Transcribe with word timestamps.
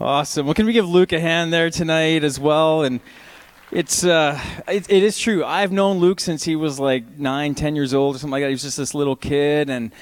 Awesome. 0.00 0.46
Well, 0.46 0.54
can 0.54 0.64
we 0.64 0.72
give 0.72 0.88
Luke 0.88 1.12
a 1.12 1.20
hand 1.20 1.52
there 1.52 1.68
tonight 1.68 2.24
as 2.24 2.40
well? 2.40 2.84
And 2.84 3.00
it's 3.70 4.02
uh, 4.02 4.40
it, 4.66 4.88
it 4.88 5.02
is 5.02 5.18
true. 5.18 5.44
I've 5.44 5.72
known 5.72 5.98
Luke 5.98 6.20
since 6.20 6.42
he 6.42 6.56
was 6.56 6.80
like 6.80 7.18
nine, 7.18 7.54
ten 7.54 7.76
years 7.76 7.92
old 7.92 8.16
or 8.16 8.18
something 8.18 8.32
like 8.32 8.42
that. 8.42 8.48
He 8.48 8.54
was 8.54 8.62
just 8.62 8.78
this 8.78 8.94
little 8.94 9.14
kid, 9.14 9.68
and 9.68 9.92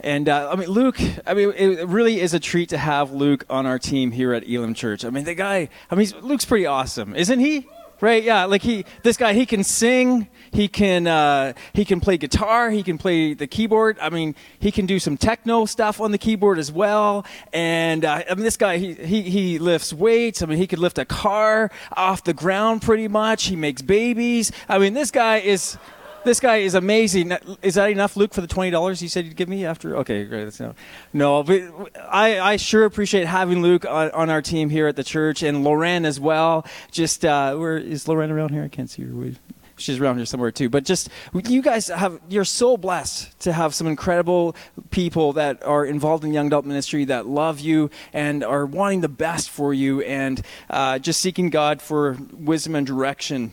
and 0.00 0.28
uh, 0.28 0.50
I 0.50 0.56
mean 0.56 0.68
Luke. 0.68 0.98
I 1.24 1.34
mean, 1.34 1.52
it 1.56 1.86
really 1.86 2.18
is 2.18 2.34
a 2.34 2.40
treat 2.40 2.70
to 2.70 2.78
have 2.78 3.12
Luke 3.12 3.44
on 3.48 3.64
our 3.64 3.78
team 3.78 4.10
here 4.10 4.32
at 4.32 4.42
Elam 4.50 4.74
Church. 4.74 5.04
I 5.04 5.10
mean, 5.10 5.22
the 5.22 5.34
guy. 5.34 5.68
I 5.88 5.94
mean, 5.94 6.08
Luke's 6.20 6.44
pretty 6.44 6.66
awesome, 6.66 7.14
isn't 7.14 7.38
he? 7.38 7.68
Right? 8.02 8.24
Yeah. 8.24 8.46
Like 8.46 8.62
he, 8.62 8.84
this 9.04 9.16
guy, 9.16 9.32
he 9.32 9.46
can 9.46 9.62
sing. 9.62 10.26
He 10.50 10.66
can 10.66 11.06
uh, 11.06 11.52
he 11.72 11.84
can 11.84 12.00
play 12.00 12.18
guitar. 12.18 12.68
He 12.70 12.82
can 12.82 12.98
play 12.98 13.32
the 13.32 13.46
keyboard. 13.46 13.96
I 14.00 14.10
mean, 14.10 14.34
he 14.58 14.72
can 14.72 14.86
do 14.86 14.98
some 14.98 15.16
techno 15.16 15.66
stuff 15.66 16.00
on 16.00 16.10
the 16.10 16.18
keyboard 16.18 16.58
as 16.58 16.72
well. 16.72 17.24
And 17.52 18.04
uh, 18.04 18.24
I 18.28 18.34
mean, 18.34 18.42
this 18.42 18.56
guy 18.56 18.78
he, 18.78 18.94
he 18.94 19.22
he 19.22 19.58
lifts 19.60 19.92
weights. 19.92 20.42
I 20.42 20.46
mean, 20.46 20.58
he 20.58 20.66
could 20.66 20.80
lift 20.80 20.98
a 20.98 21.04
car 21.04 21.70
off 21.96 22.24
the 22.24 22.34
ground 22.34 22.82
pretty 22.82 23.06
much. 23.06 23.44
He 23.44 23.54
makes 23.54 23.82
babies. 23.82 24.50
I 24.68 24.78
mean, 24.78 24.94
this 24.94 25.12
guy 25.12 25.36
is 25.38 25.78
this 26.24 26.40
guy 26.40 26.56
is 26.58 26.74
amazing. 26.74 27.32
Is 27.62 27.74
that 27.74 27.90
enough, 27.90 28.16
Luke, 28.16 28.34
for 28.34 28.40
the 28.40 28.46
twenty 28.46 28.70
dollars 28.70 29.02
you 29.02 29.08
said 29.08 29.24
you'd 29.24 29.36
give 29.36 29.48
me 29.48 29.64
after? 29.64 29.96
Okay, 29.98 30.24
great. 30.24 30.44
That's 30.44 30.60
no, 30.60 30.74
no. 31.12 31.42
But 31.42 31.62
I, 32.08 32.40
I 32.40 32.56
sure 32.56 32.84
appreciate 32.84 33.26
having 33.26 33.62
Luke 33.62 33.84
on, 33.84 34.10
on, 34.12 34.30
our 34.30 34.42
team 34.42 34.70
here 34.70 34.86
at 34.86 34.96
the 34.96 35.04
church 35.04 35.42
and 35.42 35.64
Loren 35.64 36.04
as 36.04 36.18
well. 36.18 36.66
Just 36.90 37.24
uh, 37.24 37.54
where 37.56 37.76
is 37.76 38.08
Loren 38.08 38.30
around 38.30 38.50
here? 38.50 38.62
I 38.62 38.68
can't 38.68 38.90
see 38.90 39.02
her. 39.02 39.32
She's 39.76 39.98
around 39.98 40.16
here 40.16 40.26
somewhere 40.26 40.50
too. 40.50 40.68
But 40.68 40.84
just 40.84 41.08
you 41.44 41.62
guys 41.62 41.88
have 41.88 42.20
you're 42.28 42.44
so 42.44 42.76
blessed 42.76 43.38
to 43.40 43.52
have 43.52 43.74
some 43.74 43.86
incredible 43.86 44.54
people 44.90 45.32
that 45.34 45.62
are 45.64 45.84
involved 45.84 46.24
in 46.24 46.32
young 46.32 46.46
adult 46.46 46.64
ministry 46.64 47.04
that 47.06 47.26
love 47.26 47.60
you 47.60 47.90
and 48.12 48.44
are 48.44 48.64
wanting 48.64 49.00
the 49.00 49.08
best 49.08 49.50
for 49.50 49.74
you 49.74 50.02
and 50.02 50.42
uh, 50.70 50.98
just 50.98 51.20
seeking 51.20 51.50
God 51.50 51.82
for 51.82 52.16
wisdom 52.32 52.74
and 52.74 52.86
direction 52.86 53.52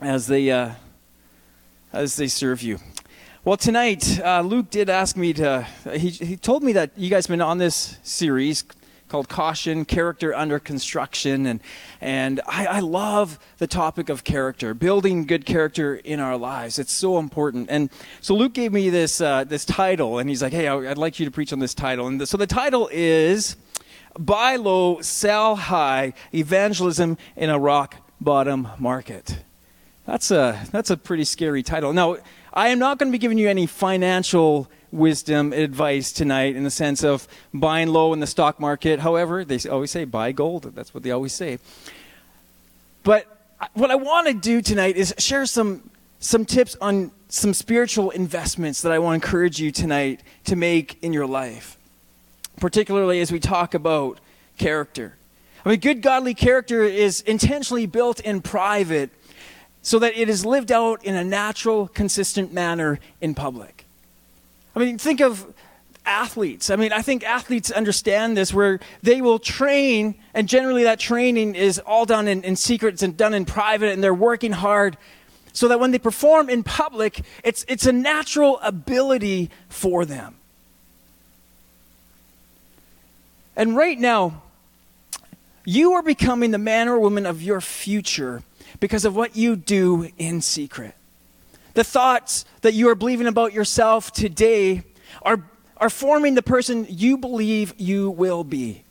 as 0.00 0.26
they. 0.26 0.50
Uh, 0.50 0.72
as 1.94 2.16
they 2.16 2.26
serve 2.26 2.60
you. 2.62 2.78
Well, 3.44 3.56
tonight, 3.56 4.20
uh, 4.20 4.40
Luke 4.40 4.70
did 4.70 4.90
ask 4.90 5.16
me 5.16 5.32
to, 5.34 5.66
he, 5.92 6.10
he 6.10 6.36
told 6.36 6.62
me 6.62 6.72
that 6.72 6.90
you 6.96 7.08
guys 7.08 7.26
have 7.26 7.32
been 7.32 7.40
on 7.40 7.58
this 7.58 7.98
series 8.02 8.64
called 9.08 9.28
Caution 9.28 9.84
Character 9.84 10.34
Under 10.34 10.58
Construction. 10.58 11.46
And, 11.46 11.60
and 12.00 12.40
I, 12.48 12.66
I 12.66 12.80
love 12.80 13.38
the 13.58 13.66
topic 13.66 14.08
of 14.08 14.24
character, 14.24 14.74
building 14.74 15.26
good 15.26 15.46
character 15.46 15.96
in 15.96 16.20
our 16.20 16.36
lives. 16.36 16.78
It's 16.78 16.92
so 16.92 17.18
important. 17.18 17.68
And 17.70 17.90
so 18.20 18.34
Luke 18.34 18.54
gave 18.54 18.72
me 18.72 18.88
this, 18.90 19.20
uh, 19.20 19.44
this 19.44 19.64
title, 19.64 20.18
and 20.18 20.28
he's 20.28 20.42
like, 20.42 20.52
hey, 20.52 20.66
I'd 20.66 20.98
like 20.98 21.20
you 21.20 21.26
to 21.26 21.30
preach 21.30 21.52
on 21.52 21.58
this 21.58 21.74
title. 21.74 22.06
And 22.06 22.20
the, 22.20 22.26
so 22.26 22.36
the 22.36 22.46
title 22.46 22.88
is 22.90 23.56
Buy 24.18 24.56
Low, 24.56 25.00
Sell 25.00 25.54
High 25.54 26.14
Evangelism 26.32 27.18
in 27.36 27.50
a 27.50 27.58
Rock 27.58 27.96
Bottom 28.20 28.68
Market. 28.78 29.44
That's 30.06 30.30
a, 30.30 30.60
that's 30.70 30.90
a 30.90 30.96
pretty 30.96 31.24
scary 31.24 31.62
title. 31.62 31.92
Now, 31.92 32.18
I 32.52 32.68
am 32.68 32.78
not 32.78 32.98
going 32.98 33.10
to 33.10 33.12
be 33.12 33.18
giving 33.18 33.38
you 33.38 33.48
any 33.48 33.66
financial 33.66 34.68
wisdom 34.92 35.52
advice 35.52 36.12
tonight 36.12 36.54
in 36.56 36.62
the 36.62 36.70
sense 36.70 37.02
of 37.02 37.26
buying 37.52 37.88
low 37.88 38.12
in 38.12 38.20
the 38.20 38.26
stock 38.26 38.60
market. 38.60 39.00
However, 39.00 39.44
they 39.44 39.58
always 39.68 39.90
say 39.90 40.04
buy 40.04 40.32
gold. 40.32 40.72
That's 40.74 40.94
what 40.94 41.02
they 41.02 41.10
always 41.10 41.32
say. 41.32 41.58
But 43.02 43.26
uh, 43.60 43.66
what 43.74 43.90
I 43.90 43.96
want 43.96 44.28
to 44.28 44.34
do 44.34 44.62
tonight 44.62 44.96
is 44.96 45.14
share 45.18 45.46
some, 45.46 45.90
some 46.20 46.44
tips 46.44 46.76
on 46.80 47.10
some 47.28 47.52
spiritual 47.54 48.10
investments 48.10 48.82
that 48.82 48.92
I 48.92 48.98
want 48.98 49.20
to 49.20 49.26
encourage 49.26 49.58
you 49.58 49.72
tonight 49.72 50.20
to 50.44 50.54
make 50.54 51.02
in 51.02 51.12
your 51.12 51.26
life, 51.26 51.76
particularly 52.58 53.20
as 53.20 53.32
we 53.32 53.40
talk 53.40 53.74
about 53.74 54.20
character. 54.58 55.16
I 55.64 55.70
mean, 55.70 55.80
good 55.80 56.02
godly 56.02 56.34
character 56.34 56.84
is 56.84 57.22
intentionally 57.22 57.86
built 57.86 58.20
in 58.20 58.42
private 58.42 59.10
so 59.84 59.98
that 59.98 60.18
it 60.18 60.30
is 60.30 60.46
lived 60.46 60.72
out 60.72 61.04
in 61.04 61.14
a 61.14 61.22
natural, 61.22 61.88
consistent 61.88 62.52
manner 62.52 62.98
in 63.20 63.34
public. 63.34 63.84
I 64.74 64.78
mean, 64.80 64.96
think 64.96 65.20
of 65.20 65.46
athletes. 66.06 66.70
I 66.70 66.76
mean, 66.76 66.90
I 66.90 67.02
think 67.02 67.22
athletes 67.22 67.70
understand 67.70 68.34
this 68.34 68.52
where 68.52 68.80
they 69.02 69.20
will 69.20 69.38
train, 69.38 70.14
and 70.32 70.48
generally 70.48 70.84
that 70.84 70.98
training 70.98 71.54
is 71.54 71.78
all 71.78 72.06
done 72.06 72.26
in, 72.28 72.42
in 72.44 72.56
secret 72.56 73.02
and 73.02 73.14
done 73.14 73.34
in 73.34 73.44
private, 73.44 73.92
and 73.92 74.02
they're 74.02 74.14
working 74.14 74.52
hard 74.52 74.96
so 75.52 75.68
that 75.68 75.78
when 75.78 75.90
they 75.90 75.98
perform 75.98 76.48
in 76.48 76.62
public, 76.62 77.22
it's, 77.44 77.66
it's 77.68 77.84
a 77.84 77.92
natural 77.92 78.58
ability 78.60 79.50
for 79.68 80.06
them. 80.06 80.34
And 83.54 83.76
right 83.76 84.00
now, 84.00 84.42
you 85.66 85.92
are 85.92 86.02
becoming 86.02 86.52
the 86.52 86.58
man 86.58 86.88
or 86.88 86.98
woman 86.98 87.26
of 87.26 87.42
your 87.42 87.60
future 87.60 88.42
because 88.84 89.06
of 89.06 89.16
what 89.16 89.34
you 89.34 89.56
do 89.56 90.10
in 90.18 90.42
secret. 90.42 90.94
The 91.72 91.82
thoughts 91.82 92.44
that 92.60 92.74
you 92.74 92.90
are 92.90 92.94
believing 92.94 93.26
about 93.26 93.54
yourself 93.54 94.12
today 94.12 94.82
are, 95.22 95.42
are 95.78 95.88
forming 95.88 96.34
the 96.34 96.42
person 96.42 96.86
you 96.90 97.16
believe 97.16 97.72
you 97.78 98.10
will 98.10 98.44
be. 98.44 98.82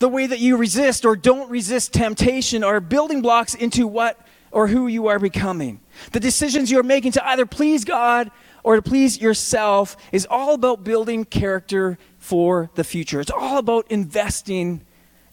The 0.00 0.10
way 0.10 0.26
that 0.26 0.38
you 0.38 0.58
resist 0.58 1.06
or 1.06 1.16
don't 1.16 1.48
resist 1.48 1.94
temptation 1.94 2.62
are 2.62 2.78
building 2.78 3.22
blocks 3.22 3.54
into 3.54 3.86
what 3.86 4.20
or 4.50 4.66
who 4.66 4.86
you 4.86 5.06
are 5.06 5.18
becoming. 5.18 5.80
The 6.12 6.20
decisions 6.20 6.70
you 6.70 6.80
are 6.80 6.82
making 6.82 7.12
to 7.12 7.26
either 7.26 7.46
please 7.46 7.86
God 7.86 8.30
or 8.62 8.76
to 8.76 8.82
please 8.82 9.18
yourself 9.18 9.96
is 10.12 10.26
all 10.28 10.52
about 10.52 10.84
building 10.84 11.24
character 11.24 11.96
for 12.18 12.68
the 12.74 12.84
future. 12.84 13.18
It's 13.20 13.30
all 13.30 13.56
about 13.56 13.90
investing 13.90 14.82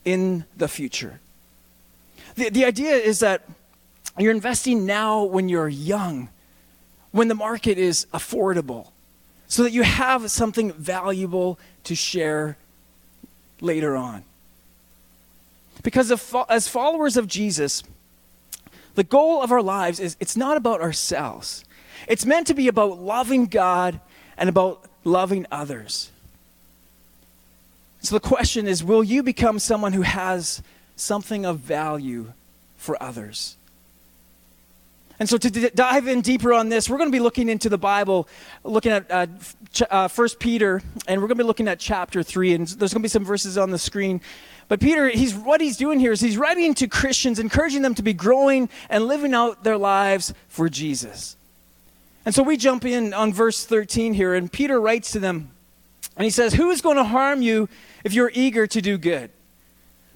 in 0.05 0.45
the 0.55 0.69
future. 0.69 1.19
The, 2.35 2.49
the 2.49 2.65
idea 2.65 2.95
is 2.95 3.19
that 3.19 3.47
you're 4.17 4.31
investing 4.31 4.85
now 4.85 5.23
when 5.23 5.49
you're 5.49 5.69
young, 5.69 6.29
when 7.11 7.27
the 7.27 7.35
market 7.35 7.77
is 7.77 8.07
affordable, 8.13 8.89
so 9.47 9.63
that 9.63 9.71
you 9.71 9.83
have 9.83 10.29
something 10.31 10.71
valuable 10.73 11.59
to 11.85 11.95
share 11.95 12.57
later 13.59 13.95
on. 13.95 14.23
Because 15.83 16.11
as 16.49 16.67
followers 16.67 17.17
of 17.17 17.27
Jesus, 17.27 17.83
the 18.95 19.03
goal 19.03 19.41
of 19.41 19.51
our 19.51 19.61
lives 19.61 19.99
is 19.99 20.15
it's 20.19 20.37
not 20.37 20.57
about 20.57 20.81
ourselves. 20.81 21.63
It's 22.07 22.25
meant 22.25 22.47
to 22.47 22.53
be 22.53 22.67
about 22.67 22.99
loving 22.99 23.45
God 23.45 23.99
and 24.37 24.49
about 24.49 24.83
loving 25.03 25.45
others. 25.51 26.11
So 28.01 28.15
the 28.15 28.27
question 28.27 28.67
is 28.67 28.83
will 28.83 29.03
you 29.03 29.23
become 29.23 29.59
someone 29.59 29.93
who 29.93 30.01
has 30.01 30.61
something 31.01 31.45
of 31.45 31.59
value 31.59 32.33
for 32.77 33.01
others. 33.01 33.55
And 35.19 35.29
so, 35.29 35.37
to 35.37 35.51
d- 35.51 35.69
dive 35.75 36.07
in 36.07 36.21
deeper 36.21 36.51
on 36.51 36.69
this, 36.69 36.89
we're 36.89 36.97
going 36.97 37.11
to 37.11 37.15
be 37.15 37.19
looking 37.19 37.47
into 37.47 37.69
the 37.69 37.77
Bible, 37.77 38.27
looking 38.63 38.91
at 38.91 39.05
uh, 39.11 39.27
ch- 39.71 39.83
uh, 39.89 40.09
1 40.09 40.29
Peter, 40.39 40.81
and 41.07 41.21
we're 41.21 41.27
going 41.27 41.37
to 41.37 41.43
be 41.43 41.47
looking 41.47 41.67
at 41.67 41.79
chapter 41.79 42.23
3. 42.23 42.53
And 42.55 42.67
there's 42.67 42.91
going 42.91 43.01
to 43.01 43.05
be 43.05 43.07
some 43.07 43.23
verses 43.23 43.55
on 43.55 43.69
the 43.69 43.77
screen. 43.77 44.19
But 44.67 44.79
Peter, 44.79 45.09
he's, 45.09 45.35
what 45.35 45.61
he's 45.61 45.77
doing 45.77 45.99
here 45.99 46.11
is 46.11 46.21
he's 46.21 46.37
writing 46.37 46.73
to 46.75 46.87
Christians, 46.87 47.37
encouraging 47.37 47.83
them 47.83 47.93
to 47.95 48.01
be 48.01 48.13
growing 48.13 48.67
and 48.89 49.05
living 49.05 49.35
out 49.35 49.63
their 49.63 49.77
lives 49.77 50.33
for 50.47 50.69
Jesus. 50.69 51.35
And 52.25 52.33
so 52.33 52.41
we 52.41 52.57
jump 52.57 52.85
in 52.85 53.13
on 53.13 53.33
verse 53.33 53.63
13 53.63 54.13
here, 54.13 54.33
and 54.33 54.51
Peter 54.51 54.81
writes 54.81 55.11
to 55.11 55.19
them, 55.19 55.51
and 56.17 56.23
he 56.23 56.31
says, 56.31 56.53
Who 56.53 56.71
is 56.71 56.81
going 56.81 56.97
to 56.97 57.03
harm 57.03 57.41
you 57.41 57.69
if 58.03 58.13
you're 58.13 58.31
eager 58.33 58.65
to 58.65 58.81
do 58.81 58.97
good? 58.97 59.29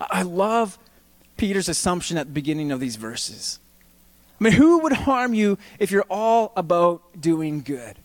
I 0.00 0.22
love 0.22 0.78
Peter's 1.36 1.68
assumption 1.68 2.18
at 2.18 2.26
the 2.26 2.32
beginning 2.32 2.72
of 2.72 2.80
these 2.80 2.96
verses. 2.96 3.58
I 4.40 4.44
mean, 4.44 4.52
who 4.52 4.80
would 4.80 4.92
harm 4.92 5.34
you 5.34 5.58
if 5.78 5.90
you're 5.90 6.06
all 6.10 6.52
about 6.56 7.02
doing 7.20 7.62
good? 7.62 7.96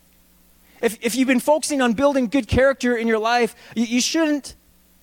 If, 0.81 0.97
if 1.01 1.15
you've 1.15 1.27
been 1.27 1.39
focusing 1.39 1.81
on 1.81 1.93
building 1.93 2.27
good 2.27 2.47
character 2.47 2.95
in 2.95 3.07
your 3.07 3.19
life, 3.19 3.55
you, 3.75 3.83
you, 3.83 4.01
shouldn't, 4.01 4.55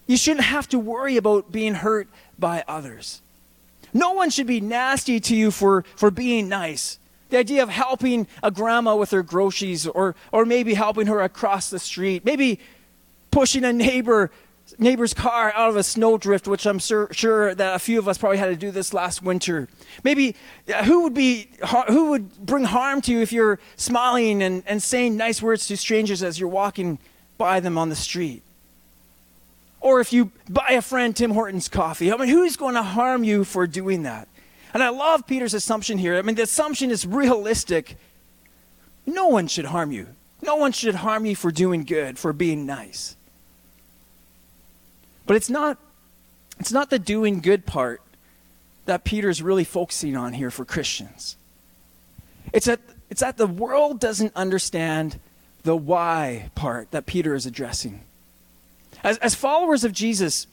you 0.07 0.17
shouldn't 0.17 0.47
have 0.47 0.69
to 0.71 0.79
worry 0.79 1.17
about 1.17 1.53
being 1.53 1.75
hurt 1.75 2.09
by 2.39 2.65
others. 2.67 3.21
No 3.93 4.13
one 4.13 4.31
should 4.31 4.47
be 4.47 4.61
nasty 4.61 5.21
to 5.21 5.37
you 5.37 5.51
for, 5.51 5.85
for 5.97 6.11
being 6.11 6.49
nice. 6.49 6.99
The 7.31 7.39
idea 7.39 7.63
of 7.63 7.69
helping 7.69 8.27
a 8.43 8.51
grandma 8.51 8.97
with 8.97 9.11
her 9.11 9.23
groceries 9.23 9.87
or, 9.87 10.15
or 10.33 10.45
maybe 10.45 10.75
helping 10.75 11.07
her 11.07 11.21
across 11.21 11.71
the 11.71 11.79
street, 11.79 12.25
maybe 12.25 12.59
pushing 13.31 13.65
a 13.65 13.73
neighbor 13.73 14.31
neighbor's 14.79 15.13
car 15.13 15.53
out 15.55 15.71
of 15.71 15.77
a 15.77 15.83
snowdrift, 15.83 16.47
which 16.47 16.67
I'm 16.67 16.81
sur- 16.81 17.13
sure 17.13 17.55
that 17.55 17.75
a 17.75 17.79
few 17.79 17.99
of 17.99 18.09
us 18.09 18.19
probably 18.19 18.39
had 18.39 18.47
to 18.47 18.57
do 18.57 18.71
this 18.71 18.95
last 18.95 19.23
winter. 19.23 19.69
Maybe 20.05 20.37
uh, 20.73 20.85
who 20.85 21.03
would 21.03 21.15
be 21.15 21.51
who 21.89 22.11
would 22.11 22.37
bring 22.39 22.65
harm 22.65 23.01
to 23.03 23.13
you 23.13 23.21
if 23.21 23.33
you're 23.33 23.59
smiling 23.77 24.43
and, 24.43 24.63
and 24.67 24.83
saying 24.83 25.17
nice 25.17 25.43
words 25.43 25.67
to 25.69 25.77
strangers 25.77 26.23
as 26.23 26.39
you're 26.39 26.49
walking 26.49 26.99
by 27.37 27.61
them 27.61 27.77
on 27.77 27.89
the 27.89 27.97
street? 27.97 28.43
Or 29.81 30.01
if 30.01 30.13
you 30.13 30.33
buy 30.49 30.71
a 30.71 30.83
friend 30.83 31.15
Tim 31.15 31.31
Hortons 31.33 31.69
coffee, 31.69 32.13
I 32.13 32.17
mean, 32.17 32.29
who's 32.29 32.57
going 32.57 32.75
to 32.75 32.83
harm 32.83 33.23
you 33.23 33.45
for 33.45 33.67
doing 33.67 34.03
that? 34.03 34.29
And 34.75 34.83
I 34.83 34.89
love 34.89 35.27
Peter's 35.27 35.55
assumption 35.55 35.99
here. 35.99 36.17
I 36.17 36.23
mean, 36.23 36.35
the 36.35 36.43
assumption 36.43 36.91
is 36.91 37.07
realistic. 37.07 37.97
No 39.07 39.29
one 39.29 39.47
should 39.47 39.67
harm 39.67 39.93
you. 39.93 40.09
No 40.43 40.57
one 40.57 40.73
should 40.73 40.97
harm 40.97 41.25
you 41.25 41.35
for 41.35 41.51
doing 41.51 41.85
good, 41.85 42.19
for 42.19 42.33
being 42.33 42.67
nice. 42.67 43.17
But 45.29 45.37
it's 45.37 45.51
not 45.51 45.79
it's 46.59 46.73
not 46.73 46.91
the 46.91 46.99
doing 46.99 47.41
good 47.41 47.67
part 47.67 48.01
that 48.87 49.05
Peter's 49.05 49.43
really 49.43 49.63
focusing 49.63 50.17
on 50.17 50.33
here 50.33 50.51
for 50.51 50.65
Christians. 50.65 51.37
It's 52.53 52.67
that 52.67 52.81
it's 53.11 53.21
that 53.21 53.37
the 53.37 53.47
world 53.47 54.01
doesn't 54.01 54.35
understand 54.35 55.21
the 55.65 55.77
why 55.77 56.51
part 56.55 56.91
that 56.93 57.05
Peter 57.05 57.35
is 57.35 57.45
addressing. 57.45 58.01
As, 59.05 59.19
as 59.19 59.35
followers 59.35 59.85
of 59.85 59.93
Jesus, 59.93 60.47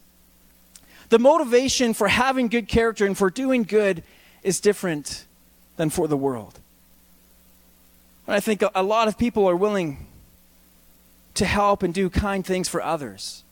the 1.08 1.20
motivation 1.20 1.94
for 1.94 2.10
having 2.10 2.50
good 2.50 2.68
character 2.68 3.06
and 3.06 3.18
for 3.18 3.30
doing 3.30 3.64
good 3.64 4.04
is 4.44 4.60
different 4.60 5.26
than 5.78 5.90
for 5.90 6.10
the 6.10 6.18
world. 6.18 6.60
And 8.28 8.36
I 8.36 8.42
think 8.42 8.62
a, 8.62 8.72
a 8.76 8.84
lot 8.84 9.08
of 9.08 9.18
people 9.18 9.48
are 9.48 9.56
willing 9.56 10.06
to 11.36 11.46
help 11.46 11.82
and 11.82 11.94
do 11.94 12.10
kind 12.10 12.46
things 12.46 12.68
for 12.68 12.82
others 12.84 13.45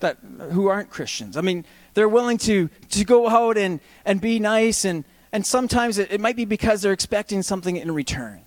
that 0.00 0.18
who 0.52 0.68
aren't 0.68 0.90
Christians. 0.90 1.36
I 1.36 1.40
mean, 1.40 1.64
they're 1.94 2.08
willing 2.08 2.38
to 2.38 2.68
to 2.90 3.04
go 3.04 3.28
out 3.28 3.58
and 3.58 3.80
and 4.04 4.20
be 4.20 4.38
nice 4.38 4.84
and 4.84 5.04
and 5.32 5.44
sometimes 5.44 5.98
it, 5.98 6.10
it 6.10 6.20
might 6.20 6.36
be 6.36 6.44
because 6.44 6.82
they're 6.82 6.92
expecting 6.92 7.42
something 7.42 7.76
in 7.76 7.92
return. 7.92 8.40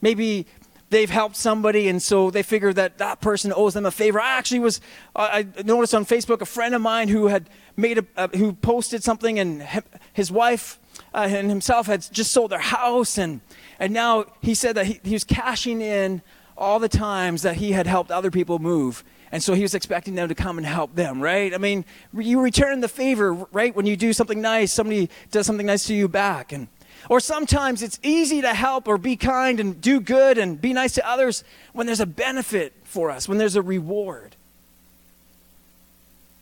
Maybe 0.00 0.46
they've 0.90 1.10
helped 1.10 1.36
somebody 1.36 1.88
and 1.88 2.02
so 2.02 2.30
they 2.30 2.42
figure 2.42 2.72
that 2.72 2.98
that 2.98 3.20
person 3.20 3.52
owes 3.56 3.74
them 3.74 3.86
a 3.86 3.90
favor 3.90 4.20
i 4.20 4.36
actually 4.36 4.58
was 4.58 4.80
i 5.16 5.46
noticed 5.64 5.94
on 5.94 6.04
facebook 6.04 6.40
a 6.40 6.46
friend 6.46 6.74
of 6.74 6.82
mine 6.82 7.08
who 7.08 7.28
had 7.28 7.48
made 7.76 8.04
a, 8.16 8.36
who 8.36 8.52
posted 8.52 9.02
something 9.02 9.38
and 9.38 9.66
his 10.12 10.30
wife 10.30 10.78
uh, 11.14 11.26
and 11.30 11.48
himself 11.48 11.86
had 11.86 12.04
just 12.12 12.32
sold 12.32 12.50
their 12.50 12.58
house 12.58 13.16
and 13.16 13.40
and 13.78 13.92
now 13.92 14.24
he 14.42 14.52
said 14.52 14.74
that 14.74 14.86
he, 14.86 15.00
he 15.04 15.12
was 15.12 15.24
cashing 15.24 15.80
in 15.80 16.20
all 16.58 16.78
the 16.78 16.88
times 16.88 17.42
that 17.42 17.56
he 17.56 17.72
had 17.72 17.86
helped 17.86 18.10
other 18.10 18.30
people 18.30 18.58
move 18.58 19.04
and 19.32 19.42
so 19.42 19.54
he 19.54 19.62
was 19.62 19.74
expecting 19.74 20.14
them 20.14 20.28
to 20.28 20.34
come 20.34 20.58
and 20.58 20.66
help 20.66 20.94
them, 20.94 21.20
right? 21.20 21.54
I 21.54 21.58
mean, 21.58 21.84
you 22.12 22.40
return 22.40 22.80
the 22.80 22.88
favor, 22.88 23.32
right? 23.52 23.74
When 23.74 23.86
you 23.86 23.96
do 23.96 24.12
something 24.12 24.40
nice, 24.40 24.72
somebody 24.72 25.08
does 25.30 25.46
something 25.46 25.66
nice 25.66 25.86
to 25.86 25.94
you 25.94 26.08
back. 26.08 26.52
And 26.52 26.66
or 27.08 27.20
sometimes 27.20 27.82
it's 27.82 27.98
easy 28.02 28.42
to 28.42 28.52
help 28.52 28.88
or 28.88 28.98
be 28.98 29.16
kind 29.16 29.60
and 29.60 29.80
do 29.80 30.00
good 30.00 30.36
and 30.36 30.60
be 30.60 30.72
nice 30.72 30.92
to 30.94 31.08
others 31.08 31.44
when 31.72 31.86
there's 31.86 32.00
a 32.00 32.06
benefit 32.06 32.74
for 32.84 33.10
us, 33.10 33.28
when 33.28 33.38
there's 33.38 33.56
a 33.56 33.62
reward. 33.62 34.36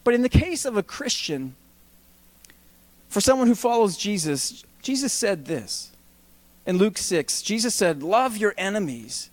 But 0.02 0.14
in 0.14 0.22
the 0.22 0.28
case 0.30 0.64
of 0.64 0.76
a 0.76 0.82
Christian, 0.82 1.54
for 3.08 3.20
someone 3.20 3.46
who 3.46 3.54
follows 3.54 3.96
Jesus, 3.96 4.64
Jesus 4.82 5.12
said 5.12 5.44
this. 5.44 5.92
In 6.66 6.78
Luke 6.78 6.98
6, 6.98 7.42
Jesus 7.42 7.74
said, 7.74 8.02
Love 8.02 8.36
your 8.36 8.54
enemies. 8.58 9.30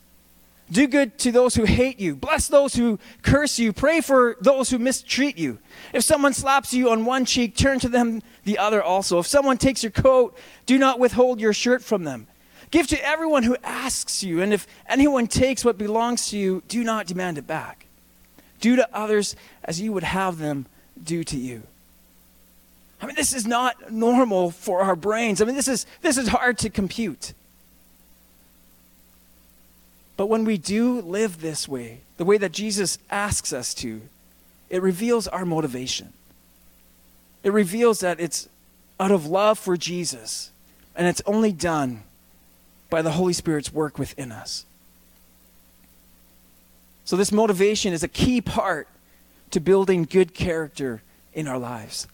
Do 0.72 0.88
good 0.88 1.18
to 1.20 1.32
those 1.32 1.56
who 1.56 1.66
hate 1.66 2.00
you. 2.00 2.16
Bless 2.16 2.48
those 2.48 2.74
who 2.74 2.98
curse 3.22 3.60
you. 3.60 3.72
Pray 3.72 4.02
for 4.02 4.36
those 4.42 4.72
who 4.72 4.80
mistreat 4.80 5.38
you. 5.38 5.60
If 5.94 6.04
someone 6.04 6.34
slaps 6.34 6.74
you 6.74 6.90
on 6.90 7.06
one 7.06 7.26
cheek, 7.26 7.56
turn 7.56 7.80
to 7.80 7.90
them 7.90 8.24
the 8.46 8.58
other 8.58 8.82
also. 8.82 9.20
If 9.20 9.28
someone 9.28 9.58
takes 9.58 9.84
your 9.84 9.92
coat, 9.92 10.36
do 10.66 10.80
not 10.80 11.00
withhold 11.00 11.40
your 11.40 11.54
shirt 11.54 11.84
from 11.84 12.04
them. 12.04 12.28
Give 12.72 12.88
to 12.88 13.08
everyone 13.08 13.44
who 13.44 13.56
asks 13.64 14.24
you, 14.24 14.42
and 14.42 14.52
if 14.52 14.66
anyone 14.88 15.28
takes 15.28 15.64
what 15.64 15.78
belongs 15.78 16.30
to 16.30 16.38
you, 16.38 16.64
do 16.68 16.84
not 16.84 17.06
demand 17.06 17.38
it 17.38 17.46
back. 17.46 17.86
Do 18.60 18.76
to 18.76 18.90
others 18.92 19.36
as 19.64 19.80
you 19.80 19.94
would 19.94 20.04
have 20.04 20.40
them 20.40 20.66
do 21.02 21.24
to 21.26 21.38
you. 21.38 21.62
I 23.02 23.06
mean, 23.06 23.16
this 23.16 23.34
is 23.34 23.46
not 23.46 23.92
normal 23.92 24.50
for 24.50 24.82
our 24.82 24.96
brains. 24.96 25.42
I 25.42 25.46
mean, 25.46 25.56
this 25.56 25.68
is, 25.68 25.86
this 26.02 26.18
is 26.18 26.28
hard 26.28 26.58
to 26.60 26.72
compute. 26.72 27.34
But 30.26 30.32
when 30.32 30.46
we 30.46 30.58
do 30.58 31.02
live 31.02 31.40
this 31.40 31.68
way, 31.68 32.00
the 32.18 32.26
way 32.26 32.40
that 32.40 32.52
Jesus 32.52 32.98
asks 33.12 33.54
us 33.54 33.76
to, 33.76 34.02
it 34.72 34.82
reveals 34.82 35.28
our 35.28 35.46
motivation. 35.46 36.14
It 37.44 37.54
reveals 37.54 38.00
that 38.00 38.20
it's 38.20 38.50
out 39.00 39.12
of 39.12 39.28
love 39.28 39.60
for 39.60 39.78
Jesus, 39.78 40.50
and 40.96 41.06
it's 41.06 41.22
only 41.28 41.52
done 41.52 42.02
by 42.90 43.04
the 43.04 43.12
Holy 43.12 43.34
Spirit's 43.34 43.72
work 43.72 44.00
within 44.00 44.32
us. 44.32 44.66
So, 47.04 47.16
this 47.16 47.32
motivation 47.32 47.94
is 47.94 48.02
a 48.02 48.08
key 48.08 48.42
part 48.42 48.88
to 49.52 49.60
building 49.60 50.06
good 50.06 50.34
character 50.34 51.04
in 51.36 51.48
our 51.48 51.60
lives. 51.60 52.08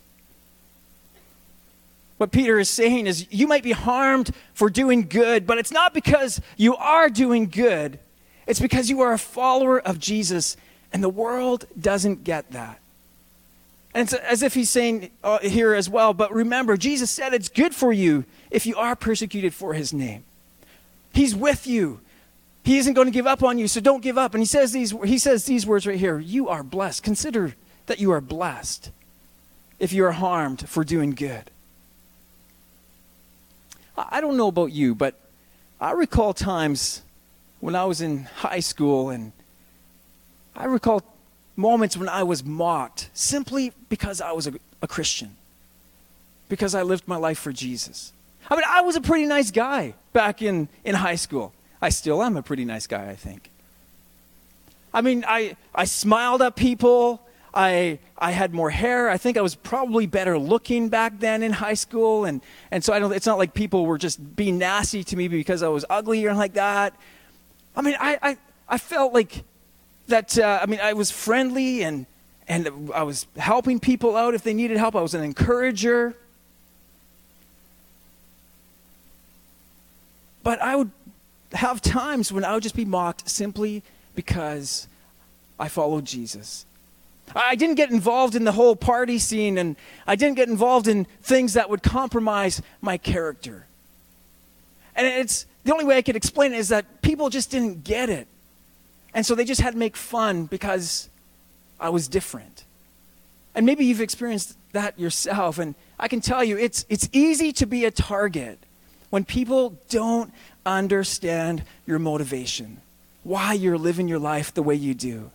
What 2.22 2.32
Peter 2.32 2.60
is 2.60 2.70
saying 2.70 3.08
is 3.08 3.26
you 3.32 3.48
might 3.48 3.64
be 3.64 3.72
harmed 3.72 4.30
for 4.54 4.70
doing 4.70 5.08
good, 5.08 5.48
but 5.48 5.58
it's 5.58 5.72
not 5.72 5.92
because 5.92 6.40
you 6.56 6.76
are 6.76 7.10
doing 7.10 7.48
good, 7.48 7.98
it's 8.46 8.60
because 8.60 8.92
you 8.92 9.02
are 9.02 9.14
a 9.14 9.18
follower 9.18 9.82
of 9.82 9.98
Jesus, 9.98 10.56
and 10.94 11.04
the 11.04 11.10
world 11.10 11.66
doesn't 11.80 12.24
get 12.24 12.52
that. 12.52 12.80
And 13.96 14.04
it's 14.04 14.14
as 14.14 14.44
if 14.44 14.54
he's 14.54 14.70
saying 14.70 15.10
uh, 15.24 15.40
here 15.40 15.74
as 15.74 15.90
well, 15.90 16.14
but 16.14 16.32
remember, 16.32 16.78
Jesus 16.78 17.10
said 17.10 17.34
it's 17.34 17.50
good 17.50 17.74
for 17.74 17.92
you 17.92 18.24
if 18.52 18.68
you 18.68 18.76
are 18.76 18.96
persecuted 18.96 19.56
for 19.56 19.74
his 19.74 19.92
name. 19.92 20.24
He's 21.14 21.34
with 21.34 21.66
you. 21.66 22.02
He 22.64 22.78
isn't 22.78 22.94
going 22.94 23.08
to 23.08 23.12
give 23.12 23.26
up 23.26 23.42
on 23.42 23.58
you, 23.58 23.68
so 23.68 23.82
don't 23.82 24.04
give 24.04 24.20
up. 24.20 24.36
And 24.36 24.44
he 24.44 24.48
says 24.48 24.72
these, 24.72 24.92
he 25.06 25.18
says 25.18 25.46
these 25.46 25.66
words 25.66 25.88
right 25.88 25.98
here 25.98 26.20
You 26.20 26.50
are 26.50 26.62
blessed. 26.62 27.02
Consider 27.02 27.56
that 27.88 27.98
you 27.98 28.12
are 28.12 28.22
blessed 28.22 28.92
if 29.80 29.92
you 29.92 30.06
are 30.06 30.12
harmed 30.12 30.70
for 30.70 30.84
doing 30.84 31.16
good. 31.16 31.50
I 33.98 34.22
don't 34.22 34.38
know 34.38 34.48
about 34.48 34.72
you, 34.72 34.96
but 34.96 35.16
I 35.80 35.92
recall 35.92 36.34
times 36.34 37.02
when 37.60 37.76
I 37.76 37.86
was 37.86 38.02
in 38.02 38.24
high 38.24 38.60
school 38.60 39.10
and 39.10 39.32
I 40.56 40.66
recall 40.66 41.04
moments 41.56 41.98
when 41.98 42.10
I 42.10 42.24
was 42.24 42.44
mocked 42.44 43.10
simply 43.14 43.72
because 43.90 44.22
I 44.22 44.32
was 44.32 44.48
a, 44.48 44.54
a 44.82 44.88
Christian, 44.88 45.36
because 46.50 46.76
I 46.76 46.82
lived 46.82 47.08
my 47.08 47.18
life 47.18 47.40
for 47.40 47.52
Jesus. 47.52 48.14
I 48.50 48.56
mean, 48.56 48.66
I 48.68 48.82
was 48.82 48.96
a 48.96 49.02
pretty 49.02 49.26
nice 49.26 49.52
guy 49.52 49.94
back 50.14 50.42
in, 50.42 50.68
in 50.84 50.96
high 50.96 51.16
school. 51.16 51.54
I 51.82 51.90
still 51.90 52.22
am 52.22 52.38
a 52.38 52.42
pretty 52.44 52.66
nice 52.66 52.88
guy, 52.88 53.10
I 53.10 53.16
think. 53.16 53.50
I 54.94 55.02
mean, 55.02 55.24
I, 55.28 55.56
I 55.74 55.86
smiled 55.86 56.42
at 56.42 56.56
people. 56.56 57.22
I, 57.54 58.00
I 58.18 58.32
had 58.32 58.54
more 58.54 58.70
hair. 58.70 59.10
I 59.10 59.18
think 59.18 59.38
I 59.38 59.42
was 59.42 59.56
probably 59.56 60.08
better 60.08 60.38
looking 60.38 60.90
back 60.90 61.20
then 61.20 61.44
in 61.44 61.52
high 61.52 61.74
school. 61.74 62.26
And, 62.26 62.42
and 62.72 62.84
so 62.84 62.94
I 62.94 63.00
don't, 63.00 63.12
it's 63.12 63.26
not 63.26 63.38
like 63.38 63.54
people 63.54 63.86
were 63.86 63.98
just 63.98 64.36
being 64.36 64.58
nasty 64.58 65.04
to 65.04 65.18
me 65.18 65.28
because 65.28 65.62
I 65.62 65.68
was 65.68 65.84
ugly 65.90 66.26
or 66.26 66.34
like 66.34 66.54
that. 66.54 66.96
I 67.76 67.82
mean, 67.82 67.96
I, 68.00 68.18
I, 68.22 68.38
I 68.70 68.78
felt 68.78 69.14
like 69.14 69.44
that, 70.08 70.38
uh, 70.38 70.60
I 70.62 70.66
mean, 70.66 70.80
I 70.82 70.94
was 70.94 71.12
friendly 71.12 71.84
and, 71.84 72.06
and 72.48 72.92
I 72.94 73.04
was 73.04 73.28
helping 73.38 73.80
people 73.80 74.16
out 74.16 74.34
if 74.34 74.44
they 74.44 74.54
needed 74.54 74.78
help. 74.78 74.96
I 74.96 75.02
was 75.02 75.14
an 75.14 75.24
encourager. 75.24 76.16
But 80.44 80.62
I 80.62 80.76
would 80.76 80.92
have 81.54 81.82
times 81.82 82.32
when 82.32 82.46
I 82.46 82.54
would 82.54 82.64
just 82.64 82.76
be 82.76 82.86
mocked 82.86 83.30
simply 83.30 83.84
because 84.16 84.88
I 85.60 85.68
followed 85.68 86.06
Jesus. 86.06 86.66
I 87.36 87.56
didn't 87.56 87.76
get 87.76 87.92
involved 87.92 88.36
in 88.36 88.44
the 88.44 88.52
whole 88.52 88.76
party 88.76 89.20
scene 89.20 89.58
and 89.58 89.76
I 90.06 90.16
didn't 90.16 90.36
get 90.36 90.50
involved 90.50 90.88
in 90.88 91.06
things 91.22 91.54
that 91.54 91.70
would 91.70 91.84
compromise 91.84 92.62
my 92.82 92.98
character. 92.98 93.68
And 94.96 95.08
it's 95.08 95.46
the 95.64 95.72
only 95.74 95.86
way 95.86 95.98
I 95.98 96.02
could 96.02 96.16
explain 96.16 96.54
it 96.54 96.60
is 96.60 96.70
that 96.70 97.02
people 97.02 97.30
just 97.30 97.52
didn't 97.52 97.84
get 97.84 98.10
it. 98.10 98.28
And 99.14 99.26
so 99.26 99.36
they 99.36 99.46
just 99.46 99.62
had 99.62 99.74
to 99.74 99.80
make 99.80 99.96
fun 99.96 100.46
because 100.46 101.10
I 101.80 101.90
was 101.90 102.08
different. 102.08 102.66
And 103.54 103.66
maybe 103.66 103.86
you've 103.86 104.02
experienced 104.02 104.58
that 104.72 104.98
yourself. 105.00 105.60
And 105.60 105.76
I 106.00 106.08
can 106.08 106.22
tell 106.22 106.44
you, 106.44 106.58
it's, 106.58 106.86
it's 106.90 107.10
easy 107.12 107.52
to 107.54 107.66
be 107.66 107.86
a 107.86 107.92
target 107.92 108.60
when 109.10 109.26
people 109.26 109.78
don't 109.90 110.34
understand 110.66 111.64
your 111.86 112.00
motivation, 112.00 112.78
why 113.24 113.54
you're 113.54 113.78
living 113.78 114.08
your 114.08 114.20
life 114.20 114.54
the 114.54 114.64
way 114.64 114.76
you 114.76 114.94
do, 114.94 115.32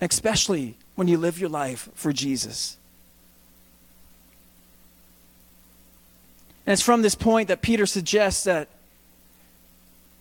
especially 0.00 0.76
when 0.94 1.08
you 1.08 1.18
live 1.18 1.38
your 1.38 1.50
life 1.50 1.88
for 1.94 2.12
Jesus. 2.12 2.76
And 6.66 6.72
it's 6.72 6.82
from 6.82 7.02
this 7.02 7.14
point 7.14 7.48
that 7.48 7.62
Peter 7.62 7.86
suggests 7.86 8.44
that, 8.44 8.68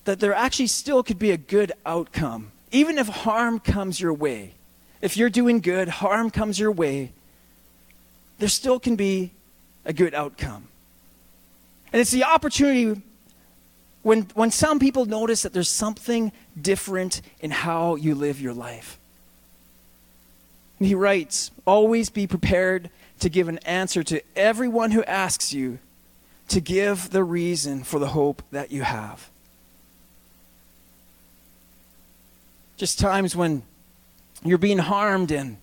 that 0.06 0.20
there 0.20 0.34
actually 0.34 0.68
still 0.68 1.04
could 1.04 1.20
be 1.20 1.32
a 1.32 1.38
good 1.38 1.72
outcome 1.86 2.52
even 2.74 2.98
if 2.98 3.08
harm 3.08 3.60
comes 3.60 4.02
your 4.02 4.14
way, 4.14 4.56
if 5.00 5.16
you're 5.16 5.30
doing 5.30 5.62
good, 5.62 5.88
harm 5.88 6.32
comes 6.32 6.60
your 6.60 6.72
way, 6.72 7.14
there 8.40 8.50
still 8.50 8.80
can 8.80 8.96
be 8.96 9.32
a 9.86 9.94
good 9.94 10.16
outcome. 10.16 10.68
And 11.94 12.02
it's 12.02 12.10
the 12.10 12.24
opportunity 12.24 13.00
when, 14.02 14.24
when 14.34 14.50
some 14.50 14.80
people 14.80 15.06
notice 15.06 15.44
that 15.44 15.54
there's 15.54 15.70
something 15.70 16.32
different 16.60 17.22
in 17.40 17.52
how 17.52 17.96
you 17.96 18.16
live 18.16 18.42
your 18.42 18.56
life. 18.56 18.98
And 20.84 20.90
he 20.90 20.96
writes, 20.96 21.50
Always 21.66 22.10
be 22.10 22.28
prepared 22.28 22.90
to 23.22 23.30
give 23.30 23.48
an 23.48 23.58
answer 23.60 24.04
to 24.04 24.22
everyone 24.36 24.92
who 24.92 25.02
asks 25.06 25.54
you 25.54 25.80
to 26.50 26.60
give 26.60 27.12
the 27.12 27.24
reason 27.24 27.86
for 27.86 28.00
the 28.00 28.10
hope 28.10 28.44
that 28.52 28.70
you 28.70 28.82
have. 28.82 29.30
Just 32.76 33.00
times 33.00 33.34
when 33.34 33.64
you're 34.44 34.58
being 34.58 34.78
harmed 34.78 35.32
and 35.32 35.56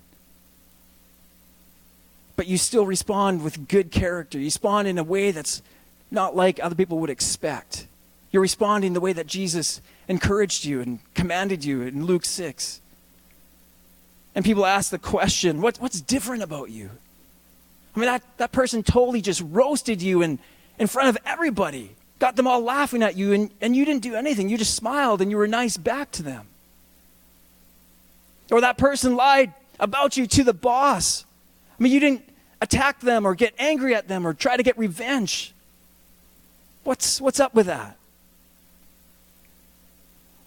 but 2.34 2.46
you 2.46 2.56
still 2.56 2.86
respond 2.86 3.44
with 3.44 3.68
good 3.68 3.90
character. 3.90 4.38
You 4.38 4.46
respond 4.46 4.88
in 4.88 4.96
a 4.96 5.04
way 5.04 5.32
that's 5.32 5.60
not 6.10 6.34
like 6.34 6.58
other 6.62 6.74
people 6.74 6.98
would 7.00 7.10
expect. 7.10 7.86
You're 8.30 8.40
responding 8.40 8.94
the 8.94 9.02
way 9.02 9.12
that 9.12 9.26
Jesus 9.26 9.82
encouraged 10.08 10.64
you 10.64 10.80
and 10.80 11.00
commanded 11.12 11.62
you 11.62 11.82
in 11.82 12.06
Luke 12.06 12.24
6. 12.24 12.80
And 14.34 14.44
people 14.44 14.64
ask 14.64 14.90
the 14.90 14.98
question, 14.98 15.60
what, 15.60 15.78
what's 15.78 16.00
different 16.00 16.42
about 16.42 16.70
you? 16.70 16.90
I 17.94 17.98
mean, 17.98 18.06
that, 18.06 18.22
that 18.38 18.52
person 18.52 18.82
totally 18.82 19.20
just 19.20 19.42
roasted 19.44 20.00
you 20.00 20.22
in, 20.22 20.38
in 20.78 20.86
front 20.86 21.08
of 21.08 21.18
everybody, 21.26 21.90
got 22.18 22.36
them 22.36 22.46
all 22.46 22.60
laughing 22.60 23.02
at 23.02 23.16
you, 23.16 23.32
and, 23.32 23.50
and 23.60 23.74
you 23.74 23.84
didn't 23.84 24.02
do 24.02 24.14
anything. 24.14 24.48
You 24.48 24.56
just 24.56 24.74
smiled 24.74 25.20
and 25.20 25.30
you 25.30 25.36
were 25.36 25.48
nice 25.48 25.76
back 25.76 26.12
to 26.12 26.22
them. 26.22 26.46
Or 28.50 28.60
that 28.60 28.78
person 28.78 29.16
lied 29.16 29.52
about 29.78 30.16
you 30.16 30.26
to 30.26 30.44
the 30.44 30.52
boss. 30.54 31.24
I 31.78 31.82
mean, 31.82 31.92
you 31.92 32.00
didn't 32.00 32.28
attack 32.60 33.00
them 33.00 33.26
or 33.26 33.34
get 33.34 33.54
angry 33.58 33.94
at 33.94 34.06
them 34.06 34.26
or 34.26 34.34
try 34.34 34.56
to 34.56 34.62
get 34.62 34.78
revenge. 34.78 35.52
What's, 36.84 37.20
what's 37.20 37.40
up 37.40 37.54
with 37.54 37.66
that? 37.66 37.96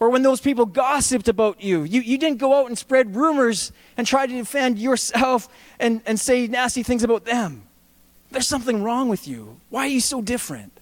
Or 0.03 0.10
when 0.10 0.22
those 0.22 0.41
people 0.41 0.65
gossiped 0.65 1.29
about 1.29 1.63
you, 1.63 1.83
you, 1.83 2.01
you 2.01 2.17
didn't 2.17 2.39
go 2.39 2.60
out 2.60 2.67
and 2.67 2.77
spread 2.77 3.15
rumors 3.15 3.72
and 3.95 4.05
try 4.05 4.27
to 4.27 4.33
defend 4.33 4.77
yourself 4.77 5.48
and, 5.79 6.01
and 6.05 6.19
say 6.19 6.45
nasty 6.45 6.83
things 6.83 7.03
about 7.03 7.24
them. 7.24 7.63
There's 8.29 8.45
something 8.45 8.83
wrong 8.83 9.07
with 9.07 9.29
you. 9.29 9.62
Why 9.69 9.86
are 9.86 9.88
you 9.88 10.01
so 10.01 10.22
different? 10.22 10.77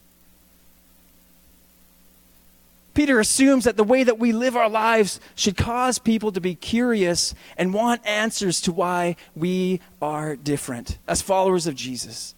Peter 2.96 3.20
assumes 3.20 3.66
that 3.66 3.78
the 3.78 3.84
way 3.84 4.04
that 4.04 4.18
we 4.18 4.32
live 4.32 4.56
our 4.58 4.68
lives 4.68 5.20
should 5.36 5.56
cause 5.56 6.00
people 6.00 6.32
to 6.32 6.42
be 6.42 6.56
curious 6.56 7.36
and 7.60 7.76
want 7.76 8.04
answers 8.08 8.60
to 8.62 8.72
why 8.72 9.18
we 9.36 9.82
are 10.02 10.36
different 10.36 10.98
as 11.08 11.22
followers 11.22 11.68
of 11.68 11.76
Jesus. 11.76 12.34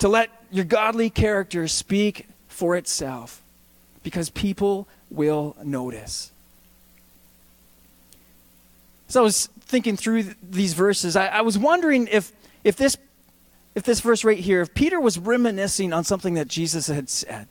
To 0.00 0.08
let 0.08 0.28
your 0.50 0.64
godly 0.64 1.08
character 1.08 1.68
speak 1.68 2.26
for 2.48 2.74
itself 2.74 3.44
because 4.06 4.30
people 4.30 4.86
will 5.10 5.56
notice. 5.64 6.30
So 9.08 9.18
I 9.18 9.24
was 9.24 9.46
thinking 9.62 9.96
through 9.96 10.22
th- 10.22 10.36
these 10.48 10.74
verses. 10.74 11.16
I, 11.16 11.26
I 11.26 11.40
was 11.40 11.58
wondering 11.58 12.06
if, 12.06 12.30
if, 12.62 12.76
this, 12.76 12.96
if 13.74 13.82
this 13.82 13.98
verse 13.98 14.22
right 14.22 14.38
here, 14.38 14.60
if 14.60 14.74
Peter 14.74 15.00
was 15.00 15.18
reminiscing 15.18 15.92
on 15.92 16.04
something 16.04 16.34
that 16.34 16.46
Jesus 16.46 16.86
had 16.86 17.08
said. 17.08 17.48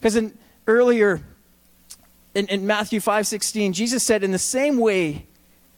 Because 0.00 0.16
in 0.16 0.32
earlier 0.66 1.20
in, 2.34 2.46
in 2.46 2.66
Matthew 2.66 2.98
5:16, 2.98 3.72
Jesus 3.74 4.02
said, 4.02 4.24
"In 4.24 4.30
the 4.30 4.38
same 4.38 4.78
way, 4.78 5.26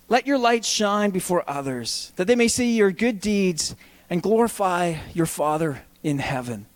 let 0.08 0.24
your 0.24 0.38
light 0.38 0.64
shine 0.64 1.10
before 1.10 1.42
others, 1.50 2.12
that 2.14 2.26
they 2.28 2.36
may 2.36 2.46
see 2.46 2.76
your 2.76 2.92
good 2.92 3.20
deeds 3.20 3.74
and 4.08 4.22
glorify 4.22 4.94
your 5.14 5.26
Father 5.26 5.82
in 6.04 6.20
heaven." 6.20 6.66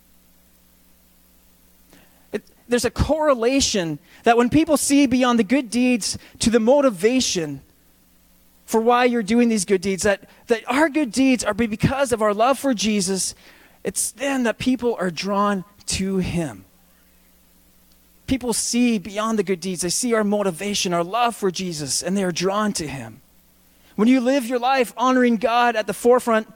There's 2.69 2.85
a 2.85 2.91
correlation 2.91 3.99
that 4.23 4.37
when 4.37 4.49
people 4.49 4.77
see 4.77 5.05
beyond 5.05 5.39
the 5.39 5.43
good 5.43 5.69
deeds 5.69 6.17
to 6.39 6.49
the 6.49 6.59
motivation 6.59 7.61
for 8.65 8.79
why 8.79 9.05
you're 9.05 9.23
doing 9.23 9.49
these 9.49 9.65
good 9.65 9.81
deeds, 9.81 10.03
that, 10.03 10.29
that 10.47 10.61
our 10.71 10.87
good 10.87 11.11
deeds 11.11 11.43
are 11.43 11.53
because 11.53 12.11
of 12.11 12.21
our 12.21 12.33
love 12.33 12.57
for 12.57 12.73
Jesus, 12.73 13.35
it's 13.83 14.11
then 14.11 14.43
that 14.43 14.59
people 14.59 14.95
are 14.99 15.11
drawn 15.11 15.65
to 15.87 16.17
Him 16.17 16.65
people 18.29 18.53
see 18.53 18.99
beyond 18.99 19.37
the 19.37 19.43
good 19.43 19.59
deeds. 19.59 19.81
They 19.81 19.89
see 19.89 20.13
our 20.13 20.23
motivation, 20.23 20.93
our 20.93 21.03
love 21.03 21.35
for 21.35 21.51
Jesus, 21.51 22.01
and 22.01 22.15
they 22.15 22.23
are 22.23 22.31
drawn 22.31 22.71
to 22.73 22.87
Him. 22.87 23.21
When 23.95 24.07
you 24.07 24.21
live 24.21 24.45
your 24.45 24.59
life 24.59 24.93
honoring 24.95 25.37
God 25.37 25.75
at 25.75 25.87
the 25.87 25.93
forefront, 25.93 26.47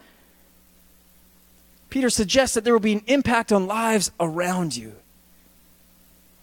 Peter 1.90 2.10
suggests 2.10 2.54
that 2.54 2.64
there 2.64 2.74
will 2.74 2.80
be 2.80 2.94
an 2.94 3.04
impact 3.08 3.52
on 3.52 3.68
lives 3.68 4.12
around 4.20 4.78
you. 4.78 4.94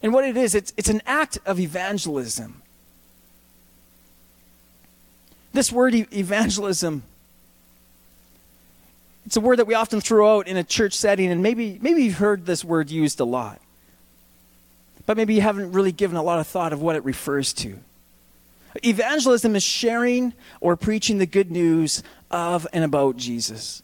And 0.02 0.12
what 0.12 0.24
it 0.24 0.36
is, 0.36 0.54
it's, 0.54 0.72
it's 0.76 0.88
an 0.88 1.02
act 1.06 1.38
of 1.44 1.60
evangelism. 1.60 2.62
This 5.52 5.70
word 5.70 5.94
evangelism, 5.94 7.02
it's 9.26 9.36
a 9.36 9.40
word 9.40 9.58
that 9.58 9.66
we 9.66 9.74
often 9.74 10.00
throw 10.00 10.38
out 10.38 10.48
in 10.48 10.56
a 10.56 10.64
church 10.64 10.94
setting, 10.94 11.30
and 11.30 11.42
maybe, 11.42 11.78
maybe 11.82 12.04
you've 12.04 12.18
heard 12.18 12.46
this 12.46 12.64
word 12.64 12.90
used 12.90 13.20
a 13.20 13.24
lot 13.24 13.60
but 15.10 15.16
maybe 15.16 15.34
you 15.34 15.40
haven't 15.40 15.72
really 15.72 15.90
given 15.90 16.16
a 16.16 16.22
lot 16.22 16.38
of 16.38 16.46
thought 16.46 16.72
of 16.72 16.80
what 16.80 16.94
it 16.94 17.04
refers 17.04 17.52
to. 17.52 17.76
Evangelism 18.84 19.56
is 19.56 19.62
sharing 19.64 20.32
or 20.60 20.76
preaching 20.76 21.18
the 21.18 21.26
good 21.26 21.50
news 21.50 22.04
of 22.30 22.64
and 22.72 22.84
about 22.84 23.16
Jesus. 23.16 23.82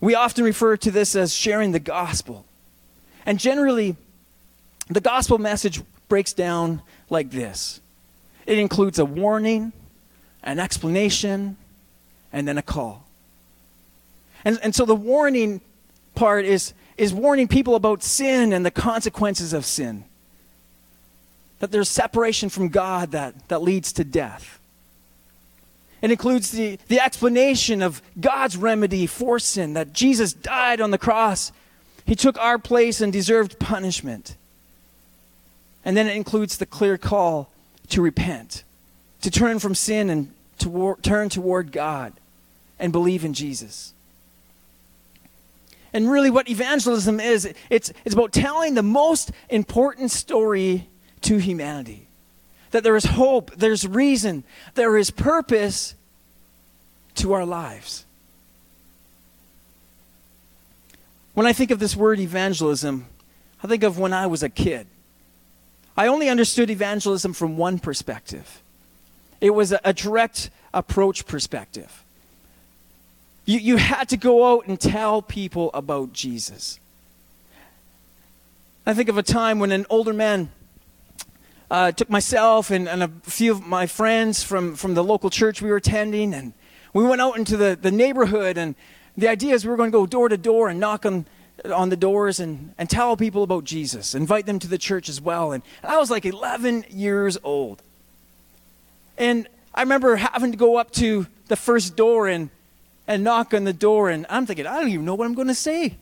We 0.00 0.14
often 0.14 0.44
refer 0.44 0.76
to 0.76 0.92
this 0.92 1.16
as 1.16 1.34
sharing 1.34 1.72
the 1.72 1.80
gospel. 1.80 2.46
And 3.26 3.40
generally, 3.40 3.96
the 4.90 5.00
gospel 5.00 5.38
message 5.38 5.82
breaks 6.08 6.32
down 6.32 6.82
like 7.08 7.30
this 7.30 7.80
it 8.46 8.58
includes 8.58 8.98
a 8.98 9.04
warning, 9.04 9.72
an 10.42 10.58
explanation, 10.58 11.56
and 12.32 12.48
then 12.48 12.58
a 12.58 12.62
call. 12.62 13.06
And, 14.44 14.58
and 14.62 14.74
so 14.74 14.84
the 14.84 14.96
warning 14.96 15.60
part 16.14 16.44
is, 16.44 16.72
is 16.96 17.12
warning 17.12 17.46
people 17.46 17.74
about 17.74 18.02
sin 18.02 18.52
and 18.52 18.64
the 18.64 18.70
consequences 18.70 19.52
of 19.52 19.64
sin 19.64 20.04
that 21.60 21.70
there's 21.70 21.88
separation 21.88 22.48
from 22.48 22.68
God 22.68 23.12
that, 23.12 23.48
that 23.48 23.62
leads 23.62 23.92
to 23.92 24.04
death. 24.04 24.58
It 26.02 26.10
includes 26.10 26.50
the, 26.50 26.78
the 26.88 26.98
explanation 26.98 27.82
of 27.82 28.00
God's 28.18 28.56
remedy 28.56 29.06
for 29.06 29.38
sin, 29.38 29.74
that 29.74 29.92
Jesus 29.92 30.32
died 30.32 30.80
on 30.80 30.90
the 30.90 30.98
cross. 30.98 31.52
He 32.06 32.16
took 32.16 32.38
our 32.38 32.58
place 32.58 33.02
and 33.02 33.12
deserved 33.12 33.58
punishment. 33.58 34.36
And 35.84 35.96
then 35.96 36.06
it 36.06 36.16
includes 36.16 36.58
the 36.58 36.66
clear 36.66 36.98
call 36.98 37.50
to 37.88 38.02
repent, 38.02 38.64
to 39.22 39.30
turn 39.30 39.58
from 39.58 39.74
sin 39.74 40.10
and 40.10 40.32
to 40.58 40.96
turn 41.02 41.28
toward 41.28 41.72
God 41.72 42.12
and 42.78 42.92
believe 42.92 43.24
in 43.24 43.34
Jesus. 43.34 43.92
And 45.92 46.10
really, 46.10 46.30
what 46.30 46.48
evangelism 46.48 47.18
is, 47.18 47.52
it's, 47.68 47.92
it's 48.04 48.14
about 48.14 48.32
telling 48.32 48.74
the 48.74 48.82
most 48.82 49.32
important 49.48 50.10
story 50.10 50.86
to 51.22 51.38
humanity. 51.38 52.06
That 52.70 52.84
there 52.84 52.94
is 52.94 53.04
hope, 53.04 53.50
there's 53.56 53.86
reason, 53.86 54.44
there 54.74 54.96
is 54.96 55.10
purpose 55.10 55.94
to 57.16 57.32
our 57.32 57.44
lives. 57.44 58.04
When 61.34 61.46
I 61.46 61.52
think 61.52 61.70
of 61.70 61.80
this 61.80 61.96
word 61.96 62.20
evangelism, 62.20 63.06
I 63.62 63.66
think 63.66 63.82
of 63.82 63.98
when 63.98 64.12
I 64.12 64.26
was 64.26 64.42
a 64.42 64.48
kid. 64.48 64.86
I 65.96 66.06
only 66.06 66.28
understood 66.28 66.70
evangelism 66.70 67.32
from 67.32 67.56
one 67.56 67.78
perspective 67.78 68.62
it 69.40 69.54
was 69.54 69.72
a, 69.72 69.80
a 69.84 69.92
direct 69.92 70.50
approach 70.72 71.26
perspective. 71.26 72.04
You, 73.46 73.58
you 73.58 73.76
had 73.78 74.08
to 74.10 74.16
go 74.16 74.52
out 74.52 74.66
and 74.66 74.78
tell 74.78 75.22
people 75.22 75.70
about 75.72 76.12
Jesus. 76.12 76.78
I 78.86 78.94
think 78.94 79.08
of 79.08 79.18
a 79.18 79.22
time 79.22 79.58
when 79.58 79.72
an 79.72 79.86
older 79.90 80.12
man 80.12 80.50
uh, 81.70 81.92
took 81.92 82.10
myself 82.10 82.70
and, 82.70 82.88
and, 82.88 83.02
a 83.02 83.08
few 83.22 83.52
of 83.52 83.64
my 83.64 83.86
friends 83.86 84.42
from, 84.42 84.74
from 84.74 84.94
the 84.94 85.04
local 85.04 85.30
church 85.30 85.62
we 85.62 85.70
were 85.70 85.76
attending, 85.76 86.34
and 86.34 86.52
we 86.92 87.04
went 87.04 87.20
out 87.20 87.36
into 87.36 87.56
the, 87.56 87.78
the 87.80 87.92
neighborhood. 87.92 88.58
And 88.58 88.74
the 89.16 89.28
idea 89.28 89.54
is 89.54 89.64
we 89.64 89.70
were 89.70 89.76
going 89.76 89.92
to 89.92 89.96
go 89.96 90.06
door 90.06 90.28
to 90.28 90.36
door 90.36 90.68
and 90.68 90.80
knock 90.80 91.06
on, 91.06 91.26
on 91.64 91.88
the 91.88 91.96
doors 91.96 92.40
and, 92.40 92.74
and 92.78 92.88
tell 92.88 93.16
people 93.16 93.42
about 93.42 93.64
Jesus, 93.64 94.14
invite 94.14 94.46
them 94.46 94.58
to 94.58 94.68
the 94.68 94.78
church 94.78 95.08
as 95.08 95.20
well. 95.20 95.52
And 95.52 95.62
I 95.82 95.98
was 95.98 96.10
like 96.10 96.24
11 96.24 96.86
years 96.90 97.38
old. 97.42 97.82
And 99.18 99.46
I 99.74 99.82
remember 99.82 100.16
having 100.16 100.52
to 100.52 100.58
go 100.58 100.76
up 100.76 100.90
to 100.92 101.26
the 101.48 101.56
first 101.56 101.96
door 101.96 102.28
and, 102.28 102.50
and 103.06 103.22
knock 103.22 103.52
on 103.52 103.64
the 103.64 103.72
door, 103.72 104.08
and 104.08 104.24
I'm 104.30 104.46
thinking, 104.46 104.66
I 104.66 104.80
don't 104.80 104.88
even 104.88 105.04
know 105.04 105.14
what 105.14 105.26
I'm 105.26 105.34
going 105.34 105.48
to 105.48 105.54
say. 105.54 105.96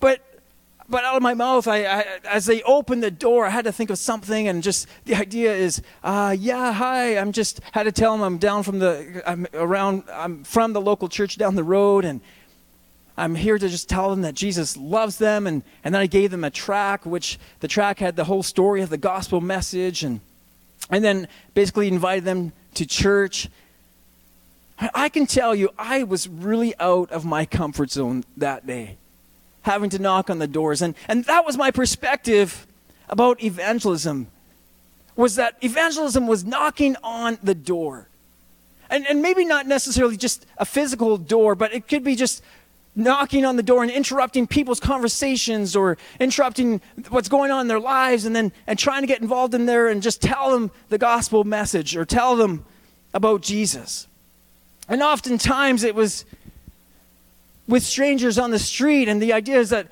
But 0.00 0.22
but 0.90 1.04
out 1.04 1.16
of 1.16 1.22
my 1.22 1.34
mouth, 1.34 1.68
I, 1.68 1.84
I, 1.84 2.04
as 2.24 2.46
they 2.46 2.62
opened 2.62 3.02
the 3.02 3.10
door, 3.10 3.44
I 3.44 3.50
had 3.50 3.66
to 3.66 3.72
think 3.72 3.90
of 3.90 3.98
something, 3.98 4.48
and 4.48 4.62
just 4.62 4.86
the 5.04 5.14
idea 5.16 5.54
is, 5.54 5.82
uh, 6.02 6.34
yeah, 6.38 6.72
hi. 6.72 7.18
I'm 7.18 7.32
just 7.32 7.60
had 7.72 7.82
to 7.82 7.92
tell 7.92 8.12
them 8.12 8.22
I'm 8.22 8.38
down 8.38 8.62
from 8.62 8.78
the, 8.78 9.22
I'm 9.26 9.46
around, 9.52 10.04
I'm 10.10 10.44
from 10.44 10.72
the 10.72 10.80
local 10.80 11.08
church 11.08 11.36
down 11.36 11.56
the 11.56 11.64
road, 11.64 12.06
and 12.06 12.22
I'm 13.18 13.34
here 13.34 13.58
to 13.58 13.68
just 13.68 13.88
tell 13.88 14.10
them 14.10 14.22
that 14.22 14.34
Jesus 14.34 14.76
loves 14.76 15.18
them, 15.18 15.46
and 15.46 15.62
and 15.84 15.94
then 15.94 16.00
I 16.00 16.06
gave 16.06 16.30
them 16.30 16.44
a 16.44 16.50
track, 16.50 17.04
which 17.04 17.38
the 17.60 17.68
track 17.68 17.98
had 17.98 18.16
the 18.16 18.24
whole 18.24 18.42
story 18.42 18.80
of 18.80 18.90
the 18.90 18.96
gospel 18.96 19.40
message, 19.40 20.04
and 20.04 20.20
and 20.88 21.04
then 21.04 21.28
basically 21.54 21.88
invited 21.88 22.24
them 22.24 22.52
to 22.74 22.86
church. 22.86 23.48
I 24.94 25.08
can 25.08 25.26
tell 25.26 25.54
you, 25.54 25.70
I 25.76 26.04
was 26.04 26.28
really 26.28 26.72
out 26.78 27.10
of 27.10 27.24
my 27.24 27.44
comfort 27.44 27.90
zone 27.90 28.24
that 28.36 28.64
day 28.64 28.96
having 29.62 29.90
to 29.90 29.98
knock 29.98 30.30
on 30.30 30.38
the 30.38 30.46
doors. 30.46 30.82
And, 30.82 30.94
and 31.08 31.24
that 31.24 31.44
was 31.44 31.56
my 31.56 31.70
perspective 31.70 32.66
about 33.08 33.42
evangelism, 33.42 34.28
was 35.14 35.36
that 35.36 35.56
evangelism 35.60 36.26
was 36.26 36.44
knocking 36.44 36.96
on 37.02 37.38
the 37.42 37.54
door. 37.54 38.08
And, 38.90 39.06
and 39.06 39.20
maybe 39.20 39.44
not 39.44 39.66
necessarily 39.66 40.16
just 40.16 40.46
a 40.56 40.64
physical 40.64 41.18
door, 41.18 41.54
but 41.54 41.74
it 41.74 41.86
could 41.88 42.02
be 42.02 42.16
just 42.16 42.42
knocking 42.98 43.44
on 43.44 43.56
the 43.56 43.62
door 43.62 43.82
and 43.82 43.92
interrupting 43.92 44.46
people's 44.46 44.80
conversations 44.80 45.76
or 45.76 45.96
interrupting 46.18 46.80
what's 47.10 47.28
going 47.28 47.50
on 47.50 47.62
in 47.62 47.68
their 47.68 47.80
lives 47.80 48.24
and 48.24 48.34
then 48.34 48.52
and 48.66 48.78
trying 48.78 49.02
to 49.02 49.06
get 49.06 49.20
involved 49.22 49.54
in 49.54 49.66
there 49.66 49.86
and 49.86 50.02
just 50.02 50.20
tell 50.20 50.50
them 50.50 50.70
the 50.88 50.98
gospel 50.98 51.44
message 51.44 51.96
or 51.96 52.04
tell 52.04 52.34
them 52.36 52.64
about 53.14 53.40
Jesus. 53.40 54.08
And 54.88 55.00
oftentimes 55.00 55.84
it 55.84 55.94
was 55.94 56.24
with 57.68 57.84
strangers 57.84 58.38
on 58.38 58.50
the 58.50 58.58
street, 58.58 59.08
and 59.08 59.20
the 59.20 59.32
idea 59.34 59.58
is 59.58 59.70
that 59.70 59.88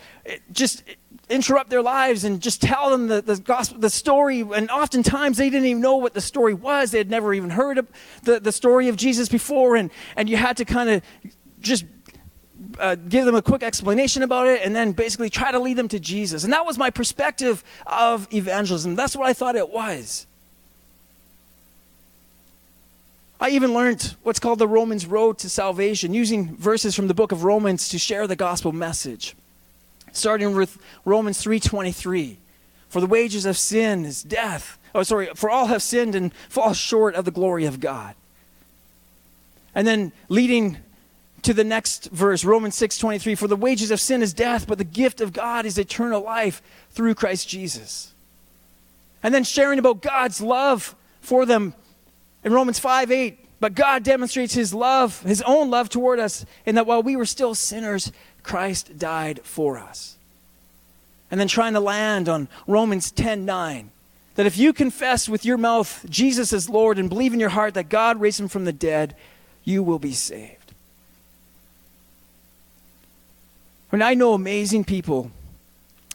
just 0.51 0.83
interrupt 1.29 1.69
their 1.71 1.83
lives 1.83 2.25
and 2.25 2.41
just 2.41 2.63
tell 2.63 2.91
them 2.91 3.09
the, 3.09 3.21
the 3.21 3.37
gospel, 3.37 3.79
the 3.79 3.91
story. 3.91 4.41
And 4.41 4.71
oftentimes 4.71 5.37
they 5.37 5.51
didn't 5.51 5.67
even 5.67 5.83
know 5.83 5.97
what 5.97 6.15
the 6.15 6.21
story 6.21 6.55
was. 6.55 6.91
They 6.91 6.99
had 6.99 7.11
never 7.11 7.35
even 7.35 7.51
heard 7.51 7.87
the, 8.23 8.41
the 8.41 8.53
story 8.53 8.89
of 8.89 8.97
Jesus 8.97 9.29
before, 9.29 9.77
and, 9.77 9.91
and 10.17 10.29
you 10.29 10.37
had 10.37 10.57
to 10.57 10.65
kind 10.65 10.89
of 10.89 11.03
just 11.61 11.85
uh, 12.79 12.95
give 12.95 13.25
them 13.25 13.35
a 13.35 13.43
quick 13.43 13.63
explanation 13.63 14.23
about 14.23 14.47
it 14.47 14.63
and 14.65 14.75
then 14.75 14.93
basically 14.93 15.31
try 15.31 15.53
to 15.53 15.59
lead 15.59 15.77
them 15.77 15.89
to 15.89 16.01
Jesus. 16.01 16.45
And 16.45 16.53
that 16.53 16.67
was 16.67 16.79
my 16.79 16.91
perspective 16.91 17.63
of 17.87 18.33
evangelism. 18.33 18.95
That's 18.95 19.17
what 19.17 19.29
I 19.29 19.33
thought 19.33 19.57
it 19.57 19.71
was. 19.71 20.27
I 23.41 23.51
even 23.51 23.75
learned 23.75 24.17
what's 24.23 24.41
called 24.41 24.59
the 24.59 24.69
Romans 24.69 25.07
Road 25.07 25.39
to 25.39 25.51
Salvation, 25.51 26.15
using 26.15 26.57
verses 26.57 26.95
from 26.95 27.07
the 27.07 27.15
book 27.15 27.33
of 27.33 27.45
Romans 27.45 27.89
to 27.91 27.99
share 27.99 28.27
the 28.27 28.37
gospel 28.37 28.73
message. 28.73 29.37
Starting 30.13 30.57
with 30.57 30.79
Romans 31.05 31.43
3:23. 31.43 32.39
For 32.89 33.01
the 33.01 33.07
wages 33.07 33.45
of 33.45 33.59
sin 33.59 34.07
is 34.07 34.23
death. 34.23 34.79
Oh, 34.95 35.03
sorry, 35.03 35.29
for 35.35 35.51
all 35.51 35.67
have 35.67 35.83
sinned 35.83 36.15
and 36.15 36.33
fall 36.49 36.73
short 36.73 37.15
of 37.15 37.27
the 37.27 37.31
glory 37.31 37.67
of 37.67 37.81
God. 37.81 38.15
And 39.75 39.87
then 39.87 40.13
leading 40.31 40.79
to 41.47 41.55
the 41.55 41.63
next 41.63 42.11
verse, 42.11 42.45
Romans 42.45 42.75
6:23, 42.75 43.37
for 43.37 43.47
the 43.47 43.55
wages 43.55 43.93
of 43.93 44.01
sin 44.01 44.21
is 44.21 44.35
death, 44.35 44.67
but 44.67 44.79
the 44.79 44.85
gift 44.85 45.21
of 45.21 45.33
God 45.33 45.65
is 45.65 45.79
eternal 45.79 46.21
life 46.21 46.61
through 46.91 47.15
Christ 47.15 47.49
Jesus. 47.49 48.13
And 49.23 49.33
then 49.33 49.45
sharing 49.45 49.79
about 49.79 50.03
God's 50.03 50.41
love 50.41 50.97
for 51.21 51.47
them 51.47 51.75
in 52.43 52.53
Romans 52.53 52.81
5 52.81 53.13
8, 53.13 53.39
but 53.61 53.77
God 53.77 54.03
demonstrates 54.03 54.55
his 54.55 54.75
love, 54.75 55.23
his 55.23 55.41
own 55.43 55.71
love 55.71 55.89
toward 55.89 56.19
us, 56.19 56.45
in 56.65 56.75
that 56.75 56.87
while 56.87 57.03
we 57.03 57.15
were 57.15 57.25
still 57.25 57.55
sinners, 57.55 58.11
Christ 58.43 58.99
died 58.99 59.41
for 59.45 59.79
us. 59.79 60.17
And 61.31 61.39
then 61.39 61.47
trying 61.47 61.75
to 61.75 61.81
land 61.81 62.29
on 62.29 62.49
Romans 62.67 63.13
10 63.13 63.45
9, 63.45 63.93
that 64.35 64.47
if 64.47 64.59
you 64.59 64.73
confess 64.73 65.29
with 65.29 65.45
your 65.45 65.59
mouth 65.59 66.05
Jesus 66.09 66.53
is 66.53 66.69
Lord 66.69 66.99
and 66.99 67.09
believe 67.09 67.33
in 67.33 67.41
your 67.41 67.51
heart 67.51 67.75
that 67.75 67.89
God 67.89 68.21
raised 68.21 68.41
him 68.41 68.49
from 68.49 68.65
the 68.65 68.73
dead, 68.73 69.15
you 69.63 69.85
will 69.85 70.01
be 70.01 70.13
saved. 70.13 70.66
When 73.91 74.03
I 74.03 74.15
know 74.15 74.33
amazing 74.33 74.85
people 74.85 75.31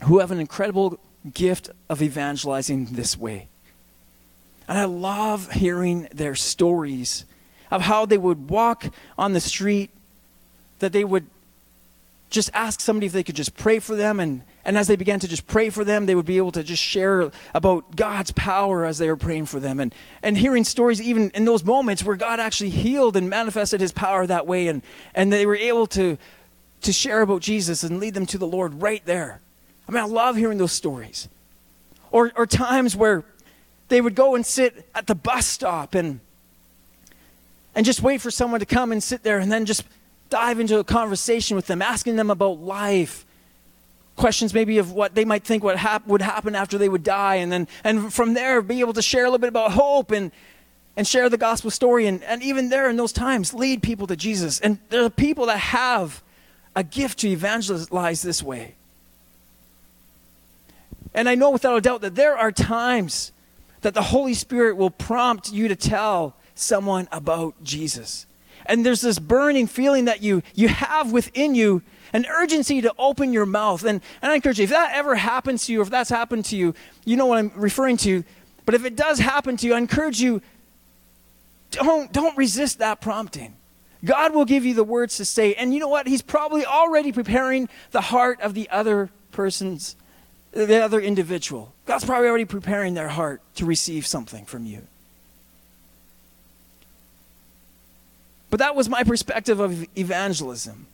who 0.04 0.20
have 0.20 0.32
an 0.32 0.40
incredible 0.40 1.00
gift 1.34 1.70
of 1.90 2.02
evangelizing 2.02 2.86
this 2.92 3.18
way. 3.18 3.48
And 4.68 4.78
I 4.78 4.86
love 4.86 5.52
hearing 5.52 6.08
their 6.14 6.36
stories 6.36 7.26
of 7.70 7.82
how 7.82 8.06
they 8.06 8.18
would 8.18 8.50
walk 8.50 8.86
on 9.18 9.34
the 9.34 9.40
street, 9.40 9.92
that 10.80 10.92
they 10.92 11.04
would 11.04 11.26
just 12.30 12.50
ask 12.54 12.80
somebody 12.80 13.08
if 13.08 13.14
they 13.14 13.24
could 13.24 13.36
just 13.36 13.56
pray 13.56 13.80
for 13.80 13.96
them. 13.96 14.20
And, 14.20 14.44
and 14.64 14.78
as 14.78 14.88
they 14.88 14.96
began 14.96 15.20
to 15.20 15.28
just 15.28 15.48
pray 15.48 15.70
for 15.70 15.84
them, 15.84 16.06
they 16.06 16.16
would 16.16 16.26
be 16.26 16.38
able 16.38 16.54
to 16.54 16.64
just 16.64 16.82
share 16.82 17.30
about 17.54 17.96
God's 17.96 18.32
power 18.32 18.86
as 18.86 18.98
they 18.98 19.08
were 19.08 19.18
praying 19.18 19.46
for 19.48 19.60
them. 19.60 19.80
And, 19.80 19.94
and 20.24 20.38
hearing 20.38 20.64
stories, 20.64 21.02
even 21.02 21.30
in 21.32 21.46
those 21.46 21.64
moments 21.64 22.04
where 22.04 22.16
God 22.16 22.40
actually 22.40 22.70
healed 22.70 23.18
and 23.18 23.30
manifested 23.30 23.82
his 23.82 23.92
power 23.92 24.26
that 24.26 24.48
way. 24.48 24.68
And, 24.68 24.82
and 25.14 25.32
they 25.32 25.46
were 25.46 25.56
able 25.58 25.88
to, 25.88 26.18
to 26.82 26.94
share 26.94 27.22
about 27.22 27.42
Jesus 27.42 27.84
and 27.84 28.00
lead 28.00 28.14
them 28.14 28.26
to 28.28 28.38
the 28.38 28.48
Lord 28.48 28.82
right 28.82 29.04
there. 29.06 29.40
I 29.88 29.92
mean, 29.92 30.04
I 30.04 30.08
love 30.08 30.36
hearing 30.36 30.58
those 30.58 30.72
stories. 30.72 31.28
Or, 32.12 32.32
or 32.36 32.46
times 32.46 32.96
where 32.96 33.24
they 33.88 34.02
would 34.02 34.16
go 34.16 34.36
and 34.36 34.46
sit 34.46 34.90
at 34.96 35.08
the 35.08 35.16
bus 35.16 35.46
stop 35.46 35.96
and 35.96 36.20
and 37.74 37.86
just 37.86 38.02
wait 38.02 38.20
for 38.20 38.32
someone 38.32 38.60
to 38.60 38.66
come 38.66 38.92
and 38.92 39.02
sit 39.02 39.24
there 39.24 39.40
and 39.40 39.50
then 39.50 39.66
just 39.66 39.86
dive 40.30 40.60
into 40.60 40.80
a 40.80 40.84
conversation 40.84 41.56
with 41.56 41.68
them, 41.68 41.82
asking 41.82 42.18
them 42.18 42.30
about 42.30 42.60
life. 42.60 43.26
Questions 44.18 44.54
maybe 44.54 44.78
of 44.78 44.92
what 44.92 45.16
they 45.16 45.24
might 45.24 45.46
think 45.46 45.64
what 45.64 45.78
hap- 45.78 46.06
would 46.06 46.22
happen 46.22 46.54
after 46.54 46.78
they 46.78 46.90
would 46.90 47.04
die, 47.04 47.36
and 47.36 47.52
then 47.52 47.68
and 47.84 48.14
from 48.14 48.34
there 48.34 48.62
be 48.62 48.82
able 48.82 48.94
to 48.94 49.02
share 49.02 49.24
a 49.24 49.28
little 49.28 49.40
bit 49.40 49.48
about 49.48 49.72
hope 49.72 50.12
and 50.12 50.32
and 50.98 51.08
share 51.08 51.30
the 51.30 51.38
gospel 51.38 51.72
story 51.72 52.06
and, 52.08 52.22
and 52.24 52.44
even 52.44 52.70
there 52.70 52.90
in 52.90 52.98
those 52.98 53.14
times 53.14 53.54
lead 53.54 53.82
people 53.82 54.08
to 54.08 54.16
Jesus. 54.16 54.60
And 54.60 54.78
there 54.90 55.04
are 55.04 55.10
people 55.10 55.46
that 55.46 55.58
have 55.58 56.22
a 56.76 56.84
gift 56.84 57.20
to 57.20 57.30
evangelize 57.30 58.22
this 58.22 58.42
way. 58.42 58.76
And 61.14 61.28
I 61.28 61.36
know 61.36 61.50
without 61.50 61.78
a 61.78 61.82
doubt 61.82 62.02
that 62.02 62.16
there 62.16 62.38
are 62.38 62.52
times 62.52 63.32
that 63.82 63.94
the 63.94 64.02
Holy 64.02 64.34
Spirit 64.34 64.78
will 64.78 64.90
prompt 64.90 65.52
you 65.52 65.68
to 65.68 65.76
tell 65.76 66.36
someone 66.56 67.08
about 67.12 67.62
Jesus. 67.64 68.26
And 68.66 68.86
there's 68.86 69.02
this 69.02 69.20
burning 69.20 69.68
feeling 69.68 70.06
that 70.06 70.22
you, 70.22 70.44
you 70.54 70.70
have 70.70 71.12
within 71.12 71.56
you, 71.56 71.82
an 72.14 72.26
urgency 72.30 72.82
to 72.82 72.94
open 72.98 73.34
your 73.34 73.46
mouth. 73.46 73.84
And, 73.84 74.02
and 74.22 74.32
I 74.32 74.36
encourage 74.36 74.60
you, 74.60 74.66
if 74.66 74.70
that 74.70 74.94
ever 74.94 75.16
happens 75.16 75.66
to 75.66 75.74
you, 75.74 75.80
or 75.80 75.84
if 75.84 75.90
that's 75.90 76.10
happened 76.10 76.46
to 76.46 76.58
you, 76.58 76.76
you 77.06 77.16
know 77.16 77.26
what 77.26 77.40
I'm 77.40 77.52
referring 77.56 77.98
to. 77.98 78.24
But 78.66 78.76
if 78.76 78.86
it 78.86 78.96
does 78.96 79.20
happen 79.20 79.58
to 79.58 79.68
you, 79.68 79.74
I 79.74 79.78
encourage 79.78 80.22
you, 80.22 80.42
don't, 81.72 82.12
don't 82.12 82.38
resist 82.38 82.80
that 82.80 83.02
prompting. 83.02 83.56
God 84.04 84.34
will 84.34 84.46
give 84.46 84.66
you 84.66 84.74
the 84.74 84.84
words 84.84 85.18
to 85.18 85.26
say. 85.26 85.54
And 85.54 85.74
you 85.74 85.80
know 85.80 85.88
what? 85.88 86.08
He's 86.08 86.22
probably 86.22 86.66
already 86.66 87.12
preparing 87.12 87.70
the 87.92 88.02
heart 88.02 88.42
of 88.42 88.54
the 88.54 88.70
other 88.70 89.10
person's 89.32 89.96
the 90.52 90.84
other 90.84 91.00
individual. 91.00 91.74
God's 91.86 92.04
probably 92.04 92.28
already 92.28 92.46
preparing 92.46 92.94
their 92.94 93.08
heart 93.08 93.42
to 93.56 93.66
receive 93.66 94.06
something 94.06 94.46
from 94.46 94.66
you. 94.66 94.82
But 98.50 98.60
that 98.60 98.76
was 98.76 98.90
my 98.90 99.04
perspective 99.04 99.62
of 99.62 99.88
evangelism. 99.98 100.88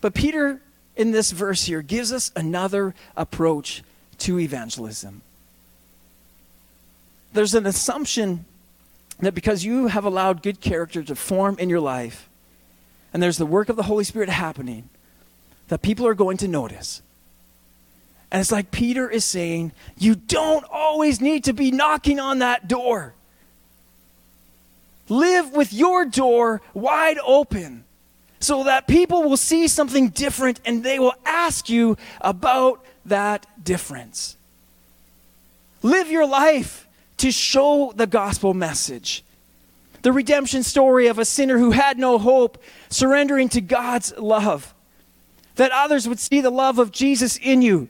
But 0.00 0.14
Peter, 0.14 0.60
in 0.96 1.12
this 1.12 1.30
verse 1.30 1.64
here, 1.64 1.80
gives 1.80 2.12
us 2.12 2.32
another 2.34 2.94
approach 3.16 3.84
to 4.18 4.40
evangelism. 4.40 5.22
There's 7.32 7.54
an 7.54 7.66
assumption 7.66 8.46
that 9.20 9.34
because 9.34 9.64
you 9.64 9.86
have 9.88 10.04
allowed 10.04 10.42
good 10.42 10.60
character 10.60 11.02
to 11.02 11.14
form 11.14 11.56
in 11.58 11.68
your 11.68 11.80
life, 11.80 12.28
and 13.12 13.22
there's 13.22 13.38
the 13.38 13.46
work 13.46 13.68
of 13.68 13.76
the 13.76 13.84
Holy 13.84 14.04
Spirit 14.04 14.28
happening, 14.28 14.88
that 15.68 15.82
people 15.82 16.06
are 16.06 16.14
going 16.14 16.36
to 16.38 16.48
notice 16.48 17.02
and 18.34 18.40
it's 18.40 18.50
like 18.50 18.72
Peter 18.72 19.08
is 19.08 19.24
saying, 19.24 19.70
you 19.96 20.16
don't 20.16 20.64
always 20.68 21.20
need 21.20 21.44
to 21.44 21.52
be 21.52 21.70
knocking 21.70 22.18
on 22.18 22.40
that 22.40 22.66
door. 22.66 23.14
Live 25.08 25.52
with 25.52 25.72
your 25.72 26.04
door 26.04 26.60
wide 26.74 27.18
open 27.24 27.84
so 28.40 28.64
that 28.64 28.88
people 28.88 29.22
will 29.22 29.36
see 29.36 29.68
something 29.68 30.08
different 30.08 30.60
and 30.64 30.82
they 30.82 30.98
will 30.98 31.14
ask 31.24 31.68
you 31.68 31.96
about 32.20 32.84
that 33.06 33.46
difference. 33.62 34.36
Live 35.84 36.10
your 36.10 36.26
life 36.26 36.88
to 37.18 37.30
show 37.30 37.92
the 37.94 38.06
gospel 38.06 38.54
message. 38.54 39.24
The 40.02 40.12
redemption 40.12 40.62
story 40.62 41.06
of 41.06 41.18
a 41.18 41.24
sinner 41.24 41.58
who 41.58 41.70
had 41.70 41.98
no 41.98 42.18
hope, 42.18 42.62
surrendering 42.90 43.48
to 43.50 43.60
God's 43.60 44.16
love. 44.18 44.74
That 45.56 45.70
others 45.72 46.08
would 46.08 46.18
see 46.18 46.40
the 46.40 46.50
love 46.50 46.78
of 46.78 46.90
Jesus 46.90 47.36
in 47.38 47.62
you 47.62 47.88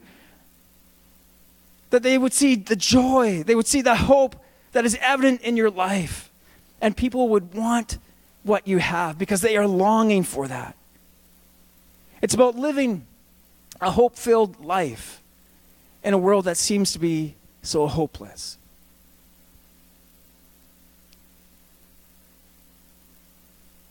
that 1.94 2.02
they 2.02 2.18
would 2.18 2.32
see 2.32 2.56
the 2.56 2.74
joy, 2.74 3.44
they 3.44 3.54
would 3.54 3.68
see 3.68 3.80
the 3.80 3.94
hope 3.94 4.34
that 4.72 4.84
is 4.84 4.98
evident 5.00 5.40
in 5.42 5.56
your 5.56 5.70
life. 5.70 6.28
And 6.80 6.96
people 6.96 7.28
would 7.28 7.54
want 7.54 7.98
what 8.42 8.66
you 8.66 8.78
have 8.78 9.16
because 9.16 9.42
they 9.42 9.56
are 9.56 9.68
longing 9.68 10.24
for 10.24 10.48
that. 10.48 10.74
It's 12.20 12.34
about 12.34 12.56
living 12.56 13.06
a 13.80 13.92
hope 13.92 14.16
filled 14.16 14.58
life 14.64 15.22
in 16.02 16.14
a 16.14 16.18
world 16.18 16.46
that 16.46 16.56
seems 16.56 16.90
to 16.94 16.98
be 16.98 17.36
so 17.62 17.86
hopeless. 17.86 18.58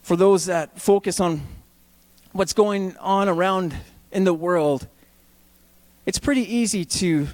For 0.04 0.18
those 0.18 0.46
that 0.48 0.80
focus 0.80 1.22
on 1.22 1.42
what's 2.34 2.52
going 2.52 2.98
on 2.98 3.30
around 3.30 3.74
in 4.12 4.26
the 4.26 4.34
world, 4.34 4.88
it's 6.06 6.20
pretty 6.20 6.42
easy 6.42 6.84
to, 6.84 7.30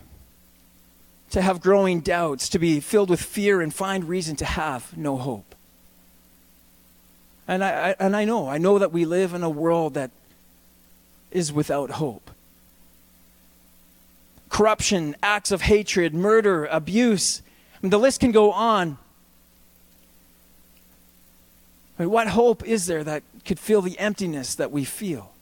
to 1.32 1.42
have 1.42 1.62
growing 1.62 2.02
doubts, 2.02 2.48
to 2.50 2.60
be 2.60 2.80
filled 2.80 3.10
with 3.10 3.22
fear, 3.22 3.60
and 3.60 3.74
find 3.74 4.08
reason 4.08 4.36
to 4.36 4.46
have 4.46 4.96
no 4.96 5.18
hope. 5.18 5.56
And 7.48 7.64
I, 7.64 7.90
I, 7.90 7.96
and 8.00 8.16
I 8.16 8.26
know, 8.26 8.48
I 8.48 8.60
know 8.60 8.78
that 8.78 8.92
we 8.92 9.04
live 9.04 9.34
in 9.34 9.42
a 9.42 9.50
world 9.50 9.96
that 9.96 10.12
is 11.32 11.52
without 11.52 11.90
hope. 11.90 12.30
Corruption, 14.50 15.16
acts 15.24 15.52
of 15.52 15.64
hatred, 15.64 16.14
murder, 16.14 16.66
abuse, 16.66 17.42
the 17.82 17.98
list 17.98 18.20
can 18.20 18.32
go 18.32 18.52
on. 18.52 19.00
I 22.00 22.04
mean, 22.04 22.12
what 22.12 22.30
hope 22.30 22.66
is 22.66 22.86
there 22.86 23.04
that 23.04 23.24
could 23.44 23.60
fill 23.60 23.82
the 23.82 24.00
emptiness 24.00 24.56
that 24.56 24.72
we 24.72 24.86
feel? 24.86 25.34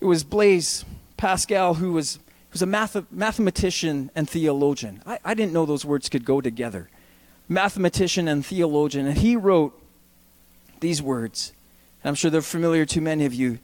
It 0.00 0.04
was 0.04 0.24
Blaise 0.24 0.84
Pascal 1.16 1.74
who 1.74 1.92
was, 1.92 2.18
was 2.52 2.60
a 2.60 2.66
math, 2.66 2.96
mathematician 3.12 4.10
and 4.16 4.28
theologian. 4.28 5.00
I, 5.06 5.20
I 5.24 5.34
didn't 5.34 5.52
know 5.52 5.64
those 5.64 5.84
words 5.84 6.08
could 6.08 6.24
go 6.24 6.40
together. 6.40 6.90
Mathematician 7.48 8.26
and 8.26 8.44
theologian. 8.44 9.06
And 9.06 9.16
he 9.16 9.36
wrote 9.36 9.80
these 10.80 11.00
words. 11.00 11.52
And 12.02 12.08
I'm 12.08 12.14
sure 12.16 12.32
they're 12.32 12.42
familiar 12.42 12.84
to 12.86 13.00
many 13.00 13.26
of 13.26 13.32
you. 13.32 13.60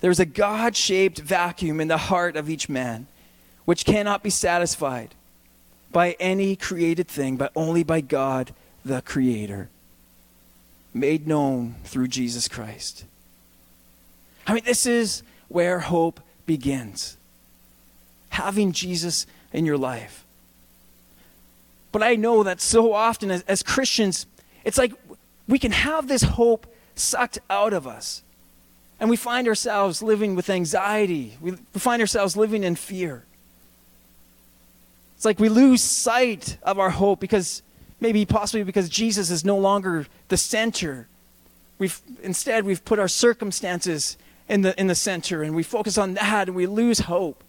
There's 0.00 0.18
a 0.18 0.26
God 0.26 0.76
shaped 0.76 1.18
vacuum 1.18 1.80
in 1.80 1.88
the 1.88 1.98
heart 1.98 2.36
of 2.36 2.48
each 2.48 2.70
man, 2.70 3.06
which 3.66 3.84
cannot 3.84 4.22
be 4.22 4.30
satisfied 4.30 5.14
by 5.92 6.16
any 6.18 6.56
created 6.56 7.06
thing, 7.06 7.36
but 7.36 7.52
only 7.54 7.82
by 7.82 8.00
God 8.00 8.52
the 8.86 9.02
Creator, 9.02 9.68
made 10.94 11.26
known 11.26 11.74
through 11.84 12.08
Jesus 12.08 12.46
Christ. 12.46 13.04
I 14.46 14.54
mean, 14.54 14.64
this 14.64 14.86
is 14.86 15.22
where 15.48 15.80
hope 15.80 16.20
begins 16.46 17.16
having 18.30 18.70
Jesus 18.70 19.26
in 19.52 19.64
your 19.64 19.78
life. 19.78 20.24
But 21.90 22.02
I 22.02 22.16
know 22.16 22.42
that 22.42 22.60
so 22.60 22.92
often 22.92 23.30
as, 23.30 23.42
as 23.48 23.62
Christians, 23.62 24.26
it's 24.62 24.76
like 24.76 24.92
we 25.48 25.58
can 25.58 25.72
have 25.72 26.06
this 26.06 26.22
hope 26.22 26.66
sucked 26.94 27.38
out 27.48 27.72
of 27.72 27.86
us. 27.86 28.22
And 29.00 29.10
we 29.10 29.16
find 29.16 29.48
ourselves 29.48 30.02
living 30.02 30.36
with 30.36 30.48
anxiety. 30.50 31.36
We 31.40 31.52
find 31.72 32.00
ourselves 32.00 32.36
living 32.36 32.62
in 32.62 32.76
fear. 32.76 33.24
It's 35.16 35.24
like 35.24 35.40
we 35.40 35.48
lose 35.48 35.82
sight 35.82 36.58
of 36.62 36.78
our 36.78 36.90
hope 36.90 37.20
because 37.20 37.62
maybe 38.00 38.24
possibly 38.24 38.62
because 38.62 38.88
Jesus 38.88 39.30
is 39.30 39.44
no 39.44 39.56
longer 39.56 40.06
the 40.28 40.36
center. 40.36 41.08
We've 41.78 42.00
instead 42.22 42.64
we've 42.64 42.84
put 42.84 42.98
our 42.98 43.08
circumstances 43.08 44.16
in 44.48 44.62
the 44.62 44.78
in 44.78 44.86
the 44.86 44.94
center 44.94 45.42
and 45.42 45.54
we 45.54 45.62
focus 45.62 45.98
on 45.98 46.14
that 46.14 46.48
and 46.48 46.56
we 46.56 46.66
lose 46.66 47.00
hope. 47.00 47.42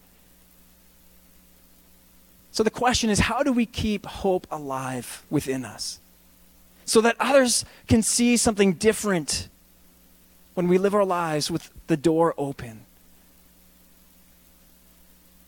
So 2.51 2.63
the 2.63 2.71
question 2.71 3.10
is 3.10 3.19
how 3.19 3.43
do 3.43 3.51
we 3.51 3.65
keep 3.65 4.05
hope 4.05 4.47
alive 4.49 5.23
within 5.29 5.63
us? 5.63 5.99
So 6.86 7.01
that 7.01 7.15
others 7.19 7.65
can 7.88 8.01
see 8.01 8.38
something 8.38 8.73
different 8.73 9.49
when 10.53 10.67
we 10.67 10.77
live 10.77 10.95
our 10.95 11.05
lives 11.05 11.51
with 11.51 11.69
the 11.88 11.97
door 11.97 12.33
open. 12.38 12.79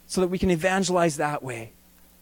So 0.08 0.22
that 0.22 0.28
we 0.28 0.38
can 0.38 0.52
evangelize 0.52 1.18
that 1.18 1.42
way. 1.42 1.72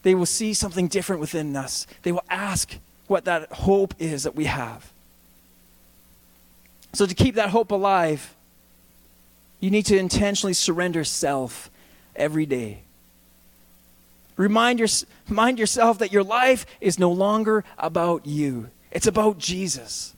They 0.02 0.14
will 0.14 0.26
see 0.26 0.54
something 0.54 0.88
different 0.88 1.20
within 1.20 1.54
us. 1.56 1.86
They 2.02 2.12
will 2.12 2.24
ask 2.30 2.76
what 3.06 3.24
that 3.24 3.50
hope 3.52 3.94
is 3.98 4.22
that 4.22 4.34
we 4.34 4.44
have. 4.44 4.92
So, 6.92 7.06
to 7.06 7.14
keep 7.14 7.34
that 7.34 7.50
hope 7.50 7.70
alive, 7.70 8.34
you 9.60 9.70
need 9.70 9.86
to 9.86 9.98
intentionally 9.98 10.54
surrender 10.54 11.04
self 11.04 11.70
every 12.16 12.46
day. 12.46 12.82
Remind, 14.36 14.78
your, 14.78 14.88
remind 15.28 15.58
yourself 15.58 15.98
that 15.98 16.12
your 16.12 16.22
life 16.22 16.64
is 16.80 16.98
no 16.98 17.10
longer 17.10 17.64
about 17.76 18.26
you, 18.26 18.70
it's 18.90 19.06
about 19.06 19.38
Jesus. 19.38 20.14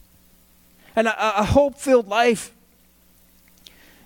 And 0.96 1.06
a, 1.06 1.40
a 1.40 1.44
hope 1.44 1.78
filled 1.78 2.08
life 2.08 2.52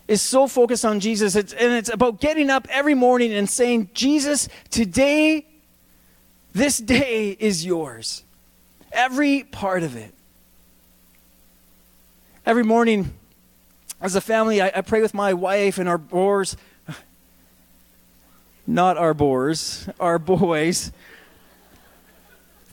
is 0.07 0.21
so 0.21 0.47
focused 0.47 0.85
on 0.85 1.01
Jesus, 1.01 1.35
it's, 1.35 1.53
and 1.53 1.73
it's 1.73 1.89
about 1.89 2.21
getting 2.21 2.51
up 2.51 2.69
every 2.71 2.95
morning 2.95 3.33
and 3.33 3.49
saying, 3.49 3.89
Jesus, 3.95 4.49
today 4.71 5.47
this 6.55 6.79
day 6.79 7.37
is 7.39 7.67
yours. 7.67 8.23
Every 8.93 9.43
part 9.43 9.83
of 9.83 9.97
it. 9.97 10.15
Every 12.47 12.63
morning, 12.63 13.13
as 14.01 14.15
a 14.15 14.21
family, 14.21 14.63
I, 14.63 14.71
I 14.77 14.81
pray 14.83 15.03
with 15.03 15.15
my 15.15 15.35
wife 15.35 15.79
and 15.79 15.89
our 15.89 15.99
boys. 15.99 16.57
Not 18.67 18.97
our 18.97 19.15
boars, 19.15 19.89
our 19.99 20.19
boys. 20.19 20.93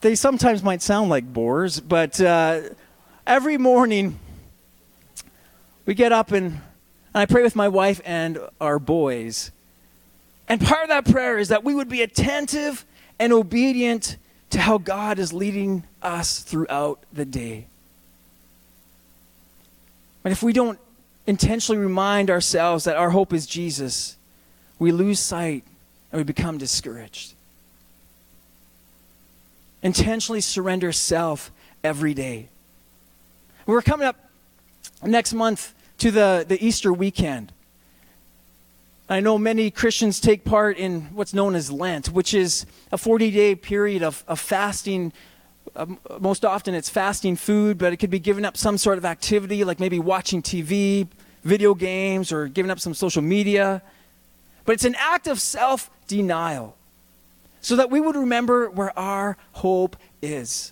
They 0.01 0.15
sometimes 0.15 0.63
might 0.63 0.81
sound 0.81 1.09
like 1.09 1.31
boars, 1.31 1.79
but 1.79 2.19
uh, 2.21 2.61
every 3.25 3.57
morning 3.57 4.19
we 5.85 5.93
get 5.93 6.11
up 6.11 6.31
and, 6.31 6.45
and 6.45 6.61
I 7.13 7.25
pray 7.25 7.43
with 7.43 7.55
my 7.55 7.67
wife 7.67 7.99
and 8.05 8.39
our 8.59 8.79
boys. 8.79 9.51
And 10.47 10.61
part 10.61 10.83
of 10.83 10.89
that 10.89 11.11
prayer 11.11 11.37
is 11.37 11.49
that 11.49 11.63
we 11.63 11.73
would 11.73 11.89
be 11.89 12.01
attentive 12.01 12.85
and 13.21 13.31
obedient 13.31 14.17
to 14.49 14.59
how 14.59 14.79
God 14.79 15.19
is 15.19 15.31
leading 15.31 15.83
us 16.01 16.39
throughout 16.39 17.03
the 17.13 17.23
day. 17.23 17.67
But 20.23 20.31
if 20.31 20.41
we 20.41 20.53
don't 20.53 20.79
intentionally 21.27 21.79
remind 21.79 22.31
ourselves 22.31 22.85
that 22.85 22.97
our 22.97 23.11
hope 23.11 23.31
is 23.31 23.45
Jesus, 23.45 24.17
we 24.79 24.91
lose 24.91 25.19
sight 25.19 25.63
and 26.11 26.19
we 26.19 26.23
become 26.23 26.57
discouraged. 26.57 27.35
Intentionally 29.83 30.41
surrender 30.41 30.91
self 30.91 31.51
every 31.83 32.15
day. 32.15 32.47
We're 33.67 33.83
coming 33.83 34.07
up 34.07 34.17
next 35.03 35.33
month 35.33 35.75
to 35.99 36.09
the, 36.09 36.43
the 36.47 36.63
Easter 36.65 36.91
weekend. 36.91 37.51
I 39.11 39.19
know 39.19 39.37
many 39.37 39.69
Christians 39.71 40.21
take 40.21 40.45
part 40.45 40.77
in 40.77 41.01
what's 41.13 41.33
known 41.33 41.53
as 41.53 41.69
Lent, 41.69 42.07
which 42.13 42.33
is 42.33 42.65
a 42.93 42.97
40 42.97 43.29
day 43.29 43.55
period 43.55 44.03
of, 44.03 44.23
of 44.25 44.39
fasting. 44.39 45.11
Um, 45.75 45.99
most 46.21 46.45
often 46.45 46.73
it's 46.73 46.89
fasting 46.89 47.35
food, 47.35 47.77
but 47.77 47.91
it 47.91 47.97
could 47.97 48.09
be 48.09 48.19
giving 48.19 48.45
up 48.45 48.55
some 48.55 48.77
sort 48.77 48.97
of 48.97 49.03
activity, 49.03 49.65
like 49.65 49.81
maybe 49.81 49.99
watching 49.99 50.41
TV, 50.41 51.09
video 51.43 51.73
games, 51.73 52.31
or 52.31 52.47
giving 52.47 52.71
up 52.71 52.79
some 52.79 52.93
social 52.93 53.21
media. 53.21 53.81
But 54.63 54.75
it's 54.75 54.85
an 54.85 54.95
act 54.97 55.27
of 55.27 55.41
self 55.41 55.89
denial 56.07 56.77
so 57.59 57.75
that 57.75 57.91
we 57.91 57.99
would 57.99 58.15
remember 58.15 58.69
where 58.69 58.97
our 58.97 59.35
hope 59.51 59.97
is. 60.21 60.71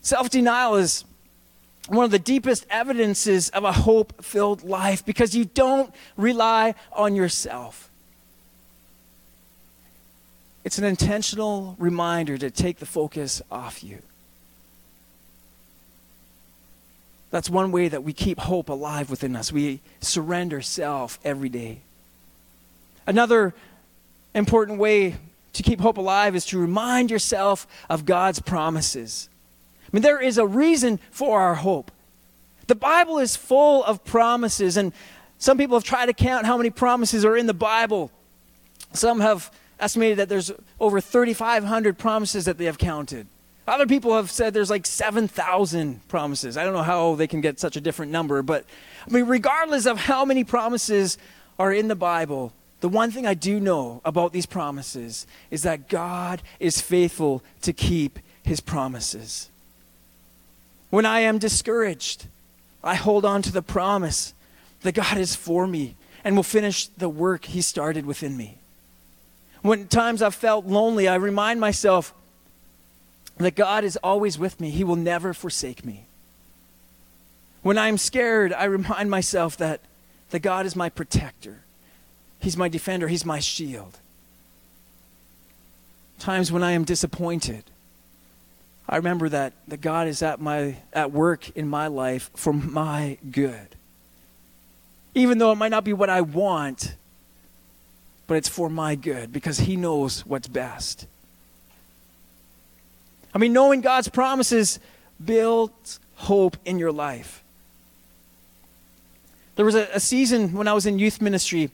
Self 0.00 0.30
denial 0.30 0.74
is 0.74 1.04
one 1.88 2.04
of 2.04 2.10
the 2.10 2.18
deepest 2.18 2.66
evidences 2.70 3.50
of 3.50 3.64
a 3.64 3.72
hope 3.72 4.24
filled 4.24 4.62
life 4.62 5.04
because 5.04 5.34
you 5.34 5.44
don't 5.44 5.92
rely 6.16 6.74
on 6.92 7.14
yourself. 7.14 7.90
It's 10.64 10.78
an 10.78 10.84
intentional 10.84 11.76
reminder 11.78 12.38
to 12.38 12.50
take 12.50 12.78
the 12.78 12.86
focus 12.86 13.42
off 13.50 13.84
you. 13.84 13.98
That's 17.30 17.50
one 17.50 17.70
way 17.70 17.88
that 17.88 18.02
we 18.02 18.12
keep 18.12 18.38
hope 18.38 18.68
alive 18.68 19.10
within 19.10 19.36
us. 19.36 19.52
We 19.52 19.80
surrender 20.00 20.62
self 20.62 21.18
every 21.24 21.48
day. 21.48 21.80
Another 23.06 23.54
important 24.34 24.78
way 24.78 25.16
to 25.52 25.62
keep 25.62 25.80
hope 25.80 25.98
alive 25.98 26.34
is 26.34 26.46
to 26.46 26.58
remind 26.58 27.10
yourself 27.10 27.66
of 27.90 28.06
God's 28.06 28.40
promises 28.40 29.28
mean, 29.94 30.02
there 30.02 30.20
is 30.20 30.38
a 30.38 30.46
reason 30.46 30.98
for 31.10 31.40
our 31.40 31.54
hope. 31.54 31.90
The 32.66 32.74
Bible 32.74 33.18
is 33.18 33.36
full 33.36 33.84
of 33.84 34.04
promises, 34.04 34.76
and 34.76 34.92
some 35.38 35.56
people 35.56 35.76
have 35.76 35.84
tried 35.84 36.06
to 36.06 36.12
count 36.12 36.46
how 36.46 36.56
many 36.56 36.70
promises 36.70 37.24
are 37.24 37.36
in 37.36 37.46
the 37.46 37.54
Bible. 37.54 38.10
Some 38.92 39.20
have 39.20 39.50
estimated 39.78 40.18
that 40.18 40.28
there's 40.28 40.50
over 40.80 41.00
3,500 41.00 41.98
promises 41.98 42.44
that 42.46 42.58
they 42.58 42.64
have 42.64 42.78
counted. 42.78 43.26
Other 43.66 43.86
people 43.86 44.14
have 44.14 44.30
said 44.30 44.52
there's 44.52 44.70
like 44.70 44.84
7,000 44.84 46.06
promises. 46.08 46.56
I 46.56 46.64
don't 46.64 46.74
know 46.74 46.82
how 46.82 47.14
they 47.14 47.26
can 47.26 47.40
get 47.40 47.58
such 47.58 47.76
a 47.76 47.80
different 47.80 48.12
number, 48.12 48.42
but 48.42 48.64
I 49.06 49.12
mean, 49.12 49.26
regardless 49.26 49.86
of 49.86 49.98
how 49.98 50.24
many 50.24 50.44
promises 50.44 51.18
are 51.58 51.72
in 51.72 51.88
the 51.88 51.94
Bible, 51.94 52.52
the 52.80 52.88
one 52.88 53.10
thing 53.10 53.26
I 53.26 53.34
do 53.34 53.60
know 53.60 54.02
about 54.04 54.32
these 54.32 54.44
promises 54.44 55.26
is 55.50 55.62
that 55.62 55.88
God 55.88 56.42
is 56.60 56.80
faithful 56.80 57.42
to 57.62 57.72
keep 57.72 58.18
his 58.42 58.60
promises. 58.60 59.50
When 60.94 61.06
I 61.06 61.22
am 61.22 61.38
discouraged, 61.38 62.28
I 62.84 62.94
hold 62.94 63.24
on 63.24 63.42
to 63.42 63.50
the 63.50 63.62
promise 63.62 64.32
that 64.82 64.92
God 64.92 65.18
is 65.18 65.34
for 65.34 65.66
me 65.66 65.96
and 66.22 66.36
will 66.36 66.44
finish 66.44 66.86
the 66.86 67.08
work 67.08 67.46
He 67.46 67.62
started 67.62 68.06
within 68.06 68.36
me. 68.36 68.58
When 69.60 69.88
times 69.88 70.22
I've 70.22 70.36
felt 70.36 70.66
lonely, 70.66 71.08
I 71.08 71.16
remind 71.16 71.58
myself 71.58 72.14
that 73.38 73.56
God 73.56 73.82
is 73.82 73.96
always 74.04 74.38
with 74.38 74.60
me, 74.60 74.70
He 74.70 74.84
will 74.84 74.94
never 74.94 75.34
forsake 75.34 75.84
me. 75.84 76.06
When 77.62 77.76
I'm 77.76 77.98
scared, 77.98 78.52
I 78.52 78.66
remind 78.66 79.10
myself 79.10 79.56
that, 79.56 79.80
that 80.30 80.42
God 80.42 80.64
is 80.64 80.76
my 80.76 80.90
protector, 80.90 81.62
He's 82.38 82.56
my 82.56 82.68
defender, 82.68 83.08
He's 83.08 83.24
my 83.24 83.40
shield. 83.40 83.98
Times 86.20 86.52
when 86.52 86.62
I 86.62 86.70
am 86.70 86.84
disappointed, 86.84 87.64
I 88.88 88.96
remember 88.96 89.28
that, 89.30 89.54
that 89.68 89.80
God 89.80 90.08
is 90.08 90.22
at, 90.22 90.40
my, 90.40 90.76
at 90.92 91.10
work 91.10 91.50
in 91.56 91.68
my 91.68 91.86
life 91.86 92.30
for 92.34 92.52
my 92.52 93.18
good. 93.30 93.68
Even 95.14 95.38
though 95.38 95.52
it 95.52 95.56
might 95.56 95.70
not 95.70 95.84
be 95.84 95.92
what 95.92 96.10
I 96.10 96.20
want, 96.20 96.94
but 98.26 98.36
it's 98.36 98.48
for 98.48 98.68
my 98.68 98.94
good 98.94 99.32
because 99.32 99.60
He 99.60 99.76
knows 99.76 100.26
what's 100.26 100.48
best. 100.48 101.06
I 103.34 103.38
mean, 103.38 103.52
knowing 103.52 103.80
God's 103.80 104.08
promises 104.08 104.78
builds 105.24 105.98
hope 106.16 106.56
in 106.64 106.78
your 106.78 106.92
life. 106.92 107.42
There 109.56 109.64
was 109.64 109.74
a, 109.74 109.88
a, 109.94 110.00
season 110.00 110.52
when 110.52 110.68
I 110.68 110.72
was 110.72 110.86
in 110.86 110.98
youth 110.98 111.20
ministry 111.20 111.70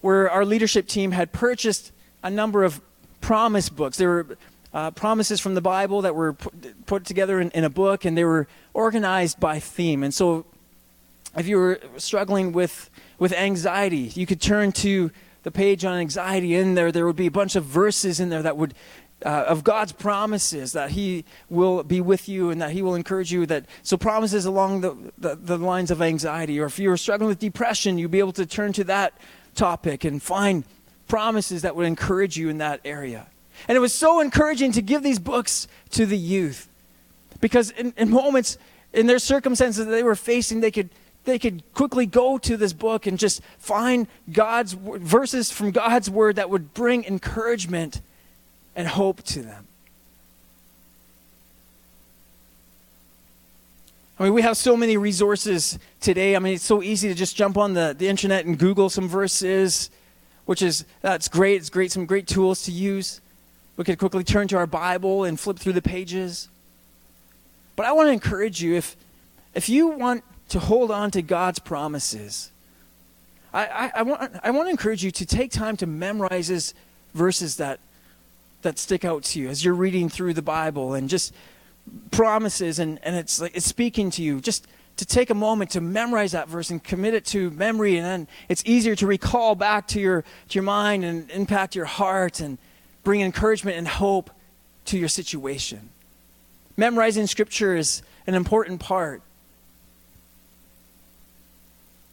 where 0.00 0.30
our 0.30 0.44
leadership 0.44 0.88
team 0.88 1.12
had 1.12 1.32
purchased 1.32 1.92
a 2.22 2.30
number 2.30 2.64
of 2.64 2.80
promise 3.20 3.68
books. 3.68 3.96
There 3.98 4.08
were 4.08 4.36
uh, 4.74 4.90
promises 4.90 5.40
from 5.40 5.54
the 5.54 5.60
Bible 5.60 6.02
that 6.02 6.14
were 6.14 6.32
put, 6.32 6.86
put 6.86 7.04
together 7.04 7.40
in, 7.40 7.50
in, 7.50 7.64
a 7.64 7.70
book, 7.70 8.04
and 8.04 8.16
they 8.16 8.24
were 8.24 8.46
organized 8.74 9.38
by 9.38 9.58
theme. 9.58 10.02
And 10.02 10.14
so, 10.14 10.46
if 11.36 11.46
you 11.46 11.56
were 11.56 11.80
struggling 11.96 12.52
with, 12.52 12.90
with 13.18 13.32
anxiety, 13.32 14.12
you 14.14 14.26
could 14.26 14.40
turn 14.40 14.72
to 14.72 15.10
the 15.42 15.50
page 15.50 15.84
on 15.84 15.98
anxiety. 15.98 16.54
In 16.54 16.74
there, 16.74 16.92
there 16.92 17.06
would 17.06 17.16
be 17.16 17.26
a 17.26 17.30
bunch 17.30 17.56
of 17.56 17.64
verses 17.64 18.20
in 18.20 18.28
there 18.28 18.42
that 18.42 18.56
would 18.56 18.74
uh, 19.24 19.44
of 19.46 19.62
God's 19.62 19.92
promises 19.92 20.72
that 20.72 20.90
He 20.90 21.24
will 21.48 21.82
be 21.82 22.00
with 22.00 22.28
you 22.28 22.50
and 22.50 22.60
that 22.60 22.72
He 22.72 22.82
will 22.82 22.94
encourage 22.94 23.32
you. 23.32 23.46
That 23.46 23.66
so 23.82 23.96
promises 23.96 24.44
along 24.44 24.80
the, 24.80 24.96
the, 25.18 25.36
the 25.36 25.58
lines 25.58 25.90
of 25.90 26.02
anxiety, 26.02 26.58
or 26.58 26.66
if 26.66 26.78
you 26.78 26.88
were 26.88 26.96
struggling 26.96 27.28
with 27.28 27.38
depression, 27.38 27.98
you'd 27.98 28.10
be 28.10 28.18
able 28.18 28.32
to 28.32 28.46
turn 28.46 28.72
to 28.74 28.84
that 28.84 29.14
topic 29.54 30.04
and 30.04 30.22
find 30.22 30.64
promises 31.08 31.62
that 31.62 31.76
would 31.76 31.86
encourage 31.86 32.36
you 32.36 32.48
in 32.48 32.58
that 32.58 32.80
area. 32.84 33.26
And 33.68 33.76
it 33.76 33.80
was 33.80 33.92
so 33.92 34.20
encouraging 34.20 34.72
to 34.72 34.82
give 34.82 35.02
these 35.02 35.18
books 35.18 35.68
to 35.90 36.06
the 36.06 36.16
youth 36.18 36.68
because 37.40 37.70
in, 37.72 37.92
in 37.96 38.10
moments, 38.10 38.56
in 38.92 39.06
their 39.06 39.18
circumstances 39.18 39.84
that 39.84 39.90
they 39.90 40.02
were 40.02 40.14
facing, 40.14 40.60
they 40.60 40.70
could 40.70 40.90
they 41.24 41.38
could 41.38 41.62
quickly 41.72 42.04
go 42.04 42.36
to 42.38 42.56
this 42.56 42.72
book 42.72 43.06
and 43.06 43.18
just 43.18 43.42
find 43.58 44.08
God's 44.32 44.72
verses 44.72 45.52
from 45.52 45.70
God's 45.70 46.10
word 46.10 46.36
that 46.36 46.50
would 46.50 46.74
bring 46.74 47.04
encouragement 47.04 48.00
and 48.74 48.88
hope 48.88 49.22
to 49.24 49.42
them. 49.42 49.68
I 54.18 54.24
mean, 54.24 54.34
we 54.34 54.42
have 54.42 54.56
so 54.56 54.76
many 54.76 54.96
resources 54.96 55.78
today. 56.00 56.36
I 56.36 56.38
mean, 56.38 56.54
it's 56.54 56.64
so 56.64 56.82
easy 56.82 57.08
to 57.08 57.14
just 57.14 57.36
jump 57.36 57.56
on 57.56 57.74
the, 57.74 57.94
the 57.96 58.08
internet 58.08 58.44
and 58.44 58.58
Google 58.58 58.88
some 58.88 59.08
verses, 59.08 59.90
which 60.44 60.62
is, 60.62 60.84
that's 61.00 61.28
great. 61.28 61.56
It's 61.60 61.70
great, 61.70 61.92
some 61.92 62.06
great 62.06 62.26
tools 62.26 62.62
to 62.64 62.72
use. 62.72 63.20
We 63.76 63.84
could 63.84 63.98
quickly 63.98 64.24
turn 64.24 64.48
to 64.48 64.56
our 64.56 64.66
Bible 64.66 65.24
and 65.24 65.38
flip 65.38 65.58
through 65.58 65.72
the 65.72 65.82
pages. 65.82 66.48
But 67.74 67.86
I 67.86 67.92
want 67.92 68.08
to 68.08 68.12
encourage 68.12 68.62
you 68.62 68.74
if, 68.74 68.96
if 69.54 69.68
you 69.68 69.88
want 69.88 70.24
to 70.50 70.58
hold 70.58 70.90
on 70.90 71.10
to 71.12 71.22
God's 71.22 71.58
promises, 71.58 72.50
I, 73.52 73.66
I, 73.66 73.92
I, 73.96 74.02
want, 74.02 74.32
I 74.42 74.50
want 74.50 74.66
to 74.66 74.70
encourage 74.70 75.04
you 75.04 75.10
to 75.10 75.26
take 75.26 75.50
time 75.50 75.76
to 75.78 75.86
memorize 75.86 76.74
verses 77.14 77.56
that, 77.56 77.80
that 78.62 78.78
stick 78.78 79.04
out 79.04 79.24
to 79.24 79.40
you 79.40 79.48
as 79.48 79.64
you're 79.64 79.74
reading 79.74 80.08
through 80.08 80.34
the 80.34 80.42
Bible 80.42 80.94
and 80.94 81.08
just 81.08 81.34
promises 82.10 82.78
and, 82.78 82.98
and 83.02 83.16
it's 83.16 83.40
like 83.40 83.56
it's 83.56 83.66
speaking 83.66 84.10
to 84.12 84.22
you. 84.22 84.40
Just 84.40 84.66
to 84.96 85.06
take 85.06 85.30
a 85.30 85.34
moment 85.34 85.70
to 85.70 85.80
memorize 85.80 86.32
that 86.32 86.48
verse 86.48 86.70
and 86.70 86.82
commit 86.82 87.14
it 87.14 87.24
to 87.24 87.50
memory 87.50 87.96
and 87.96 88.06
then 88.06 88.28
it's 88.48 88.62
easier 88.66 88.94
to 88.94 89.06
recall 89.06 89.54
back 89.54 89.88
to 89.88 90.00
your 90.00 90.22
to 90.48 90.54
your 90.54 90.62
mind 90.62 91.04
and 91.04 91.30
impact 91.30 91.74
your 91.74 91.86
heart 91.86 92.40
and 92.40 92.58
bring 93.02 93.20
encouragement 93.20 93.76
and 93.76 93.88
hope 93.88 94.30
to 94.86 94.98
your 94.98 95.08
situation. 95.08 95.90
Memorizing 96.76 97.26
scripture 97.26 97.76
is 97.76 98.02
an 98.26 98.34
important 98.34 98.80
part 98.80 99.22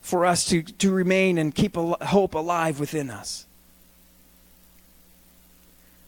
for 0.01 0.25
us 0.25 0.45
to, 0.45 0.63
to 0.63 0.91
remain 0.91 1.37
and 1.37 1.53
keep 1.53 1.75
hope 1.75 2.33
alive 2.33 2.79
within 2.79 3.09
us. 3.09 3.45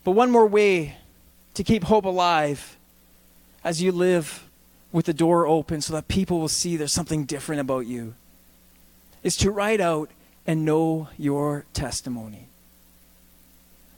But 0.04 0.12
one 0.12 0.32
more 0.32 0.48
way 0.48 0.98
to 1.54 1.64
keep 1.64 1.84
hope 1.84 2.06
alive 2.06 2.78
as 3.64 3.82
you 3.82 3.92
live 3.92 4.50
with 4.92 5.06
the 5.06 5.14
door 5.14 5.46
open 5.46 5.82
so 5.82 5.94
that 5.94 6.08
people 6.08 6.40
will 6.40 6.48
see 6.48 6.76
there's 6.76 6.92
something 6.92 7.26
different 7.26 7.62
about 7.62 7.86
you 7.86 8.16
is 9.24 9.38
to 9.38 9.52
write 9.52 9.80
out 9.80 10.10
and 10.48 10.66
know 10.66 11.08
your 11.18 11.66
testimony. 11.74 12.48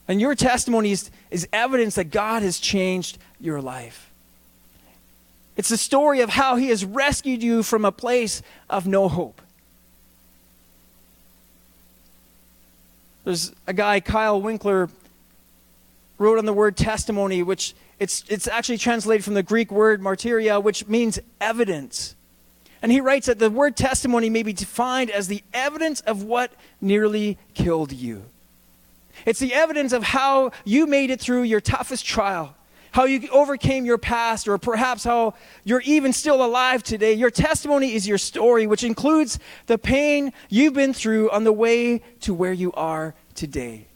And 0.08 0.20
your 0.20 0.36
testimony 0.36 0.92
is, 0.92 1.10
is 1.32 1.48
evidence 1.54 1.96
that 1.96 2.06
God 2.06 2.42
has 2.44 2.60
changed 2.60 3.18
your 3.39 3.62
life. 3.62 4.12
It's 5.56 5.70
the 5.70 5.78
story 5.78 6.22
of 6.22 6.30
how 6.30 6.56
He 6.56 6.70
has 6.70 6.84
rescued 6.84 7.44
you 7.44 7.63
from 7.63 7.86
a 7.86 7.92
place 7.92 8.42
of 8.70 8.88
no 8.88 9.08
hope. 9.08 9.42
There's 13.24 13.54
a 13.68 13.74
guy, 13.74 14.00
Kyle 14.00 14.42
Winkler, 14.42 14.89
wrote 16.18 16.38
on 16.38 16.46
the 16.46 16.54
word 16.54 16.76
testimony, 16.76 17.42
which 17.42 17.74
it's, 18.00 18.24
it's 18.28 18.48
actually 18.48 18.78
translated 18.80 19.24
from 19.24 19.34
the 19.34 19.44
Greek 19.44 19.72
word 19.72 20.02
martyria, 20.02 20.62
which 20.62 20.88
means 20.88 21.20
evidence. 21.39 22.16
And 22.82 22.92
he 22.92 23.00
writes 23.00 23.28
that 23.28 23.39
the 23.39 23.50
word 23.50 23.78
testimony 23.78 24.30
may 24.30 24.44
be 24.44 24.52
defined 24.52 25.10
as 25.10 25.28
the 25.28 25.42
evidence 25.54 26.02
of 26.02 26.24
what 26.24 26.52
nearly 26.82 27.38
killed 27.54 27.94
you. 27.94 28.26
It's 29.26 29.39
the 29.39 29.54
evidence 29.54 29.93
of 29.93 30.04
how 30.04 30.52
you 30.65 30.88
made 30.88 31.10
it 31.10 31.19
through 31.19 31.43
your 31.43 31.62
toughest 31.62 32.06
trial, 32.06 32.56
how 32.91 33.06
you 33.06 33.28
overcame 33.30 33.86
your 33.86 33.97
past, 33.97 34.47
or 34.47 34.58
perhaps 34.58 35.04
how 35.04 35.34
you're 35.63 35.82
even 35.82 36.13
still 36.13 36.43
alive 36.43 36.84
today. 36.84 37.13
Your 37.13 37.32
testimony 37.32 37.93
is 37.93 38.08
your 38.08 38.17
story, 38.17 38.67
which 38.67 38.84
includes 38.84 39.39
the 39.67 39.78
pain 39.78 40.34
you've 40.49 40.73
been 40.73 40.93
through 40.93 41.32
on 41.32 41.43
the 41.43 41.54
way 41.54 42.02
to 42.21 42.34
where 42.34 42.54
you 42.54 42.71
are 42.73 43.15
today. 43.34 43.88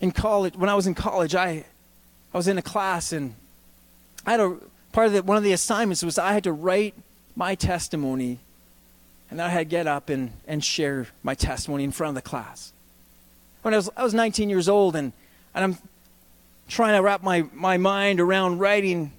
In 0.00 0.10
college, 0.10 0.56
when 0.56 0.68
I 0.68 0.74
was 0.74 0.88
in 0.88 0.94
college, 0.94 1.34
I, 1.34 1.64
I 2.34 2.36
was 2.36 2.48
in 2.48 2.58
a 2.58 2.62
class 2.62 3.12
and 3.12 3.34
I 4.26 4.32
had 4.32 4.40
a 4.40 4.56
part 4.92 5.06
of 5.06 5.12
the, 5.12 5.22
one 5.22 5.36
of 5.36 5.44
the 5.44 5.52
assignments 5.52 6.02
was 6.02 6.18
I 6.18 6.32
had 6.32 6.44
to 6.44 6.52
write 6.52 6.94
my 7.36 7.54
testimony, 7.54 8.38
and 9.30 9.38
then 9.38 9.46
I 9.46 9.50
had 9.50 9.58
to 9.60 9.64
get 9.64 9.86
up 9.86 10.08
and, 10.08 10.32
and 10.46 10.62
share 10.62 11.06
my 11.22 11.34
testimony 11.34 11.84
in 11.84 11.92
front 11.92 12.16
of 12.16 12.22
the 12.22 12.28
class. 12.28 12.72
When 13.62 13.74
I 13.74 13.76
was, 13.76 13.90
I 13.96 14.02
was 14.02 14.14
19 14.14 14.50
years 14.50 14.68
old, 14.68 14.96
and, 14.96 15.12
and 15.54 15.64
I'm 15.64 15.78
trying 16.68 16.96
to 16.96 17.02
wrap 17.02 17.22
my, 17.22 17.44
my 17.52 17.76
mind 17.76 18.20
around 18.20 18.58
writing 18.58 19.12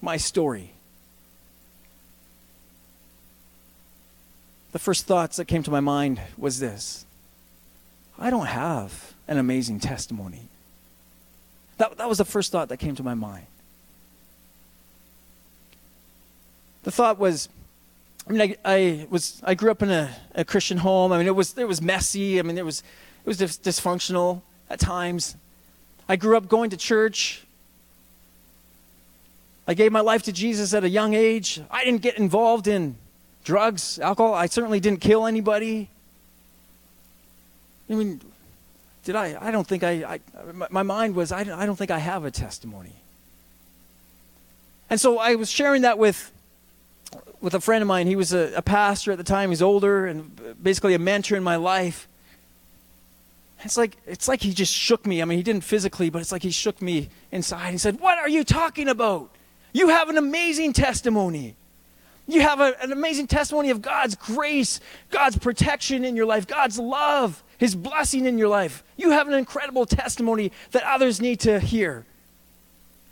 my 0.00 0.16
story. 0.16 0.72
The 4.72 4.78
first 4.78 5.06
thoughts 5.06 5.38
that 5.38 5.46
came 5.46 5.62
to 5.64 5.70
my 5.70 5.80
mind 5.80 6.20
was 6.36 6.60
this 6.60 7.04
I 8.18 8.30
don't 8.30 8.46
have 8.46 9.14
an 9.26 9.38
amazing 9.38 9.80
testimony. 9.80 10.48
That, 11.78 11.96
that 11.98 12.08
was 12.08 12.18
the 12.18 12.24
first 12.24 12.50
thought 12.52 12.68
that 12.70 12.78
came 12.78 12.96
to 12.96 13.02
my 13.02 13.14
mind. 13.14 13.46
The 16.88 16.92
thought 16.92 17.18
was, 17.18 17.50
I 18.26 18.32
mean, 18.32 18.40
I, 18.40 18.56
I 18.64 19.06
was 19.10 19.42
I 19.44 19.52
grew 19.54 19.70
up 19.70 19.82
in 19.82 19.90
a, 19.90 20.10
a, 20.34 20.42
Christian 20.42 20.78
home. 20.78 21.12
I 21.12 21.18
mean, 21.18 21.26
it 21.26 21.36
was 21.36 21.58
it 21.58 21.68
was 21.68 21.82
messy. 21.82 22.38
I 22.38 22.42
mean, 22.42 22.56
it 22.56 22.64
was 22.64 22.82
it 23.26 23.28
was 23.28 23.36
dysfunctional 23.36 24.40
at 24.70 24.80
times. 24.80 25.36
I 26.08 26.16
grew 26.16 26.34
up 26.34 26.48
going 26.48 26.70
to 26.70 26.78
church. 26.78 27.44
I 29.66 29.74
gave 29.74 29.92
my 29.92 30.00
life 30.00 30.22
to 30.22 30.32
Jesus 30.32 30.72
at 30.72 30.82
a 30.82 30.88
young 30.88 31.12
age. 31.12 31.60
I 31.70 31.84
didn't 31.84 32.00
get 32.00 32.16
involved 32.16 32.66
in 32.66 32.96
drugs, 33.44 33.98
alcohol. 33.98 34.32
I 34.32 34.46
certainly 34.46 34.80
didn't 34.80 35.02
kill 35.02 35.26
anybody. 35.26 35.90
I 37.90 37.92
mean, 37.96 38.22
did 39.04 39.14
I? 39.14 39.36
I 39.38 39.50
don't 39.50 39.66
think 39.66 39.84
I. 39.84 39.90
I 40.14 40.20
my 40.70 40.82
mind 40.82 41.14
was 41.14 41.32
I. 41.32 41.40
I 41.40 41.66
don't 41.66 41.76
think 41.76 41.90
I 41.90 41.98
have 41.98 42.24
a 42.24 42.30
testimony. 42.30 42.94
And 44.88 44.98
so 44.98 45.18
I 45.18 45.34
was 45.34 45.50
sharing 45.50 45.82
that 45.82 45.98
with 45.98 46.32
with 47.40 47.54
a 47.54 47.60
friend 47.60 47.82
of 47.82 47.88
mine. 47.88 48.06
He 48.06 48.16
was 48.16 48.32
a, 48.32 48.52
a 48.56 48.62
pastor 48.62 49.12
at 49.12 49.18
the 49.18 49.24
time. 49.24 49.50
He's 49.50 49.62
older 49.62 50.06
and 50.06 50.62
basically 50.62 50.94
a 50.94 50.98
mentor 50.98 51.36
in 51.36 51.42
my 51.42 51.56
life. 51.56 52.08
It's 53.64 53.76
like, 53.76 53.96
it's 54.06 54.28
like 54.28 54.42
he 54.42 54.52
just 54.52 54.72
shook 54.72 55.06
me. 55.06 55.20
I 55.20 55.24
mean, 55.24 55.38
he 55.38 55.42
didn't 55.42 55.64
physically, 55.64 56.10
but 56.10 56.20
it's 56.20 56.30
like 56.30 56.42
he 56.42 56.50
shook 56.50 56.80
me 56.80 57.08
inside. 57.32 57.72
He 57.72 57.78
said, 57.78 57.98
What 58.00 58.18
are 58.18 58.28
you 58.28 58.44
talking 58.44 58.88
about? 58.88 59.30
You 59.72 59.88
have 59.88 60.08
an 60.08 60.16
amazing 60.16 60.72
testimony. 60.72 61.56
You 62.26 62.42
have 62.42 62.60
a, 62.60 62.74
an 62.82 62.92
amazing 62.92 63.26
testimony 63.26 63.70
of 63.70 63.80
God's 63.80 64.14
grace, 64.14 64.80
God's 65.10 65.38
protection 65.38 66.04
in 66.04 66.14
your 66.14 66.26
life, 66.26 66.46
God's 66.46 66.78
love, 66.78 67.42
His 67.56 67.74
blessing 67.74 68.26
in 68.26 68.38
your 68.38 68.48
life. 68.48 68.84
You 68.96 69.10
have 69.10 69.26
an 69.28 69.34
incredible 69.34 69.86
testimony 69.86 70.52
that 70.72 70.82
others 70.84 71.20
need 71.20 71.40
to 71.40 71.58
hear. 71.58 72.04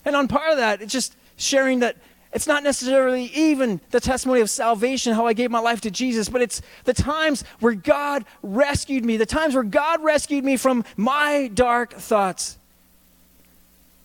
And 0.05 0.15
on 0.15 0.29
part 0.29 0.51
of 0.53 0.59
that, 0.59 0.83
it's 0.83 0.93
just 0.93 1.17
sharing 1.37 1.81
that 1.81 1.97
it's 2.33 2.47
not 2.47 2.63
necessarily 2.63 3.25
even 3.35 3.81
the 3.91 4.01
testimony 4.01 4.41
of 4.41 4.51
salvation, 4.51 5.15
how 5.15 5.27
I 5.27 5.33
gave 5.33 5.51
my 5.51 5.59
life 5.59 5.81
to 5.83 5.91
Jesus, 5.91 6.29
but 6.29 6.43
it's 6.43 6.61
the 6.85 6.95
times 6.95 7.45
where 7.61 7.75
God 7.75 8.25
rescued 8.43 9.05
me, 9.05 9.17
the 9.17 9.27
times 9.27 9.55
where 9.55 9.65
God 9.65 10.03
rescued 10.03 10.45
me 10.45 10.57
from 10.57 10.85
my 10.97 11.51
dark 11.53 11.95
thoughts, 11.95 12.59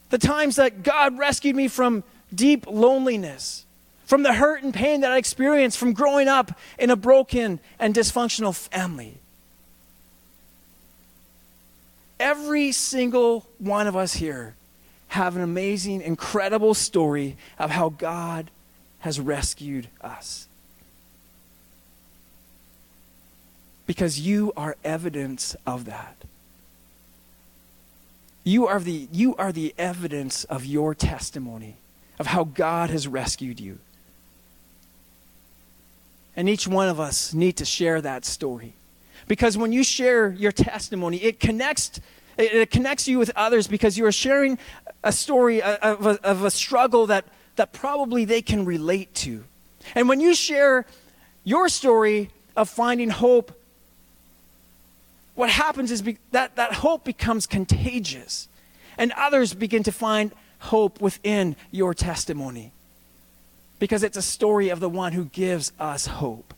the 0.10 0.18
times 0.18 0.56
that 0.58 0.84
God 0.84 1.18
rescued 1.18 1.56
me 1.56 1.68
from 1.68 2.04
deep 2.34 2.66
loneliness 2.68 3.66
from 4.12 4.24
the 4.24 4.34
hurt 4.34 4.62
and 4.62 4.74
pain 4.74 5.00
that 5.00 5.12
I 5.14 5.18
experienced 5.18 5.78
from 5.78 5.94
growing 5.94 6.28
up 6.28 6.52
in 6.78 6.90
a 6.90 6.98
broken 6.98 7.62
and 7.80 7.96
dysfunctional 7.96 8.54
family. 8.54 9.18
Every 12.20 12.74
single 12.74 13.48
one 13.58 13.88
of 13.88 13.96
us 13.96 14.12
here 14.12 14.56
have 15.12 15.36
an 15.36 15.41
amazing, 15.41 16.02
incredible 16.02 16.74
story 16.74 17.36
of 17.60 17.69
how 17.69 17.89
God 17.89 18.50
has 19.00 19.19
rescued 19.19 19.89
us. 20.00 20.47
Because 23.86 24.19
you 24.19 24.54
are 24.56 24.78
evidence 24.84 25.56
of 25.65 25.86
that. 25.86 26.15
You 28.43 28.67
are 28.67 28.80
the, 28.80 29.10
you 29.12 29.36
are 29.36 29.52
the 29.52 29.74
evidence 29.78 30.45
of 30.45 30.65
your 30.65 30.95
testimony, 30.95 31.76
of 32.17 32.28
how 32.28 32.45
God 32.45 32.89
has 32.89 33.08
rescued 33.08 33.60
you. 33.60 33.80
And 36.38 36.47
each 36.47 36.67
one 36.67 36.88
of 36.88 37.02
us 37.02 37.34
need 37.34 37.58
to 37.58 37.65
share 37.65 38.00
that 38.00 38.24
story. 38.24 38.74
Because 39.28 39.58
when 39.58 39.74
you 39.74 39.84
share 39.84 40.32
your 40.32 40.52
testimony, 40.52 41.17
it 41.17 41.39
connects, 41.39 42.00
it 42.38 42.71
connects 42.71 43.08
you 43.08 43.19
with 43.19 43.32
others 43.36 43.67
because 43.67 43.97
you 43.97 44.06
are 44.06 44.12
sharing 44.12 44.58
a 45.04 45.12
story 45.12 45.62
of 45.62 46.06
a, 46.06 46.20
of 46.24 46.44
a 46.44 46.52
struggle 46.52 47.08
that, 47.08 47.26
that 47.56 47.74
probably 47.74 48.26
they 48.26 48.42
can 48.42 48.66
relate 48.66 49.14
to. 49.16 49.44
And 49.96 50.08
when 50.08 50.20
you 50.20 50.36
share 50.36 50.86
your 51.44 51.70
story 51.70 52.30
of 52.56 52.70
finding 52.70 53.10
hope, 53.10 53.58
what 55.36 55.50
happens 55.50 55.92
is 55.92 56.02
be, 56.02 56.18
that, 56.32 56.56
that 56.56 56.74
hope 56.74 57.04
becomes 57.04 57.48
contagious. 57.48 58.48
And 58.98 59.12
others 59.14 59.54
begin 59.54 59.84
to 59.84 59.92
find 59.92 60.32
hope 60.60 61.02
within 61.02 61.56
your 61.72 61.94
testimony 61.94 62.72
because 63.80 64.04
it's 64.04 64.18
a 64.18 64.22
story 64.22 64.70
of 64.70 64.80
the 64.80 64.90
one 64.90 65.14
who 65.14 65.26
gives 65.26 65.72
us 65.80 66.06
hope. 66.06 66.54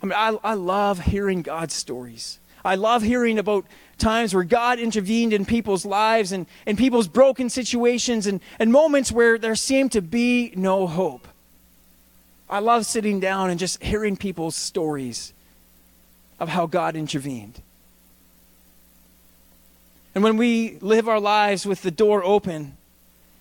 I 0.00 0.06
mean, 0.06 0.14
I, 0.14 0.38
I 0.44 0.54
love 0.54 1.00
hearing 1.00 1.42
God's 1.42 1.74
stories. 1.74 2.38
I 2.64 2.76
love 2.76 3.02
hearing 3.02 3.38
about 3.38 3.64
times 3.98 4.34
where 4.34 4.44
God 4.44 4.78
intervened 4.78 5.32
in 5.32 5.44
people's 5.44 5.84
lives 5.84 6.32
and 6.32 6.46
in 6.66 6.76
people's 6.76 7.08
broken 7.08 7.48
situations 7.48 8.26
and, 8.26 8.40
and 8.58 8.70
moments 8.70 9.10
where 9.10 9.38
there 9.38 9.54
seemed 9.54 9.92
to 9.92 10.02
be 10.02 10.52
no 10.56 10.86
hope. 10.86 11.26
I 12.48 12.60
love 12.60 12.86
sitting 12.86 13.20
down 13.20 13.50
and 13.50 13.58
just 13.58 13.82
hearing 13.82 14.16
people's 14.16 14.54
stories 14.54 15.32
of 16.38 16.48
how 16.48 16.66
God 16.66 16.94
intervened. 16.94 17.60
And 20.14 20.22
when 20.22 20.36
we 20.36 20.78
live 20.80 21.08
our 21.08 21.20
lives 21.20 21.66
with 21.66 21.82
the 21.82 21.90
door 21.90 22.22
open, 22.24 22.76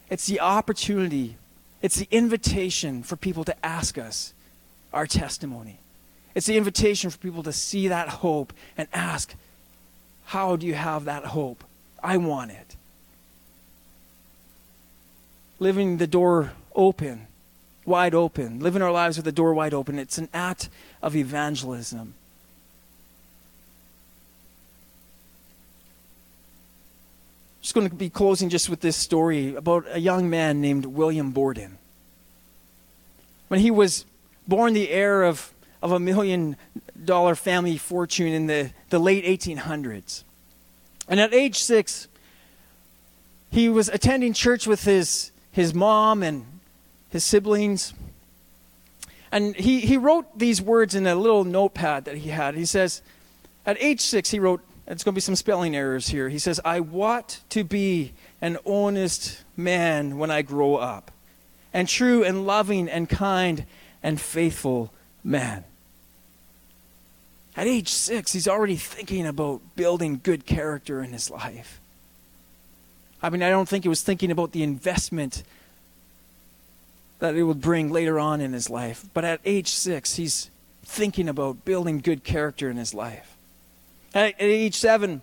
it's 0.09 0.27
the 0.27 0.39
opportunity 0.39 1.37
it's 1.85 1.97
the 1.97 2.07
invitation 2.09 3.03
for 3.03 3.15
people 3.15 3.43
to 3.43 3.55
ask 3.63 3.99
us 3.99 4.33
our 4.91 5.05
testimony. 5.05 5.77
It's 6.33 6.47
the 6.47 6.57
invitation 6.57 7.11
for 7.11 7.19
people 7.19 7.43
to 7.43 7.53
see 7.53 7.89
that 7.89 8.09
hope 8.09 8.53
and 8.75 8.87
ask, 8.91 9.35
How 10.25 10.55
do 10.55 10.65
you 10.65 10.73
have 10.73 11.05
that 11.05 11.25
hope? 11.25 11.63
I 12.03 12.17
want 12.17 12.51
it. 12.51 12.75
Living 15.59 15.97
the 15.97 16.07
door 16.07 16.51
open, 16.75 17.27
wide 17.85 18.13
open, 18.13 18.59
living 18.59 18.81
our 18.81 18.91
lives 18.91 19.17
with 19.17 19.25
the 19.25 19.31
door 19.31 19.53
wide 19.53 19.73
open, 19.73 19.97
it's 19.97 20.17
an 20.17 20.29
act 20.33 20.69
of 21.01 21.15
evangelism. 21.15 22.15
just 27.65 27.73
going 27.73 27.89
to 27.89 27.95
be 27.95 28.11
closing 28.11 28.47
just 28.47 28.69
with 28.69 28.81
this 28.81 28.95
story 28.95 29.55
about 29.55 29.87
a 29.89 29.99
young 29.99 30.29
man 30.29 30.61
named 30.61 30.85
William 30.85 31.31
Borden. 31.31 31.79
When 33.47 33.59
he 33.59 33.71
was 33.71 34.05
born 34.47 34.73
the 34.73 34.91
heir 34.91 35.23
of, 35.23 35.51
of 35.81 35.91
a 35.91 35.99
million 35.99 36.57
dollar 37.03 37.35
family 37.35 37.77
fortune 37.77 38.27
in 38.27 38.47
the, 38.47 38.71
the 38.89 38.99
late 38.99 39.25
1800s. 39.25 40.23
And 41.07 41.19
at 41.19 41.33
age 41.33 41.57
six, 41.57 42.07
he 43.51 43.69
was 43.69 43.89
attending 43.89 44.33
church 44.33 44.67
with 44.67 44.83
his, 44.83 45.31
his 45.51 45.73
mom 45.73 46.23
and 46.23 46.45
his 47.09 47.23
siblings. 47.23 47.93
And 49.31 49.55
he, 49.55 49.81
he 49.81 49.97
wrote 49.97 50.37
these 50.37 50.61
words 50.61 50.95
in 50.95 51.05
a 51.05 51.15
little 51.15 51.43
notepad 51.43 52.05
that 52.05 52.17
he 52.17 52.29
had. 52.29 52.55
He 52.55 52.65
says, 52.65 53.01
at 53.65 53.81
age 53.81 54.01
six, 54.01 54.31
he 54.31 54.39
wrote, 54.39 54.61
it's 54.87 55.03
going 55.03 55.13
to 55.13 55.15
be 55.15 55.21
some 55.21 55.35
spelling 55.35 55.75
errors 55.75 56.09
here. 56.09 56.29
He 56.29 56.39
says, 56.39 56.59
I 56.63 56.79
want 56.79 57.41
to 57.49 57.63
be 57.63 58.13
an 58.41 58.57
honest 58.65 59.43
man 59.57 60.17
when 60.17 60.29
I 60.29 60.41
grow 60.41 60.75
up, 60.75 61.11
and 61.73 61.87
true 61.87 62.23
and 62.23 62.45
loving 62.45 62.87
and 62.87 63.09
kind 63.09 63.65
and 64.03 64.21
faithful 64.21 64.91
man. 65.25 65.63
At 67.57 67.67
age 67.67 67.89
six, 67.89 68.33
he's 68.33 68.47
already 68.47 68.75
thinking 68.75 69.25
about 69.25 69.61
building 69.75 70.19
good 70.21 70.45
character 70.45 71.01
in 71.01 71.11
his 71.11 71.29
life. 71.29 71.79
I 73.23 73.29
mean, 73.29 73.41
I 73.41 73.49
don't 73.49 73.67
think 73.67 73.85
he 73.85 73.89
was 73.89 74.03
thinking 74.03 74.29
about 74.29 74.51
the 74.51 74.61
investment 74.61 75.43
that 77.19 77.35
it 77.35 77.43
would 77.43 77.61
bring 77.61 77.91
later 77.91 78.19
on 78.19 78.41
in 78.41 78.53
his 78.53 78.69
life. 78.69 79.05
But 79.13 79.23
at 79.23 79.39
age 79.45 79.69
six, 79.69 80.15
he's 80.15 80.49
thinking 80.83 81.29
about 81.29 81.65
building 81.65 81.99
good 81.99 82.23
character 82.23 82.69
in 82.69 82.77
his 82.77 82.93
life. 82.93 83.35
At, 84.13 84.35
age 84.39 84.75
seven, 84.75 85.21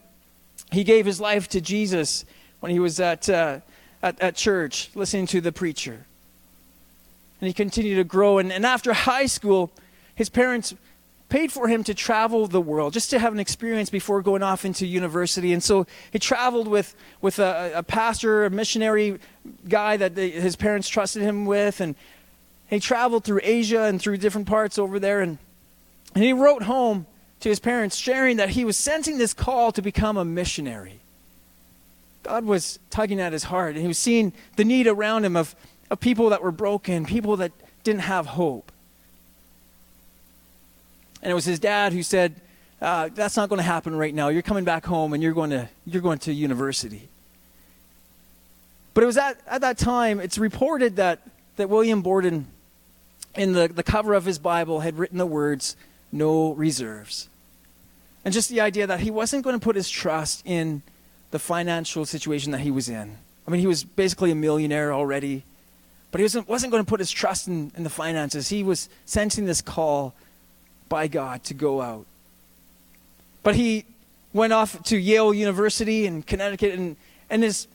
he 0.71 0.85
gave 0.85 1.07
his 1.07 1.21
life 1.21 1.49
to 1.51 1.61
Jesus 1.61 2.25
when 2.61 2.73
he 2.73 2.79
was 2.79 2.99
at, 2.99 3.29
uh, 3.29 3.61
at, 4.03 4.21
at, 4.21 4.37
church 4.37 4.91
listening 4.95 5.27
to 5.29 5.41
the 5.41 5.53
preacher. 5.53 6.07
And 7.41 7.47
he 7.47 7.53
continued 7.53 7.97
to 7.97 8.05
grow. 8.05 8.39
And, 8.39 8.53
and 8.53 8.65
after 8.65 8.93
high 8.93 9.27
school, 9.27 9.71
his 10.15 10.29
parents 10.29 10.75
paid 11.29 11.51
for 11.51 11.67
him 11.67 11.83
to 11.83 11.95
travel 11.95 12.47
the 12.47 12.61
world, 12.61 12.93
just 12.93 13.09
to 13.09 13.19
have 13.19 13.33
an 13.33 13.41
experience 13.41 13.89
before 13.89 14.21
going 14.21 14.43
off 14.43 14.67
into 14.67 14.87
university. 14.87 15.55
And 15.55 15.63
so 15.63 15.87
he 16.11 16.19
traveled 16.19 16.69
with, 16.69 16.95
with 17.23 17.39
a, 17.39 17.73
a 17.77 17.83
pastor, 17.83 18.45
a 18.45 18.51
missionary 18.51 19.19
guy 19.67 19.97
that 19.97 20.15
the, 20.15 20.31
his 20.31 20.57
parents 20.57 20.91
trusted 20.91 21.23
him 21.23 21.47
with. 21.47 21.81
And 21.81 21.95
he 22.69 22.81
traveled 22.81 23.25
through 23.25 23.41
Asia 23.43 23.85
and 23.85 24.01
through 24.01 24.19
different 24.19 24.47
parts 24.47 24.79
over 24.79 24.99
there. 24.99 25.21
And, 25.21 25.39
and 26.15 26.23
he 26.23 26.35
wrote 26.35 26.65
home 26.65 27.07
to 27.41 27.49
his 27.49 27.61
parents, 27.61 27.97
sharing 27.97 28.37
that 28.37 28.51
he 28.51 28.65
was 28.65 28.77
sensing 28.77 29.19
this 29.19 29.35
call 29.35 29.73
to 29.73 29.83
become 29.83 30.17
a 30.17 30.25
missionary. 30.25 31.01
God 32.23 32.45
was 32.45 32.79
tugging 32.91 33.21
at 33.21 33.33
his 33.33 33.45
heart, 33.45 33.75
and 33.75 33.83
he 33.83 33.89
was 33.89 33.99
seeing 33.99 34.33
the 34.57 34.65
need 34.65 34.87
around 34.87 35.25
him 35.25 35.37
of, 35.37 35.57
of 35.91 35.99
people 35.99 36.31
that 36.31 36.43
were 36.43 36.53
broken, 36.53 37.05
people 37.05 37.37
that 37.39 37.53
didn't 37.85 38.03
have 38.03 38.27
hope. 38.27 38.72
And 41.23 41.31
it 41.31 41.35
was 41.35 41.45
his 41.45 41.59
dad 41.59 41.93
who 41.93 42.03
said, 42.03 42.35
uh, 42.81 43.09
That's 43.15 43.37
not 43.37 43.49
going 43.49 43.59
to 43.59 43.65
happen 43.65 43.97
right 43.97 44.15
now. 44.15 44.29
You're 44.29 44.43
coming 44.43 44.65
back 44.65 44.85
home 44.85 45.13
and 45.13 45.23
you're 45.23 45.33
going 45.33 45.51
to, 45.51 45.69
you're 45.87 46.03
going 46.03 46.19
to 46.21 46.33
university. 46.33 47.09
But 48.95 49.05
it 49.05 49.07
was 49.07 49.17
at, 49.17 49.39
at 49.47 49.61
that 49.63 49.79
time, 49.79 50.21
it's 50.21 50.37
reported 50.37 50.97
that, 50.97 51.21
that 51.57 51.71
William 51.71 52.03
Borden, 52.03 52.47
in 53.35 53.53
the, 53.53 53.69
the 53.69 53.83
cover 53.83 54.15
of 54.15 54.25
his 54.25 54.39
Bible, 54.39 54.81
had 54.81 54.99
written 54.99 55.19
the 55.19 55.27
words, 55.27 55.77
No 56.11 56.53
reserves. 56.53 57.29
And 58.25 58.35
just 58.35 58.51
the 58.51 58.61
idea 58.61 58.87
that 58.87 59.01
he 59.01 59.11
wasn't 59.11 59.45
going 59.45 59.59
to 59.59 59.65
put 59.65 59.77
his 59.77 59.89
trust 59.89 60.43
in 60.45 60.83
the 61.31 61.39
financial 61.39 62.05
situation 62.05 62.53
that 62.53 62.61
he 62.61 62.71
was 62.71 62.89
in. 62.89 63.17
I 63.47 63.51
mean, 63.51 63.61
he 63.61 63.67
was 63.67 63.83
basically 63.83 64.31
a 64.31 64.35
millionaire 64.35 64.93
already, 64.93 65.45
but 66.11 66.21
he 66.21 66.25
wasn't, 66.25 66.49
wasn't 66.49 66.71
going 66.71 66.85
to 66.85 66.89
put 66.89 67.01
his 67.01 67.11
trust 67.11 67.49
in, 67.49 67.73
in 67.77 67.83
the 67.83 67.91
finances. 67.91 68.49
He 68.49 68.63
was 68.63 68.89
sensing 69.07 69.47
this 69.47 69.61
call 69.63 70.15
by 70.93 71.09
God 71.09 71.43
to 71.45 71.55
go 71.55 71.81
out. 71.81 72.05
But 73.43 73.55
he 73.55 73.87
went 74.35 74.53
off 74.53 74.83
to 74.83 74.99
Yale 74.99 75.33
University 75.33 76.05
in 76.05 76.23
Connecticut, 76.23 76.75
and, 76.75 76.97
and 77.31 77.43
his 77.43 77.67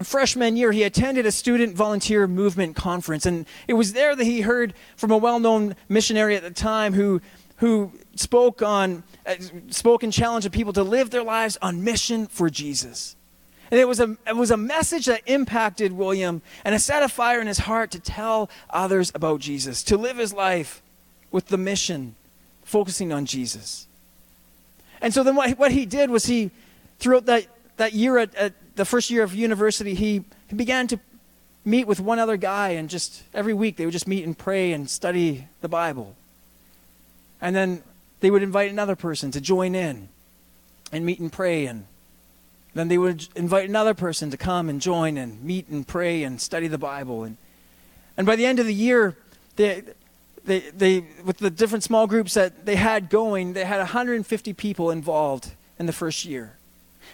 freshman 0.00 0.56
year, 0.56 0.70
he 0.70 0.84
attended 0.84 1.26
a 1.26 1.32
student 1.32 1.74
volunteer 1.74 2.28
movement 2.28 2.76
conference. 2.76 3.26
And 3.26 3.46
it 3.66 3.74
was 3.74 3.94
there 3.94 4.14
that 4.14 4.22
he 4.22 4.42
heard 4.42 4.74
from 4.96 5.10
a 5.10 5.16
well 5.16 5.40
known 5.40 5.74
missionary 5.88 6.36
at 6.36 6.44
the 6.44 6.52
time 6.52 6.92
who 6.94 7.20
who 7.56 7.90
spoke 8.14 8.62
on 8.62 9.02
uh, 9.26 9.34
spoke 9.70 10.04
and 10.04 10.12
challenged 10.12 10.52
people 10.52 10.72
to 10.74 10.84
live 10.84 11.10
their 11.10 11.24
lives 11.24 11.58
on 11.60 11.82
mission 11.82 12.28
for 12.28 12.48
Jesus. 12.48 13.16
And 13.72 13.80
it 13.80 13.88
was, 13.88 13.98
a, 13.98 14.16
it 14.26 14.36
was 14.36 14.52
a 14.52 14.56
message 14.56 15.06
that 15.06 15.22
impacted 15.26 15.92
William 15.92 16.42
and 16.64 16.76
it 16.76 16.78
set 16.80 17.02
a 17.02 17.08
fire 17.08 17.40
in 17.40 17.48
his 17.48 17.58
heart 17.58 17.90
to 17.90 18.00
tell 18.00 18.48
others 18.70 19.10
about 19.16 19.40
Jesus, 19.40 19.82
to 19.84 19.96
live 19.96 20.16
his 20.16 20.32
life 20.32 20.80
with 21.30 21.46
the 21.46 21.58
mission, 21.58 22.16
focusing 22.70 23.12
on 23.12 23.26
Jesus. 23.26 23.86
And 25.00 25.12
so 25.12 25.22
then 25.22 25.34
what, 25.34 25.58
what 25.58 25.72
he 25.72 25.86
did 25.86 26.08
was 26.10 26.26
he, 26.26 26.50
throughout 26.98 27.26
that, 27.26 27.46
that 27.78 27.92
year 27.92 28.18
at, 28.18 28.34
at 28.34 28.52
the 28.76 28.84
first 28.84 29.10
year 29.10 29.22
of 29.22 29.34
university, 29.34 29.94
he, 29.94 30.24
he 30.48 30.54
began 30.54 30.86
to 30.86 31.00
meet 31.64 31.86
with 31.86 32.00
one 32.00 32.18
other 32.18 32.36
guy 32.36 32.70
and 32.70 32.88
just 32.88 33.22
every 33.34 33.52
week 33.52 33.76
they 33.76 33.84
would 33.84 33.92
just 33.92 34.08
meet 34.08 34.24
and 34.24 34.38
pray 34.38 34.72
and 34.72 34.88
study 34.88 35.48
the 35.60 35.68
Bible. 35.68 36.14
And 37.40 37.56
then 37.56 37.82
they 38.20 38.30
would 38.30 38.42
invite 38.42 38.70
another 38.70 38.96
person 38.96 39.30
to 39.32 39.40
join 39.40 39.74
in 39.74 40.08
and 40.92 41.04
meet 41.04 41.18
and 41.18 41.32
pray 41.32 41.66
and 41.66 41.86
then 42.72 42.86
they 42.86 42.98
would 42.98 43.26
invite 43.34 43.68
another 43.68 43.94
person 43.94 44.30
to 44.30 44.36
come 44.36 44.68
and 44.68 44.80
join 44.80 45.16
and 45.16 45.42
meet 45.42 45.66
and 45.68 45.86
pray 45.86 46.22
and 46.22 46.40
study 46.40 46.68
the 46.68 46.78
Bible. 46.78 47.24
And, 47.24 47.36
and 48.16 48.28
by 48.28 48.36
the 48.36 48.46
end 48.46 48.60
of 48.60 48.66
the 48.66 48.74
year, 48.74 49.16
they, 49.56 49.82
they, 50.44 50.60
they, 50.60 51.04
with 51.24 51.38
the 51.38 51.50
different 51.50 51.84
small 51.84 52.06
groups 52.06 52.34
that 52.34 52.66
they 52.66 52.76
had 52.76 53.10
going, 53.10 53.52
they 53.52 53.64
had 53.64 53.78
150 53.78 54.52
people 54.54 54.90
involved 54.90 55.52
in 55.78 55.86
the 55.86 55.92
first 55.92 56.24
year. 56.24 56.56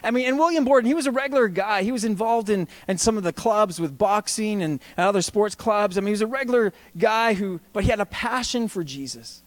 I 0.05 0.11
mean, 0.11 0.27
and 0.27 0.39
William 0.39 0.65
Borden, 0.65 0.87
he 0.87 0.95
was 0.95 1.07
a 1.07 1.11
regular 1.11 1.49
guy. 1.49 1.83
He 1.83 1.93
was 1.93 2.05
involved 2.05 2.51
in, 2.51 2.69
in 2.87 2.99
some 2.99 3.17
of 3.17 3.25
the 3.25 3.33
clubs 3.33 3.81
with 3.81 3.97
boxing 3.97 4.63
and, 4.63 4.81
and 4.97 5.07
other 5.07 5.23
sports 5.23 5.55
clubs. 5.55 5.97
I 5.97 6.01
mean, 6.01 6.09
he 6.09 6.13
was 6.13 6.21
a 6.21 6.27
regular 6.27 6.73
guy 6.99 7.35
who, 7.35 7.61
but 7.73 7.85
he 7.85 7.91
had 7.91 8.01
a 8.01 8.07
passion 8.07 8.69
for 8.69 8.85
Jesus. 8.85 9.43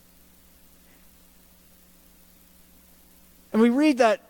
And 3.53 3.61
we 3.61 3.69
read 3.69 3.97
that 3.99 4.21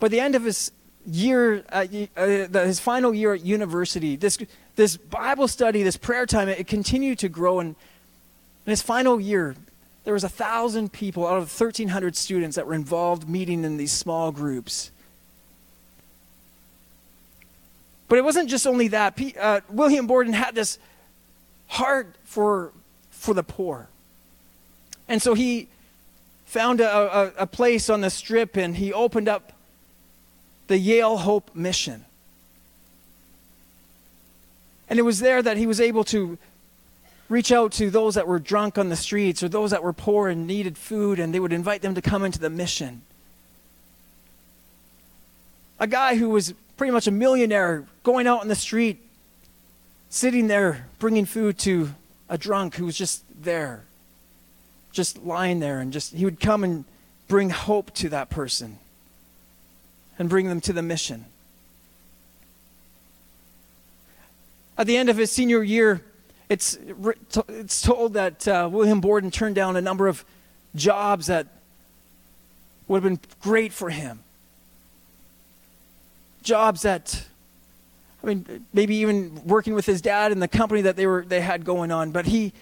by 0.00 0.08
the 0.08 0.20
end 0.20 0.34
of 0.34 0.44
his 0.44 0.72
year, 1.06 1.64
uh, 1.70 1.86
uh, 2.16 2.48
his 2.64 2.80
final 2.80 3.14
year 3.14 3.34
at 3.34 3.44
university, 3.44 4.16
this, 4.16 4.38
this 4.76 4.96
Bible 4.96 5.48
study, 5.48 5.82
this 5.82 5.96
prayer 5.96 6.26
time, 6.26 6.48
it, 6.48 6.60
it 6.60 6.66
continued 6.66 7.18
to 7.20 7.28
grow. 7.28 7.60
And 7.60 7.76
in 8.66 8.70
his 8.70 8.82
final 8.82 9.20
year, 9.20 9.56
there 10.04 10.14
was 10.14 10.24
a 10.24 10.28
thousand 10.28 10.92
people 10.92 11.26
out 11.26 11.38
of 11.38 11.60
1,300 11.60 12.16
students 12.16 12.56
that 12.56 12.66
were 12.66 12.74
involved 12.74 13.28
meeting 13.28 13.64
in 13.64 13.76
these 13.76 13.92
small 13.92 14.32
groups. 14.32 14.90
But 18.08 18.18
it 18.18 18.24
wasn't 18.24 18.50
just 18.50 18.66
only 18.66 18.88
that. 18.88 19.18
Uh, 19.40 19.60
William 19.70 20.06
Borden 20.06 20.32
had 20.32 20.54
this 20.54 20.78
heart 21.68 22.14
for, 22.24 22.72
for 23.10 23.32
the 23.32 23.42
poor. 23.42 23.88
And 25.08 25.22
so 25.22 25.34
he 25.34 25.68
found 26.44 26.80
a, 26.80 26.90
a, 26.90 27.32
a 27.38 27.46
place 27.46 27.88
on 27.88 28.02
the 28.02 28.10
strip 28.10 28.56
and 28.56 28.76
he 28.76 28.92
opened 28.92 29.28
up 29.28 29.52
the 30.66 30.76
Yale 30.76 31.16
Hope 31.16 31.54
Mission. 31.54 32.04
And 34.90 34.98
it 34.98 35.02
was 35.02 35.20
there 35.20 35.42
that 35.42 35.56
he 35.56 35.66
was 35.66 35.80
able 35.80 36.04
to 36.04 36.36
reach 37.28 37.50
out 37.50 37.72
to 37.72 37.90
those 37.90 38.14
that 38.14 38.26
were 38.26 38.38
drunk 38.38 38.76
on 38.78 38.88
the 38.88 38.96
streets 38.96 39.42
or 39.42 39.48
those 39.48 39.70
that 39.70 39.82
were 39.82 39.92
poor 39.92 40.28
and 40.28 40.46
needed 40.46 40.76
food, 40.76 41.18
and 41.18 41.34
they 41.34 41.40
would 41.40 41.52
invite 41.52 41.82
them 41.82 41.94
to 41.94 42.02
come 42.02 42.24
into 42.24 42.38
the 42.38 42.50
mission. 42.50 43.02
A 45.80 45.86
guy 45.86 46.16
who 46.16 46.28
was 46.30 46.54
pretty 46.76 46.92
much 46.92 47.06
a 47.06 47.10
millionaire 47.10 47.84
going 48.02 48.26
out 48.26 48.40
on 48.40 48.48
the 48.48 48.54
street, 48.54 49.00
sitting 50.10 50.46
there 50.46 50.88
bringing 50.98 51.24
food 51.24 51.58
to 51.60 51.90
a 52.28 52.36
drunk 52.36 52.76
who 52.76 52.86
was 52.86 52.96
just 52.96 53.24
there, 53.42 53.84
just 54.92 55.24
lying 55.24 55.60
there, 55.60 55.80
and 55.80 55.92
just 55.92 56.12
he 56.12 56.24
would 56.24 56.40
come 56.40 56.64
and 56.64 56.84
bring 57.28 57.50
hope 57.50 57.92
to 57.94 58.08
that 58.10 58.28
person 58.30 58.78
and 60.18 60.28
bring 60.28 60.48
them 60.48 60.60
to 60.60 60.72
the 60.72 60.82
mission. 60.82 61.24
At 64.76 64.86
the 64.86 64.96
end 64.96 65.08
of 65.08 65.16
his 65.16 65.30
senior 65.30 65.62
year, 65.62 66.02
it's, 66.52 66.78
it's 67.48 67.82
told 67.82 68.14
that 68.14 68.46
uh, 68.46 68.68
William 68.70 69.00
Borden 69.00 69.30
turned 69.30 69.54
down 69.54 69.76
a 69.76 69.80
number 69.80 70.08
of 70.08 70.24
jobs 70.74 71.26
that 71.26 71.46
would 72.88 73.02
have 73.02 73.10
been 73.10 73.20
great 73.40 73.72
for 73.72 73.90
him. 73.90 74.20
Jobs 76.42 76.82
that, 76.82 77.24
I 78.22 78.26
mean, 78.26 78.66
maybe 78.72 78.96
even 78.96 79.44
working 79.44 79.74
with 79.74 79.86
his 79.86 80.00
dad 80.00 80.32
and 80.32 80.42
the 80.42 80.48
company 80.48 80.82
that 80.82 80.96
they, 80.96 81.06
were, 81.06 81.24
they 81.26 81.40
had 81.40 81.64
going 81.64 81.90
on. 81.90 82.10
But 82.10 82.26
he 82.26 82.52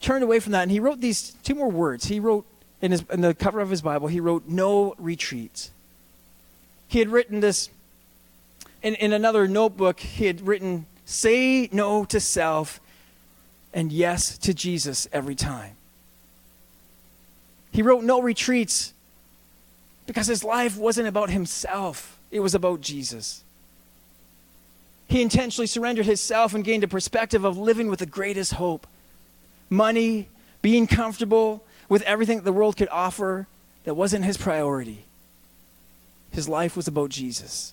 turned 0.00 0.24
away 0.24 0.40
from 0.40 0.52
that 0.52 0.62
and 0.62 0.70
he 0.70 0.80
wrote 0.80 1.00
these 1.00 1.32
two 1.42 1.54
more 1.54 1.70
words. 1.70 2.06
He 2.06 2.20
wrote 2.20 2.46
in, 2.80 2.92
his, 2.92 3.04
in 3.10 3.20
the 3.20 3.34
cover 3.34 3.60
of 3.60 3.70
his 3.70 3.82
Bible, 3.82 4.08
he 4.08 4.20
wrote, 4.20 4.44
No 4.46 4.94
retreats 4.98 5.70
he 6.90 6.98
had 6.98 7.08
written 7.08 7.38
this 7.38 7.70
in, 8.82 8.96
in 8.96 9.12
another 9.12 9.46
notebook. 9.46 10.00
He 10.00 10.26
had 10.26 10.44
written, 10.44 10.86
Say 11.04 11.68
no 11.70 12.04
to 12.06 12.18
self 12.18 12.80
and 13.72 13.92
yes 13.92 14.36
to 14.38 14.54
Jesus 14.54 15.08
every 15.12 15.34
time. 15.34 15.76
He 17.72 17.82
wrote 17.82 18.02
no 18.02 18.20
retreats 18.20 18.92
because 20.06 20.26
his 20.26 20.42
life 20.42 20.76
wasn't 20.76 21.08
about 21.08 21.30
himself, 21.30 22.18
it 22.30 22.40
was 22.40 22.54
about 22.54 22.80
Jesus. 22.80 23.44
He 25.08 25.22
intentionally 25.22 25.66
surrendered 25.66 26.06
himself 26.06 26.54
and 26.54 26.64
gained 26.64 26.84
a 26.84 26.88
perspective 26.88 27.44
of 27.44 27.58
living 27.58 27.88
with 27.88 27.98
the 27.98 28.06
greatest 28.06 28.54
hope 28.54 28.86
money, 29.68 30.28
being 30.62 30.86
comfortable 30.86 31.62
with 31.88 32.02
everything 32.02 32.40
the 32.40 32.52
world 32.52 32.76
could 32.76 32.88
offer 32.90 33.46
that 33.84 33.94
wasn't 33.94 34.24
his 34.24 34.36
priority. 34.36 35.04
His 36.32 36.48
life 36.48 36.76
was 36.76 36.86
about 36.86 37.10
Jesus. 37.10 37.72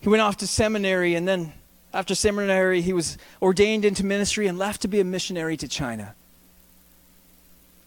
He 0.00 0.08
went 0.08 0.20
off 0.20 0.36
to 0.38 0.46
seminary, 0.46 1.14
and 1.14 1.26
then 1.26 1.52
after 1.94 2.14
seminary, 2.14 2.80
he 2.80 2.92
was 2.92 3.18
ordained 3.40 3.84
into 3.84 4.04
ministry 4.04 4.46
and 4.46 4.58
left 4.58 4.82
to 4.82 4.88
be 4.88 5.00
a 5.00 5.04
missionary 5.04 5.56
to 5.58 5.68
China. 5.68 6.14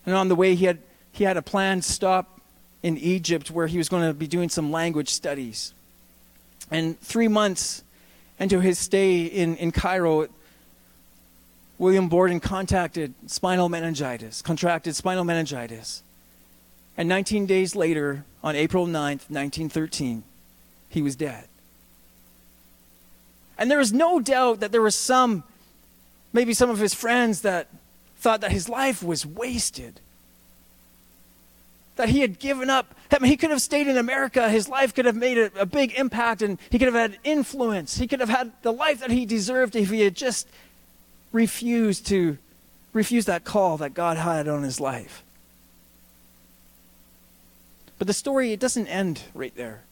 And 0.06 0.14
on 0.14 0.28
the 0.28 0.36
way, 0.36 0.56
he 0.56 0.66
had, 0.66 0.80
he 1.12 1.24
had 1.24 1.38
a 1.38 1.42
planned 1.42 1.84
stop 1.84 2.40
in 2.84 2.98
Egypt 2.98 3.50
where 3.50 3.68
he 3.68 3.78
was 3.78 3.90
going 3.90 4.08
to 4.08 4.14
be 4.14 4.28
doing 4.28 4.50
some 4.50 4.72
language 4.72 5.10
studies. 5.10 5.74
And 6.70 7.00
three 7.00 7.28
months 7.28 7.84
into 8.40 8.60
his 8.60 8.78
stay 8.78 9.26
in, 9.26 9.56
in 9.58 9.72
Cairo, 9.72 10.28
William 11.78 12.10
Borden 12.10 12.40
contacted 12.40 13.14
spinal 13.28 13.70
meningitis, 13.70 14.42
contracted 14.42 14.96
spinal 14.96 15.24
meningitis. 15.24 16.04
And 16.98 17.10
19 17.10 17.46
days 17.46 17.76
later, 17.76 18.24
on 18.44 18.56
April 18.56 18.86
9th, 18.86 19.30
1913, 19.30 20.24
he 20.90 21.02
was 21.02 21.16
dead. 21.16 21.48
And 23.58 23.72
there 23.72 23.80
is 23.80 23.94
no 23.94 24.20
doubt 24.20 24.60
that 24.60 24.72
there 24.72 24.82
was 24.82 24.96
some, 24.96 25.44
maybe 26.34 26.54
some 26.54 26.70
of 26.70 26.80
his 26.80 26.94
friends 26.94 27.42
that 27.42 27.68
thought 28.18 28.42
that 28.42 28.52
his 28.52 28.68
life 28.68 29.02
was 29.04 29.26
wasted. 29.26 30.02
That 31.96 32.10
he 32.10 32.20
had 32.20 32.40
given 32.40 32.70
up. 32.70 32.94
I 33.12 33.20
mean, 33.20 33.32
he 33.32 33.38
could 33.38 33.52
have 33.52 33.62
stayed 33.62 33.88
in 33.88 33.98
America. 33.98 34.50
His 34.50 34.68
life 34.68 34.94
could 34.94 35.06
have 35.06 35.16
made 35.16 35.38
a, 35.38 35.62
a 35.62 35.66
big 35.66 35.94
impact 35.98 36.42
and 36.42 36.60
he 36.70 36.78
could 36.78 36.88
have 36.88 36.96
had 36.96 37.18
influence. 37.24 37.98
He 37.98 38.08
could 38.08 38.20
have 38.20 38.30
had 38.30 38.52
the 38.62 38.74
life 38.74 39.00
that 39.00 39.12
he 39.12 39.26
deserved 39.26 39.76
if 39.76 39.90
he 39.90 40.02
had 40.02 40.16
just 40.16 40.48
refused 41.32 42.08
to 42.08 42.38
refuse 42.92 43.26
that 43.26 43.44
call 43.44 43.78
that 43.78 43.94
God 43.94 44.18
had 44.18 44.48
on 44.48 44.64
his 44.64 44.80
life. 44.80 45.24
But 47.98 48.08
the 48.08 48.14
story, 48.14 48.52
it 48.52 48.60
doesn't 48.60 48.88
end 48.88 49.22
right 49.34 49.56
there. 49.56 49.85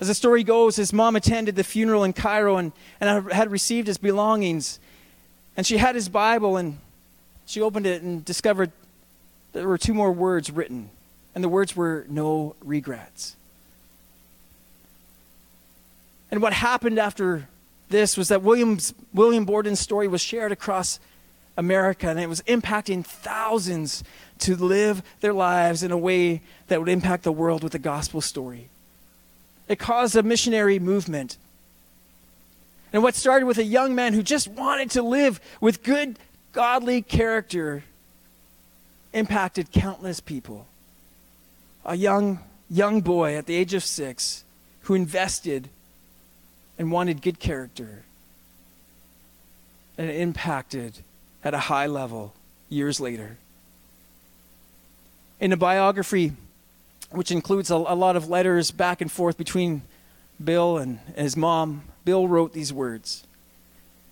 As 0.00 0.08
the 0.08 0.14
story 0.14 0.44
goes, 0.44 0.76
his 0.76 0.92
mom 0.92 1.16
attended 1.16 1.56
the 1.56 1.64
funeral 1.64 2.04
in 2.04 2.12
Cairo 2.12 2.56
and, 2.56 2.72
and 3.00 3.32
had 3.32 3.50
received 3.50 3.88
his 3.88 3.98
belongings. 3.98 4.78
And 5.56 5.66
she 5.66 5.78
had 5.78 5.94
his 5.94 6.08
Bible 6.08 6.56
and 6.56 6.78
she 7.46 7.60
opened 7.60 7.86
it 7.86 8.02
and 8.02 8.24
discovered 8.24 8.70
there 9.52 9.66
were 9.66 9.78
two 9.78 9.94
more 9.94 10.12
words 10.12 10.50
written. 10.50 10.90
And 11.34 11.42
the 11.42 11.48
words 11.48 11.74
were 11.74 12.06
no 12.08 12.54
regrets. 12.60 13.36
And 16.30 16.42
what 16.42 16.52
happened 16.52 16.98
after 16.98 17.48
this 17.88 18.16
was 18.16 18.28
that 18.28 18.42
William's, 18.42 18.94
William 19.14 19.44
Borden's 19.44 19.80
story 19.80 20.06
was 20.06 20.20
shared 20.20 20.52
across 20.52 21.00
America 21.56 22.08
and 22.08 22.20
it 22.20 22.28
was 22.28 22.42
impacting 22.42 23.04
thousands 23.04 24.04
to 24.40 24.54
live 24.54 25.02
their 25.20 25.32
lives 25.32 25.82
in 25.82 25.90
a 25.90 25.98
way 25.98 26.40
that 26.68 26.78
would 26.78 26.88
impact 26.88 27.24
the 27.24 27.32
world 27.32 27.64
with 27.64 27.72
the 27.72 27.78
gospel 27.78 28.20
story. 28.20 28.68
It 29.68 29.78
caused 29.78 30.16
a 30.16 30.22
missionary 30.22 30.78
movement. 30.78 31.36
And 32.92 33.02
what 33.02 33.14
started 33.14 33.46
with 33.46 33.58
a 33.58 33.64
young 33.64 33.94
man 33.94 34.14
who 34.14 34.22
just 34.22 34.48
wanted 34.48 34.90
to 34.92 35.02
live 35.02 35.40
with 35.60 35.82
good, 35.82 36.18
godly 36.52 37.02
character 37.02 37.84
impacted 39.12 39.70
countless 39.70 40.20
people. 40.20 40.66
A 41.84 41.94
young, 41.94 42.40
young 42.70 43.02
boy 43.02 43.36
at 43.36 43.46
the 43.46 43.54
age 43.54 43.74
of 43.74 43.84
six 43.84 44.44
who 44.82 44.94
invested 44.94 45.68
and 46.78 46.90
wanted 46.90 47.20
good 47.20 47.38
character. 47.38 48.04
And 49.98 50.10
impacted 50.10 50.98
at 51.44 51.52
a 51.52 51.58
high 51.58 51.86
level 51.86 52.32
years 52.68 53.00
later. 53.00 53.36
In 55.40 55.52
a 55.52 55.56
biography, 55.56 56.32
which 57.10 57.30
includes 57.30 57.70
a, 57.70 57.74
a 57.74 57.94
lot 57.94 58.16
of 58.16 58.28
letters 58.28 58.70
back 58.70 59.00
and 59.00 59.10
forth 59.10 59.36
between 59.36 59.82
Bill 60.42 60.78
and 60.78 60.98
his 61.16 61.36
mom, 61.36 61.82
Bill 62.04 62.28
wrote 62.28 62.52
these 62.52 62.72
words 62.72 63.24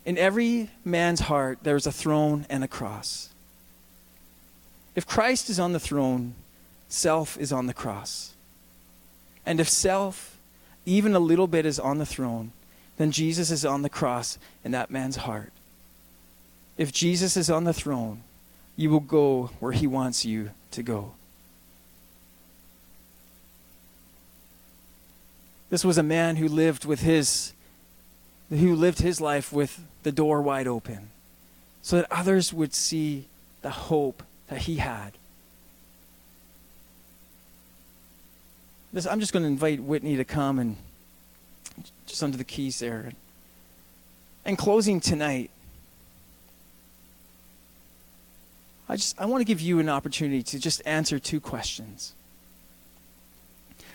In 0.04 0.18
every 0.18 0.70
man's 0.84 1.20
heart, 1.20 1.58
there 1.62 1.76
is 1.76 1.86
a 1.86 1.92
throne 1.92 2.46
and 2.48 2.64
a 2.64 2.68
cross. 2.68 3.30
If 4.94 5.06
Christ 5.06 5.50
is 5.50 5.60
on 5.60 5.72
the 5.72 5.80
throne, 5.80 6.34
self 6.88 7.38
is 7.38 7.52
on 7.52 7.66
the 7.66 7.74
cross. 7.74 8.32
And 9.44 9.60
if 9.60 9.68
self, 9.68 10.38
even 10.84 11.14
a 11.14 11.20
little 11.20 11.46
bit, 11.46 11.66
is 11.66 11.78
on 11.78 11.98
the 11.98 12.06
throne, 12.06 12.52
then 12.96 13.12
Jesus 13.12 13.50
is 13.50 13.64
on 13.64 13.82
the 13.82 13.90
cross 13.90 14.38
in 14.64 14.72
that 14.72 14.90
man's 14.90 15.16
heart. 15.16 15.52
If 16.76 16.92
Jesus 16.92 17.36
is 17.36 17.50
on 17.50 17.64
the 17.64 17.72
throne, 17.72 18.22
you 18.74 18.90
will 18.90 19.00
go 19.00 19.50
where 19.60 19.72
he 19.72 19.86
wants 19.86 20.24
you 20.24 20.50
to 20.72 20.82
go. 20.82 21.12
This 25.68 25.84
was 25.84 25.98
a 25.98 26.02
man 26.02 26.36
who 26.36 26.48
lived 26.48 26.84
with 26.84 27.00
his 27.00 27.52
who 28.48 28.76
lived 28.76 29.00
his 29.00 29.20
life 29.20 29.52
with 29.52 29.84
the 30.04 30.12
door 30.12 30.40
wide 30.40 30.68
open 30.68 31.10
so 31.82 31.96
that 31.96 32.06
others 32.10 32.52
would 32.52 32.74
see 32.74 33.26
the 33.62 33.70
hope 33.70 34.22
that 34.48 34.62
he 34.62 34.76
had. 34.76 35.12
This, 38.92 39.06
I'm 39.06 39.20
just 39.20 39.32
going 39.32 39.42
to 39.42 39.48
invite 39.48 39.80
Whitney 39.80 40.16
to 40.16 40.24
come 40.24 40.58
and 40.58 40.76
just 42.06 42.22
under 42.22 42.36
the 42.36 42.44
keys 42.44 42.78
there. 42.78 43.12
In 44.44 44.56
closing 44.56 45.00
tonight, 45.00 45.50
I 48.88 48.96
just 48.96 49.20
I 49.20 49.26
want 49.26 49.40
to 49.40 49.44
give 49.44 49.60
you 49.60 49.80
an 49.80 49.88
opportunity 49.88 50.42
to 50.42 50.58
just 50.58 50.80
answer 50.86 51.18
two 51.18 51.40
questions. 51.40 52.14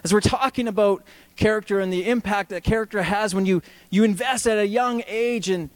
As 0.04 0.14
we're 0.14 0.22
talking 0.22 0.68
about 0.68 1.04
character 1.36 1.80
and 1.80 1.94
the 1.94 2.10
impact 2.10 2.50
that 2.50 2.64
character 2.64 3.04
has 3.04 3.36
when 3.36 3.46
you, 3.46 3.62
you 3.90 4.04
invest 4.04 4.48
at 4.48 4.58
a 4.58 4.66
young 4.66 5.04
age 5.08 5.50
and, 5.50 5.70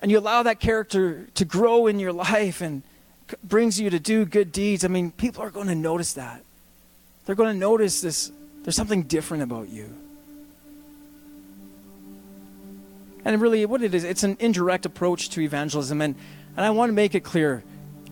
and 0.00 0.10
you 0.10 0.18
allow 0.18 0.42
that 0.44 0.60
character 0.60 1.26
to 1.34 1.44
grow 1.44 1.86
in 1.86 1.98
your 1.98 2.12
life 2.12 2.60
and 2.60 2.82
brings 3.42 3.80
you 3.80 3.90
to 3.90 3.98
do 3.98 4.24
good 4.24 4.52
deeds, 4.52 4.84
I 4.84 4.88
mean, 4.88 5.10
people 5.10 5.42
are 5.42 5.50
going 5.50 5.66
to 5.66 5.74
notice 5.74 6.14
that. 6.14 6.42
They're 7.26 7.34
going 7.34 7.52
to 7.52 7.58
notice 7.58 8.00
this, 8.00 8.32
there's 8.62 8.76
something 8.76 9.02
different 9.02 9.42
about 9.42 9.68
you. 9.68 9.94
And 13.24 13.40
really, 13.42 13.66
what 13.66 13.82
it 13.82 13.92
is, 13.92 14.04
it's 14.04 14.22
an 14.22 14.36
indirect 14.40 14.86
approach 14.86 15.28
to 15.30 15.42
evangelism. 15.42 16.00
And, 16.00 16.14
and 16.56 16.64
I 16.64 16.70
want 16.70 16.88
to 16.88 16.94
make 16.94 17.14
it 17.14 17.20
clear 17.20 17.62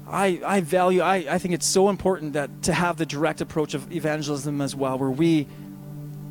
I, 0.09 0.41
I 0.45 0.61
value, 0.61 1.01
I, 1.01 1.27
I 1.29 1.39
think 1.39 1.55
it's 1.55 1.67
so 1.67 1.89
important 1.89 2.35
that 2.35 2.63
to 2.63 2.73
have 2.73 2.97
the 2.97 3.07
direct 3.07 3.41
approach 3.41 3.75
of 3.75 3.91
evangelism 3.93 4.61
as 4.61 4.75
well, 4.75 4.99
where 4.99 5.11
we 5.11 5.49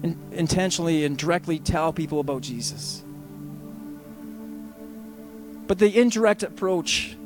in, 0.02 0.18
intentionally 0.32 1.04
and 1.04 1.18
directly 1.18 1.60
tell 1.60 1.92
people 1.92 2.20
about 2.20 2.42
Jesus. 2.42 3.04
But 5.68 5.80
the 5.80 6.00
indirect 6.00 6.44
approach, 6.44 7.18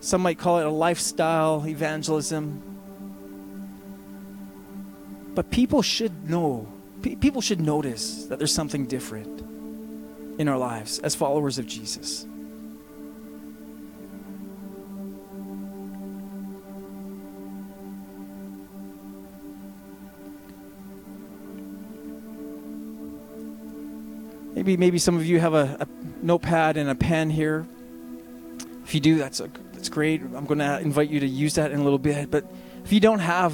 some 0.00 0.22
might 0.22 0.38
call 0.38 0.58
it 0.58 0.66
a 0.66 0.70
lifestyle 0.70 1.64
evangelism. 1.66 2.62
But 5.34 5.50
people 5.50 5.82
should 5.82 6.28
know, 6.28 6.66
people 7.02 7.40
should 7.40 7.60
notice 7.60 8.26
that 8.26 8.38
there's 8.38 8.52
something 8.52 8.86
different 8.86 9.40
in 10.40 10.48
our 10.48 10.58
lives 10.58 10.98
as 11.00 11.14
followers 11.14 11.58
of 11.58 11.66
Jesus. 11.66 12.26
Maybe, 24.62 24.76
maybe 24.76 24.98
some 24.98 25.16
of 25.16 25.26
you 25.26 25.40
have 25.40 25.54
a, 25.54 25.76
a 25.80 26.24
notepad 26.24 26.76
and 26.76 26.88
a 26.88 26.94
pen 26.94 27.30
here. 27.30 27.66
If 28.84 28.94
you 28.94 29.00
do, 29.00 29.18
that's, 29.18 29.40
a, 29.40 29.50
that's 29.72 29.88
great. 29.88 30.20
I'm 30.22 30.46
going 30.46 30.60
to 30.60 30.78
invite 30.78 31.10
you 31.10 31.18
to 31.18 31.26
use 31.26 31.56
that 31.56 31.72
in 31.72 31.80
a 31.80 31.82
little 31.82 31.98
bit. 31.98 32.30
But 32.30 32.44
if 32.84 32.92
you 32.92 33.00
don't 33.00 33.18
have 33.18 33.52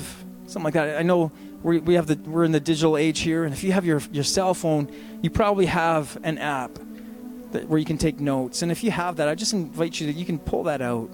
something 0.48 0.64
like 0.64 0.74
that, 0.74 0.98
I 0.98 1.02
know 1.02 1.32
we, 1.62 1.78
we 1.78 1.94
have 1.94 2.08
the, 2.08 2.16
we're 2.28 2.44
in 2.44 2.52
the 2.52 2.60
digital 2.60 2.98
age 2.98 3.20
here, 3.20 3.44
and 3.44 3.54
if 3.54 3.64
you 3.64 3.72
have 3.72 3.86
your, 3.86 4.02
your 4.12 4.22
cell 4.22 4.52
phone, 4.52 4.92
you 5.22 5.30
probably 5.30 5.64
have 5.64 6.18
an 6.24 6.36
app 6.36 6.78
that, 7.52 7.66
where 7.66 7.78
you 7.78 7.86
can 7.86 7.96
take 7.96 8.20
notes. 8.20 8.60
And 8.60 8.70
if 8.70 8.84
you 8.84 8.90
have 8.90 9.16
that, 9.16 9.30
I 9.30 9.34
just 9.34 9.54
invite 9.54 9.98
you 9.98 10.08
that 10.08 10.16
you 10.16 10.26
can 10.26 10.38
pull 10.38 10.64
that 10.64 10.82
out. 10.82 11.08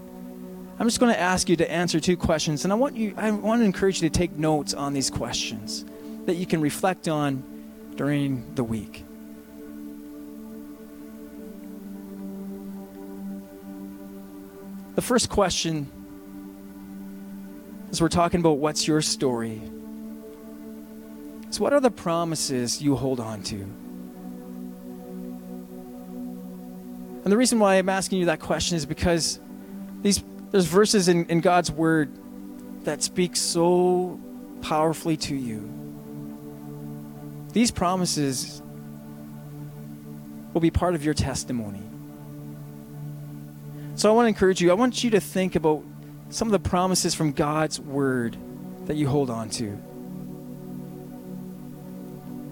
I'm 0.81 0.89
just 0.89 0.99
going 0.99 1.15
to 1.15 1.21
ask 1.21 1.49
you 1.49 1.55
to 1.55 1.71
answer 1.71 2.01
two 2.01 2.17
questions, 2.17 2.65
and 2.65 2.73
I 2.73 2.75
want 2.75 2.97
you 2.97 3.15
I 3.17 3.31
want 3.31 3.61
to 3.61 3.65
encourage 3.65 4.03
you 4.03 4.11
to 4.11 4.19
take 4.19 4.33
notes 4.33 4.75
on 4.75 4.93
these 4.93 5.09
questions 5.09 5.85
that 6.27 6.35
you 6.35 6.47
can 6.47 6.61
reflect 6.61 7.07
on 7.07 7.45
during 7.95 8.57
the 8.57 8.65
week. 8.65 9.05
The 14.95 15.03
first 15.03 15.29
question, 15.29 15.89
as 17.91 18.01
we're 18.01 18.09
talking 18.09 18.39
about 18.41 18.59
what's 18.59 18.87
your 18.87 19.03
story, 19.03 19.61
is 21.51 21.59
what 21.59 21.73
are 21.73 21.81
the 21.81 21.91
promises 21.91 22.81
you 22.81 22.95
hold 22.95 23.19
on 23.19 23.43
to? 23.43 23.57
And 27.25 27.33
the 27.33 27.37
reason 27.37 27.59
why 27.59 27.77
I'm 27.77 27.89
asking 27.89 28.21
you 28.21 28.27
that 28.27 28.39
question 28.39 28.77
is 28.77 28.87
because 28.87 29.41
these, 30.03 30.23
there's 30.53 30.67
verses 30.67 31.09
in, 31.09 31.27
in 31.27 31.41
God's 31.41 31.73
Word 31.73 32.11
that 32.85 33.03
speak 33.03 33.35
so 33.35 34.21
powerfully 34.61 35.17
to 35.17 35.35
you. 35.35 35.69
These 37.53 37.71
promises 37.71 38.63
will 40.53 40.61
be 40.61 40.71
part 40.71 40.95
of 40.95 41.05
your 41.05 41.15
testimony. 41.15 41.83
So 43.97 44.11
I 44.11 44.13
want 44.13 44.25
to 44.25 44.29
encourage 44.29 44.61
you, 44.61 44.71
I 44.71 44.75
want 44.75 45.05
you 45.05 45.11
to 45.11 45.21
think 45.21 45.55
about 45.55 45.85
some 46.31 46.49
of 46.49 46.53
the 46.53 46.59
promises 46.69 47.15
from 47.15 47.33
God's 47.33 47.79
word 47.79 48.37
that 48.87 48.97
you 48.97 49.07
hold 49.09 49.31
on 49.31 49.51
to. 49.51 49.67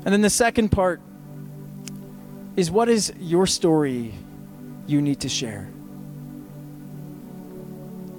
And 0.04 0.12
then 0.12 0.20
the 0.20 0.30
second 0.30 0.70
part 0.70 1.00
is 2.56 2.70
what 2.70 2.88
is 2.88 3.12
your 3.18 3.46
story 3.46 4.14
you 4.86 5.00
need 5.02 5.20
to 5.20 5.28
share? 5.28 5.64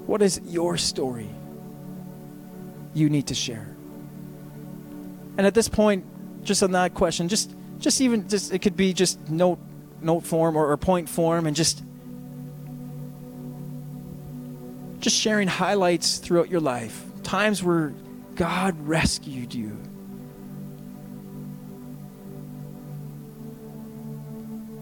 What 0.05 0.21
is 0.21 0.41
your 0.45 0.77
story 0.77 1.29
you 2.93 3.09
need 3.09 3.27
to 3.27 3.33
share? 3.33 3.75
And 5.37 5.47
at 5.47 5.53
this 5.53 5.69
point, 5.69 6.05
just 6.43 6.61
on 6.61 6.71
that 6.71 6.93
question, 6.93 7.29
just 7.29 7.55
just 7.79 8.01
even 8.01 8.27
just 8.27 8.53
it 8.53 8.59
could 8.59 8.77
be 8.77 8.93
just 8.93 9.29
note 9.29 9.59
note 10.01 10.23
form 10.23 10.55
or, 10.55 10.71
or 10.71 10.77
point 10.77 11.09
form 11.09 11.47
and 11.47 11.55
just 11.55 11.83
sharing 15.23 15.47
highlights 15.47 16.17
throughout 16.17 16.49
your 16.49 16.59
life, 16.59 17.01
times 17.23 17.63
where 17.63 17.93
God 18.35 18.75
rescued 18.85 19.55
you. 19.55 19.69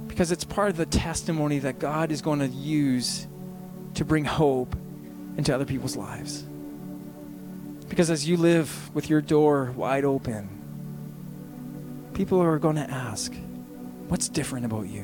Because 0.08 0.32
it's 0.32 0.44
part 0.44 0.70
of 0.72 0.78
the 0.78 0.88
testimony 0.88 1.60
that 1.60 1.78
God 1.78 2.12
is 2.12 2.24
going 2.24 2.40
to 2.40 2.48
use 2.48 3.28
to 3.94 4.04
bring 4.04 4.26
hope 4.26 4.76
into 5.38 5.54
other 5.54 5.66
people's 5.66 5.96
lives. 5.96 6.44
Because 7.88 8.10
as 8.10 8.28
you 8.28 8.36
live 8.36 8.90
with 8.96 9.12
your 9.12 9.22
door 9.22 9.72
wide 9.76 10.06
open, 10.06 10.50
people 12.16 12.42
are 12.42 12.58
going 12.58 12.78
to 12.78 12.90
ask, 12.90 13.32
What's 14.08 14.28
different 14.28 14.66
about 14.66 14.88
you? 14.88 15.04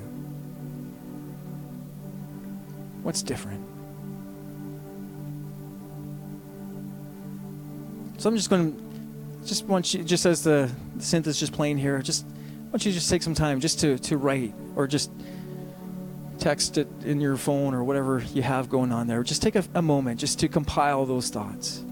What's 3.03 3.21
different? 3.21 3.76
So 8.17 8.29
I'm 8.29 8.35
just 8.35 8.49
going 8.49 8.75
to, 8.75 9.47
just 9.47 9.65
want 9.65 9.93
you, 9.93 10.03
just 10.03 10.25
as 10.25 10.43
the, 10.43 10.69
the 10.95 11.03
synth 11.03 11.27
is 11.27 11.39
just 11.39 11.53
playing 11.53 11.77
here, 11.77 12.01
just 12.01 12.25
want 12.71 12.83
you 12.83 12.91
to 12.91 12.97
just 12.97 13.09
take 13.09 13.21
some 13.21 13.35
time 13.35 13.59
just 13.59 13.79
to, 13.81 13.99
to 13.99 14.17
write 14.17 14.55
or 14.75 14.87
just 14.87 15.11
text 16.39 16.77
it 16.77 16.87
in 17.03 17.21
your 17.21 17.37
phone 17.37 17.73
or 17.73 17.83
whatever 17.83 18.23
you 18.33 18.41
have 18.41 18.69
going 18.69 18.91
on 18.91 19.05
there. 19.05 19.21
Just 19.23 19.43
take 19.43 19.55
a, 19.55 19.63
a 19.75 19.81
moment 19.81 20.19
just 20.19 20.39
to 20.39 20.47
compile 20.47 21.05
those 21.05 21.29
thoughts. 21.29 21.83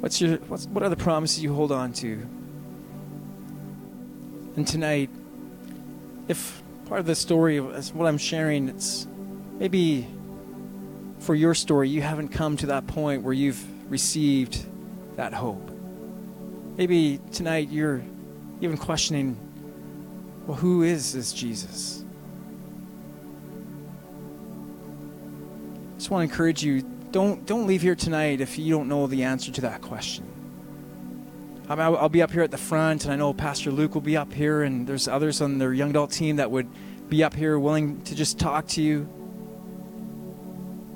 What's 0.00 0.20
your, 0.20 0.36
what's, 0.48 0.66
what 0.68 0.82
are 0.82 0.88
the 0.88 0.96
promises 0.96 1.42
you 1.42 1.52
hold 1.52 1.70
on 1.70 1.92
to? 1.94 2.26
And 4.56 4.66
tonight, 4.66 5.10
if 6.28 6.62
part 6.86 7.00
of 7.00 7.06
the 7.06 7.14
story 7.14 7.58
of 7.58 7.94
what 7.94 8.06
I'm 8.06 8.18
sharing, 8.18 8.70
it's 8.70 9.06
maybe 9.58 10.06
for 11.18 11.34
your 11.34 11.54
story, 11.54 11.90
you 11.90 12.00
haven't 12.00 12.28
come 12.28 12.56
to 12.58 12.66
that 12.66 12.86
point 12.86 13.22
where 13.22 13.34
you've 13.34 13.62
received 13.90 14.64
that 15.16 15.32
hope. 15.32 15.70
Maybe 16.76 17.18
tonight 17.32 17.70
you're 17.70 18.02
even 18.60 18.76
questioning, 18.76 19.36
well, 20.46 20.56
who 20.56 20.82
is 20.82 21.12
this 21.12 21.32
Jesus? 21.32 22.04
I 25.94 25.98
just 25.98 26.10
want 26.10 26.28
to 26.28 26.32
encourage 26.32 26.62
you 26.62 26.82
don't 27.10 27.46
don't 27.46 27.66
leave 27.66 27.80
here 27.80 27.94
tonight 27.94 28.40
if 28.40 28.58
you 28.58 28.74
don't 28.74 28.88
know 28.88 29.06
the 29.06 29.22
answer 29.24 29.50
to 29.50 29.60
that 29.62 29.80
question. 29.80 30.24
I 31.68 31.74
mean, 31.74 31.80
I'll, 31.80 31.96
I'll 31.96 32.08
be 32.08 32.22
up 32.22 32.30
here 32.30 32.42
at 32.42 32.50
the 32.50 32.58
front, 32.58 33.04
and 33.04 33.12
I 33.12 33.16
know 33.16 33.32
Pastor 33.32 33.72
Luke 33.72 33.94
will 33.94 34.02
be 34.02 34.16
up 34.16 34.32
here, 34.32 34.62
and 34.62 34.86
there's 34.86 35.08
others 35.08 35.40
on 35.40 35.58
their 35.58 35.72
young 35.72 35.90
adult 35.90 36.12
team 36.12 36.36
that 36.36 36.50
would 36.50 36.68
be 37.08 37.24
up 37.24 37.34
here 37.34 37.58
willing 37.58 38.02
to 38.02 38.14
just 38.14 38.38
talk 38.38 38.66
to 38.68 38.82
you. 38.82 39.08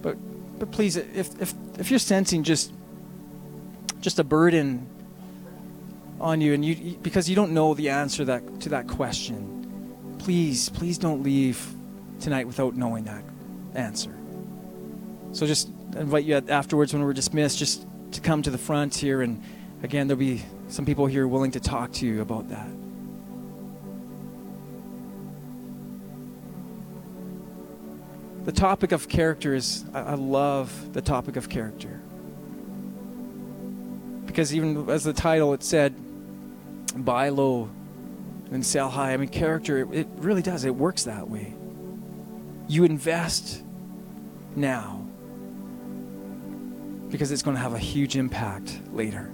But 0.03 0.17
but 0.59 0.71
please, 0.71 0.97
if 0.97 1.41
if 1.41 1.55
if 1.79 1.91
you're 1.91 1.99
sensing 1.99 2.43
just 2.43 2.73
just 4.01 4.19
a 4.19 4.25
burden 4.25 4.87
on 6.21 6.41
you, 6.41 6.53
and 6.55 6.65
you 6.65 6.97
because 7.03 7.29
you 7.29 7.37
don't 7.37 7.53
know 7.53 7.75
the 7.75 7.89
answer 7.91 8.25
that 8.25 8.61
to 8.61 8.71
that 8.71 8.89
question, 8.89 10.17
please 10.19 10.69
please 10.69 10.99
don't 10.99 11.23
leave 11.23 11.75
tonight 12.21 12.47
without 12.47 12.77
knowing 12.77 13.05
that 13.05 13.23
answer. 13.75 14.15
So 15.33 15.47
just 15.47 15.69
invite 15.97 16.25
you 16.25 16.37
afterwards 16.37 16.93
when 16.93 17.03
we're 17.03 17.13
dismissed, 17.13 17.59
just 17.59 17.87
to 18.13 18.21
come 18.21 18.43
to 18.43 18.51
the 18.51 18.59
front 18.59 18.95
here, 18.95 19.23
and 19.23 19.43
again 19.83 20.09
there'll 20.09 20.19
be 20.19 20.43
some 20.69 20.85
people 20.85 21.07
here 21.07 21.27
willing 21.27 21.53
to 21.53 21.61
talk 21.61 21.93
to 21.95 22.07
you 22.07 22.21
about 22.21 22.49
that. 22.49 22.69
The 28.45 28.53
topic 28.53 28.93
of 28.93 29.09
character 29.09 29.55
is, 29.55 29.85
I 29.93 30.15
love 30.15 30.93
the 30.93 31.03
topic 31.03 31.37
of 31.37 31.49
character. 31.49 32.00
Because 34.41 34.55
even 34.55 34.89
as 34.89 35.05
the 35.05 35.13
title 35.13 35.53
it 35.53 35.63
said, 35.63 35.95
buy 37.05 37.29
low 37.29 37.69
and 38.51 38.65
sell 38.65 38.89
high. 38.89 39.13
I 39.13 39.19
mean, 39.19 39.29
character, 39.29 39.87
it 39.93 40.09
really 40.17 40.41
does. 40.41 40.65
It 40.65 40.75
works 40.75 41.05
that 41.05 41.29
way. 41.29 41.53
You 42.67 42.85
invest 42.85 43.63
now 44.57 45.07
because 47.11 47.33
it's 47.33 47.43
going 47.43 47.55
to 47.55 47.63
have 47.63 47.75
a 47.75 47.79
huge 47.79 48.17
impact 48.17 48.81
later. 48.95 49.31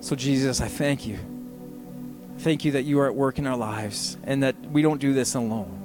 So, 0.00 0.16
Jesus, 0.16 0.62
I 0.62 0.68
thank 0.68 1.06
you. 1.06 1.18
Thank 2.38 2.64
you 2.64 2.72
that 2.72 2.84
you 2.84 3.00
are 3.00 3.06
at 3.06 3.14
work 3.14 3.38
in 3.38 3.46
our 3.46 3.58
lives 3.58 4.16
and 4.24 4.42
that 4.42 4.58
we 4.70 4.80
don't 4.80 4.98
do 4.98 5.12
this 5.12 5.34
alone. 5.34 5.81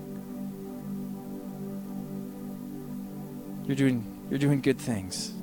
You're 3.68 3.76
doing, 3.76 4.28
you're 4.30 4.40
doing 4.40 4.62
good 4.62 4.80
things. 4.80 5.34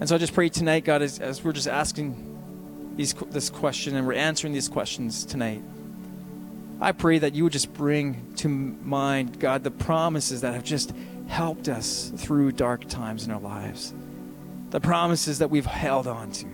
And 0.00 0.08
so 0.08 0.14
I 0.14 0.18
just 0.18 0.32
pray 0.32 0.48
tonight, 0.48 0.84
God, 0.84 1.02
as, 1.02 1.18
as 1.18 1.42
we're 1.42 1.52
just 1.52 1.66
asking 1.66 2.94
these, 2.96 3.14
this 3.30 3.50
question 3.50 3.96
and 3.96 4.06
we're 4.06 4.14
answering 4.14 4.52
these 4.52 4.68
questions 4.68 5.24
tonight, 5.24 5.60
I 6.80 6.92
pray 6.92 7.18
that 7.18 7.34
you 7.34 7.44
would 7.44 7.52
just 7.52 7.72
bring 7.72 8.34
to 8.36 8.48
mind, 8.48 9.40
God, 9.40 9.64
the 9.64 9.70
promises 9.70 10.42
that 10.42 10.54
have 10.54 10.64
just 10.64 10.92
helped 11.26 11.68
us 11.68 12.12
through 12.16 12.52
dark 12.52 12.86
times 12.88 13.26
in 13.26 13.32
our 13.32 13.40
lives, 13.40 13.92
the 14.70 14.80
promises 14.80 15.40
that 15.40 15.50
we've 15.50 15.66
held 15.66 16.06
on 16.06 16.30
to. 16.32 16.46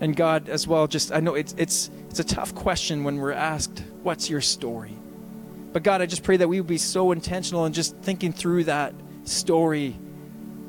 And 0.00 0.16
God 0.16 0.48
as 0.48 0.66
well 0.66 0.86
just 0.86 1.10
I 1.10 1.20
know 1.20 1.34
it's 1.34 1.54
it's 1.56 1.90
it's 2.10 2.20
a 2.20 2.24
tough 2.24 2.54
question 2.54 3.02
when 3.02 3.16
we're 3.16 3.32
asked 3.32 3.82
what's 4.02 4.28
your 4.28 4.42
story 4.42 4.94
but 5.76 5.82
God 5.82 6.00
I 6.00 6.06
just 6.06 6.22
pray 6.22 6.38
that 6.38 6.48
we 6.48 6.58
would 6.58 6.66
be 6.66 6.78
so 6.78 7.12
intentional 7.12 7.66
in 7.66 7.74
just 7.74 7.94
thinking 7.98 8.32
through 8.32 8.64
that 8.64 8.94
story. 9.24 9.94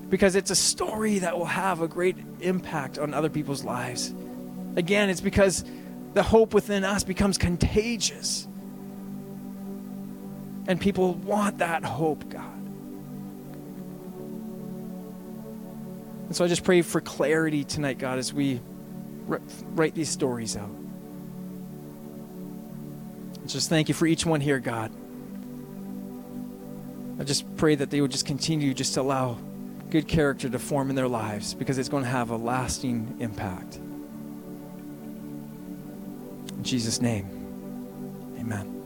Because 0.10 0.36
it's 0.36 0.51
a 0.51 0.55
story 0.55 1.20
that 1.20 1.38
will 1.38 1.45
have 1.45 1.82
a 1.82 1.88
great 1.88 2.18
impact 2.41 2.99
on 2.99 3.14
other 3.14 3.30
people's 3.30 3.64
lives. 3.64 4.14
Again 4.76 5.10
it's 5.10 5.22
because 5.22 5.64
the 6.14 6.24
hope 6.24 6.53
within 6.53 6.84
us 6.84 7.05
becomes 7.05 7.38
contagious. 7.38 8.49
And 10.68 10.78
people 10.78 11.14
want 11.14 11.60
that 11.60 11.86
hope 11.86 12.28
God. 12.28 12.60
And 16.26 16.36
so 16.36 16.43
I 16.43 16.49
just 16.49 16.66
pray 16.66 16.82
for 16.82 16.99
clarity 16.99 17.64
tonight 17.64 17.97
God 17.97 18.20
as 18.20 18.34
we 18.34 18.60
write 19.26 19.95
these 19.95 20.10
stories 20.10 20.58
out. 20.58 20.70
Just 23.48 23.70
thank 23.70 23.88
you 23.88 23.93
for 23.93 24.06
each 24.06 24.26
one 24.26 24.41
here, 24.41 24.60
God. 24.60 24.91
I 27.20 27.24
just 27.24 27.56
pray 27.58 27.76
that 27.76 27.89
they 27.89 28.02
would 28.02 28.12
just 28.12 28.26
continue 28.26 28.74
just 28.74 28.93
to 28.95 29.02
allow 29.02 29.38
good 29.89 30.08
character 30.08 30.50
to 30.50 30.60
form 30.60 30.89
in 30.89 30.95
their 30.95 31.08
lives 31.08 31.54
because 31.54 31.78
it's 31.78 31.89
going 31.89 32.04
to 32.04 32.10
have 32.10 32.30
a 32.30 32.36
lasting 32.36 33.16
impact. 33.20 33.78
In 36.58 36.64
Jesus' 36.64 37.02
name, 37.02 37.26
amen. 38.39 38.77